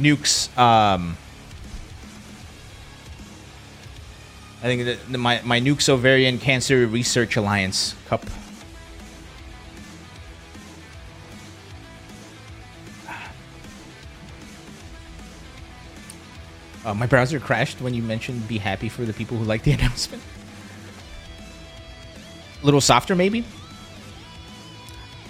[0.00, 1.16] nukes um
[4.60, 8.26] I think that my my Nukes Ovarian Cancer Research Alliance cup.
[16.84, 19.72] Uh, my browser crashed when you mentioned be happy for the people who like the
[19.78, 20.22] announcement.
[22.60, 23.44] A little softer, maybe.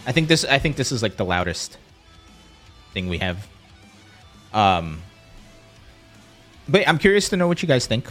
[0.08, 0.42] I think this.
[0.46, 1.76] I think this is like the loudest
[2.94, 3.46] thing we have.
[4.54, 5.02] Um,
[6.66, 8.10] but I'm curious to know what you guys think.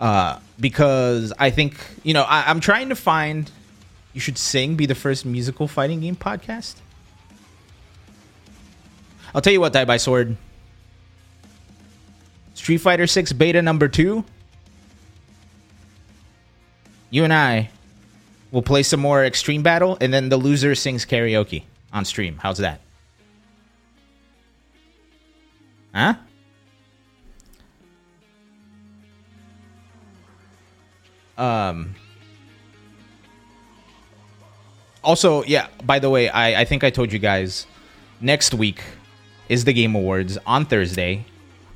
[0.00, 3.48] Uh, because I think you know I, I'm trying to find.
[4.12, 4.74] You should sing.
[4.74, 6.74] Be the first musical fighting game podcast.
[9.32, 10.36] I'll tell you what, Die by Sword.
[12.54, 14.24] Street Fighter 6 beta number 2.
[17.10, 17.70] You and I
[18.52, 22.38] will play some more extreme battle and then the loser sings karaoke on stream.
[22.40, 22.80] How's that?
[25.94, 26.14] Huh?
[31.36, 31.94] Um.
[35.02, 35.66] Also, yeah.
[35.84, 37.66] By the way, I I think I told you guys
[38.20, 38.80] next week
[39.48, 41.24] is the Game Awards on Thursday.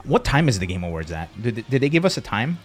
[0.04, 1.28] What time is the Game Awards at?
[1.42, 2.58] Did did they give us a time?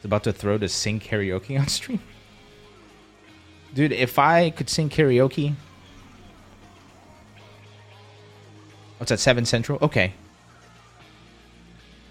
[0.00, 2.00] It's about to throw to sing karaoke on stream.
[3.74, 5.52] Dude, if I could sing karaoke.
[8.96, 9.78] What's that, 7 Central?
[9.82, 10.14] Okay.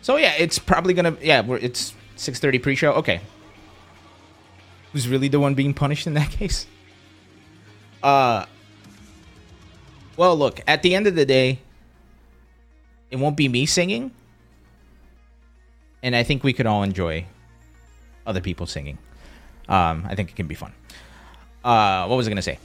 [0.03, 2.91] So yeah, it's probably gonna yeah, we're, it's 6:30 pre-show.
[2.93, 3.21] Okay.
[4.93, 6.67] Who's really the one being punished in that case?
[8.03, 8.45] Uh
[10.15, 11.57] Well, look, at the end of the day,
[13.09, 14.11] it won't be me singing.
[16.03, 17.25] And I think we could all enjoy
[18.29, 18.97] other people singing.
[19.67, 20.71] Um, I think it can be fun.
[21.63, 22.59] Uh, what was I going to say?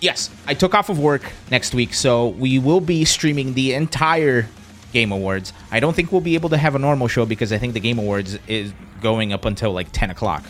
[0.00, 4.48] Yes, I took off of work next week, so we will be streaming the entire
[4.92, 5.52] Game Awards.
[5.70, 7.80] I don't think we'll be able to have a normal show because I think the
[7.80, 10.44] Game Awards is going up until like 10 o'clock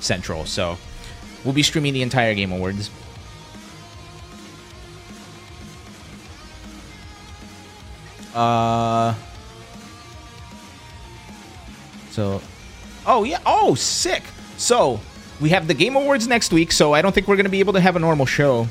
[0.00, 0.44] Central.
[0.44, 0.76] So
[1.44, 2.90] we'll be streaming the entire Game Awards.
[8.34, 9.14] Uh.
[12.10, 12.42] So.
[13.06, 13.40] Oh, yeah.
[13.46, 14.22] Oh, sick.
[14.56, 15.00] So,
[15.40, 17.60] we have the Game Awards next week, so I don't think we're going to be
[17.60, 18.66] able to have a normal show.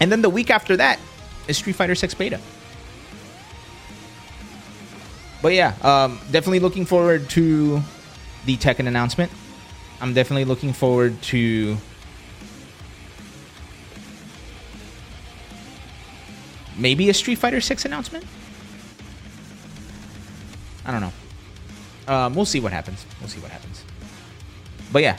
[0.00, 0.98] And then the week after that
[1.48, 2.40] is Street Fighter 6 Beta.
[5.42, 7.80] But yeah, um, definitely looking forward to
[8.44, 9.30] the Tekken announcement.
[10.00, 11.76] I'm definitely looking forward to
[16.76, 18.24] maybe a Street Fighter 6 announcement.
[20.84, 21.12] I don't know.
[22.08, 23.04] Um, we'll see what happens.
[23.20, 23.84] We'll see what happens.
[24.90, 25.18] But yeah,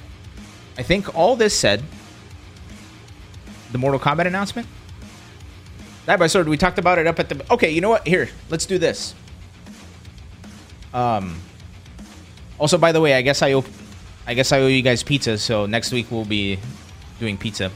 [0.77, 1.83] I think all this said,
[3.71, 4.67] the Mortal Kombat announcement.
[6.07, 7.53] That by sword, we talked about it up at the.
[7.53, 8.07] Okay, you know what?
[8.07, 9.13] Here, let's do this.
[10.93, 11.39] Um.
[12.57, 13.63] Also, by the way, I guess I owe,
[14.27, 15.37] I guess I owe you guys pizza.
[15.37, 16.59] So next week we'll be
[17.19, 17.71] doing pizza.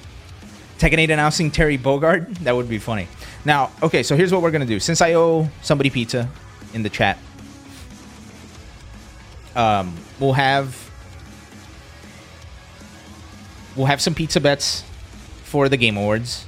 [0.77, 2.37] Tekken 8 announcing Terry Bogard.
[2.39, 3.07] That would be funny.
[3.45, 4.79] Now, okay, so here's what we're gonna do.
[4.79, 6.27] Since I owe somebody pizza
[6.73, 7.17] in the chat,
[9.55, 10.89] um, we'll have
[13.75, 14.83] we'll have some pizza bets
[15.43, 16.45] for the game awards,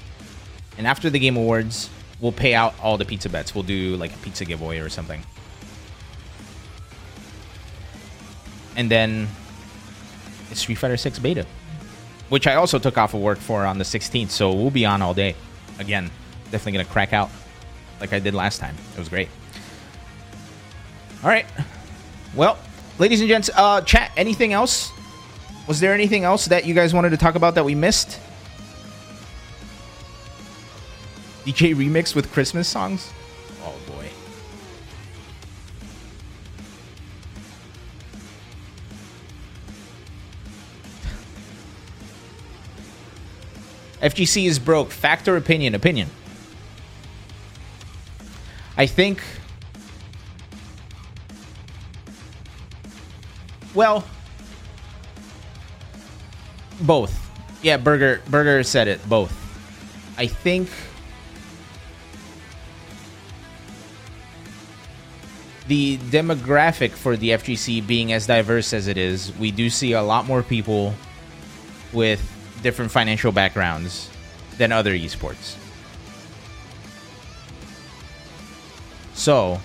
[0.77, 3.53] and after the game awards, we'll pay out all the pizza bets.
[3.53, 5.21] We'll do like a pizza giveaway or something,
[8.75, 9.27] and then
[10.51, 11.45] it's Street Fighter Six beta,
[12.29, 14.29] which I also took off of work for on the 16th.
[14.29, 15.35] So we'll be on all day.
[15.79, 16.09] Again,
[16.51, 17.29] definitely gonna crack out
[17.99, 18.75] like I did last time.
[18.93, 19.29] It was great.
[21.23, 21.45] All right.
[22.35, 22.57] Well,
[22.97, 24.11] ladies and gents, uh, chat.
[24.17, 24.91] Anything else?
[25.67, 28.19] Was there anything else that you guys wanted to talk about that we missed?
[31.45, 33.11] DJ remix with Christmas songs.
[33.63, 34.09] Oh boy.
[44.01, 44.91] FGC is broke.
[44.91, 45.75] Factor opinion?
[45.75, 46.09] Opinion.
[48.77, 49.21] I think.
[53.75, 54.05] Well,
[56.81, 57.21] both.
[57.61, 59.07] Yeah, Burger Burger said it.
[59.07, 59.33] Both.
[60.17, 60.69] I think
[65.67, 70.01] the demographic for the FGC being as diverse as it is, we do see a
[70.01, 70.93] lot more people
[71.91, 72.21] with
[72.61, 74.09] different financial backgrounds
[74.57, 75.57] than other esports.
[79.15, 79.59] So,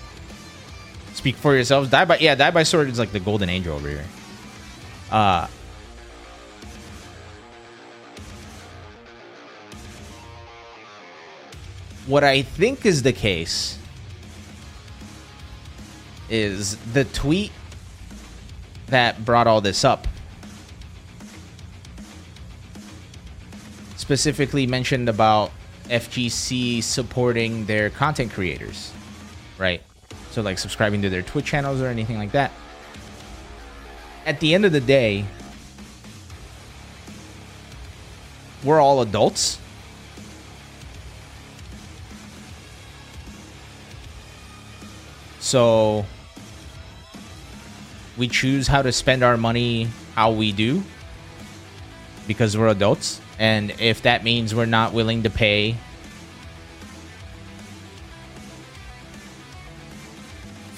[1.21, 1.87] speak for yourselves.
[1.87, 4.05] Die by yeah, die by sword is like the golden angel over here.
[5.11, 5.45] Uh
[12.07, 13.77] what I think is the case
[16.27, 17.51] is the tweet
[18.87, 20.07] that brought all this up
[23.95, 25.51] specifically mentioned about
[25.85, 28.91] FGC supporting their content creators,
[29.59, 29.83] right?
[30.31, 32.51] So, like subscribing to their Twitch channels or anything like that.
[34.25, 35.25] At the end of the day,
[38.63, 39.59] we're all adults.
[45.39, 46.05] So,
[48.17, 50.83] we choose how to spend our money how we do
[52.27, 53.19] because we're adults.
[53.39, 55.75] And if that means we're not willing to pay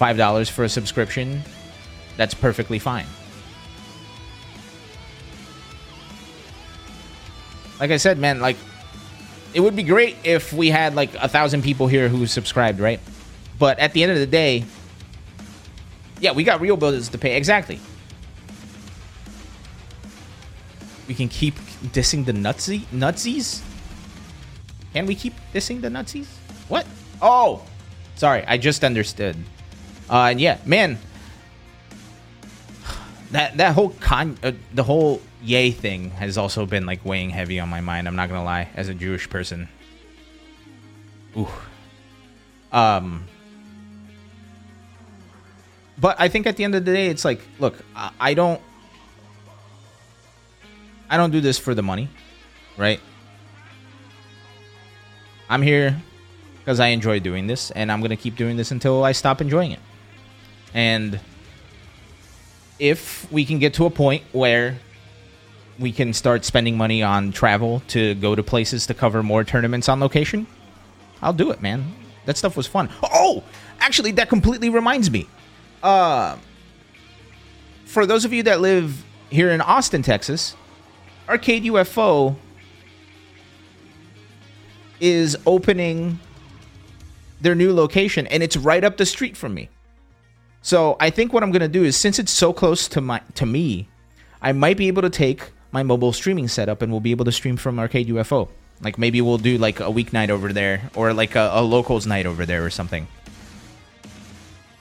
[0.04, 1.42] $5 for a subscription,
[2.18, 3.06] that's perfectly fine.
[7.80, 8.58] Like I said, man, like
[9.54, 13.00] it would be great if we had like a thousand people here who subscribed, right?
[13.58, 14.66] But at the end of the day,
[16.20, 17.38] yeah, we got real bills to pay.
[17.38, 17.80] Exactly.
[21.08, 21.56] We can keep
[21.94, 23.62] dissing the nutsy nutsies.
[24.94, 26.28] Can we keep dissing the nutsies?
[26.68, 26.86] What?
[27.22, 27.64] Oh,
[28.16, 29.38] sorry, I just understood.
[30.14, 31.00] Uh, and yeah, man.
[33.32, 37.60] that that whole con uh, the whole Ye thing has also been like weighing heavy
[37.60, 38.08] on my mind.
[38.08, 39.68] I'm not gonna lie, as a Jewish person.
[41.36, 41.50] Ooh.
[42.72, 43.26] Um.
[45.98, 48.62] But I think at the end of the day, it's like, look, I, I don't,
[51.10, 52.10] I don't do this for the money,
[52.78, 53.00] right?
[55.50, 56.00] I'm here
[56.60, 59.72] because I enjoy doing this, and I'm gonna keep doing this until I stop enjoying
[59.72, 59.80] it.
[60.74, 61.20] And
[62.80, 64.80] if we can get to a point where
[65.80, 69.90] we can start spending money on travel to go to places to cover more tournaments
[69.90, 70.48] on location,
[71.22, 71.94] I'll do it, man.
[72.26, 72.90] That stuff was fun.
[73.02, 73.44] Oh,
[73.80, 75.28] actually, that completely reminds me.
[75.82, 76.38] Uh,
[77.86, 80.56] for those of you that live here in Austin, Texas,
[81.28, 82.36] Arcade UFO
[85.00, 86.20] is opening
[87.42, 89.70] their new location, and it's right up the street from me.
[90.64, 93.46] So I think what I'm gonna do is, since it's so close to my to
[93.46, 93.90] me,
[94.42, 97.32] I might be able to take my mobile streaming setup, and we'll be able to
[97.32, 98.48] stream from Arcade UFO.
[98.82, 102.26] Like maybe we'll do like a weeknight over there, or like a, a locals night
[102.26, 103.08] over there, or something.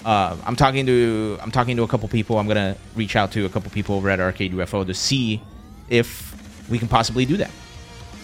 [0.05, 2.39] Uh, I'm talking to I'm talking to a couple people.
[2.39, 5.43] I'm gonna reach out to a couple people over at Arcade UFO to see
[5.91, 6.33] if
[6.71, 7.51] we can possibly do that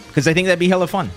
[0.07, 1.11] because I think that'd be hella fun.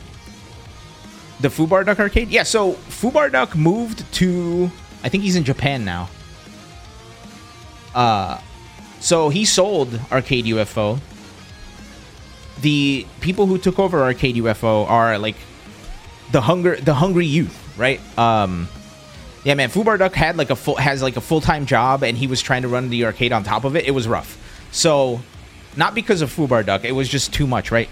[1.40, 2.44] The Fubar Duck arcade, yeah.
[2.44, 4.72] So Fubar Duck moved to
[5.04, 6.10] I think he's in Japan now.
[7.94, 8.40] Uh,
[9.00, 11.00] so he sold Arcade UFO.
[12.62, 15.36] The people who took over Arcade UFO are like
[16.32, 18.00] the hunger, the hungry youth, right?
[18.18, 18.68] Um,
[19.44, 19.70] yeah, man.
[19.70, 22.42] Fubar Duck had like a full has like a full time job, and he was
[22.42, 23.86] trying to run the arcade on top of it.
[23.86, 24.38] It was rough.
[24.72, 25.22] So,
[25.76, 27.90] not because of Fubar Duck, it was just too much, right?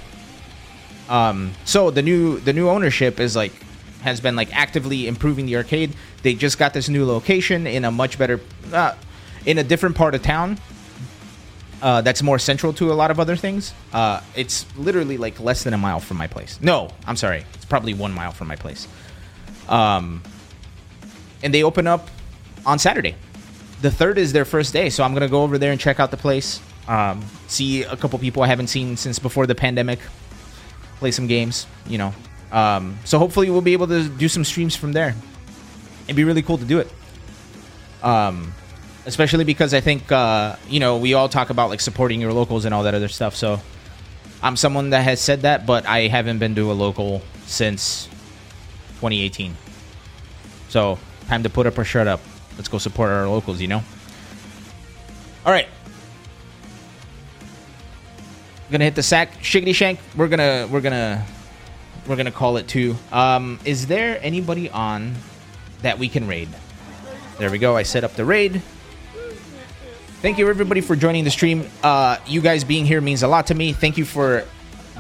[1.10, 3.54] Um, so the new the new ownership is like
[4.02, 5.94] has been like actively improving the arcade.
[6.22, 8.40] They just got this new location in a much better,
[8.72, 8.94] uh,
[9.50, 10.60] in a different part of town.
[11.82, 13.74] Uh, that's more central to a lot of other things.
[13.92, 16.60] Uh, it's literally like less than a mile from my place.
[16.62, 17.44] No, I'm sorry.
[17.56, 18.88] It's probably one mile from my place.
[19.68, 20.22] Um,
[21.42, 22.10] and they open up
[22.64, 23.16] on Saturday.
[23.82, 26.12] The third is their first day, so I'm gonna go over there and check out
[26.12, 26.60] the place.
[26.88, 30.00] Um, see a couple people I haven't seen since before the pandemic.
[31.00, 32.14] Play some games, you know.
[32.52, 35.16] Um, so hopefully we'll be able to do some streams from there.
[36.06, 36.92] It'd be really cool to do it.
[38.04, 38.54] Um,
[39.10, 42.66] especially because I think uh, you know we all talk about like supporting your locals
[42.66, 43.36] and all that other stuff.
[43.36, 43.60] So
[44.42, 48.06] I'm someone that has said that, but I haven't been to a local since
[49.02, 49.58] 2018.
[50.70, 52.22] So time to put up or shirt up.
[52.56, 53.60] Let's go support our locals.
[53.60, 53.84] You know.
[55.46, 55.68] All right.
[58.72, 60.00] Gonna hit the sack, shiggity shank.
[60.16, 61.26] We're gonna we're gonna
[62.06, 62.96] we're gonna call it two.
[63.12, 65.16] Um, is there anybody on
[65.82, 66.50] that we can raid?
[67.40, 67.76] There we go.
[67.76, 68.62] I set up the raid.
[70.22, 71.66] Thank you everybody for joining the stream.
[71.82, 73.72] Uh, you guys being here means a lot to me.
[73.72, 74.44] Thank you for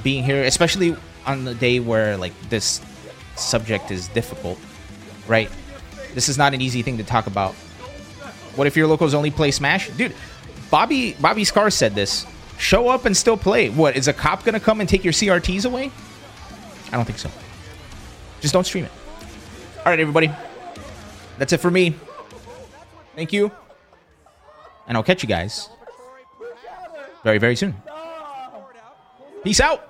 [0.01, 2.79] being here, especially on the day where like this
[3.35, 4.57] subject is difficult,
[5.27, 5.51] right?
[6.13, 7.53] This is not an easy thing to talk about.
[8.55, 10.15] What if your locals only play Smash, dude?
[10.71, 12.25] Bobby Bobby Scar said this.
[12.57, 13.69] Show up and still play.
[13.69, 15.91] What is a cop gonna come and take your CRTs away?
[16.93, 17.29] I don't think so.
[18.39, 18.91] Just don't stream it.
[19.79, 20.31] All right, everybody.
[21.37, 21.93] That's it for me.
[23.17, 23.51] Thank you.
[24.89, 25.69] And I'll catch you guys
[27.23, 27.75] very, very soon.
[29.43, 29.88] Peace out.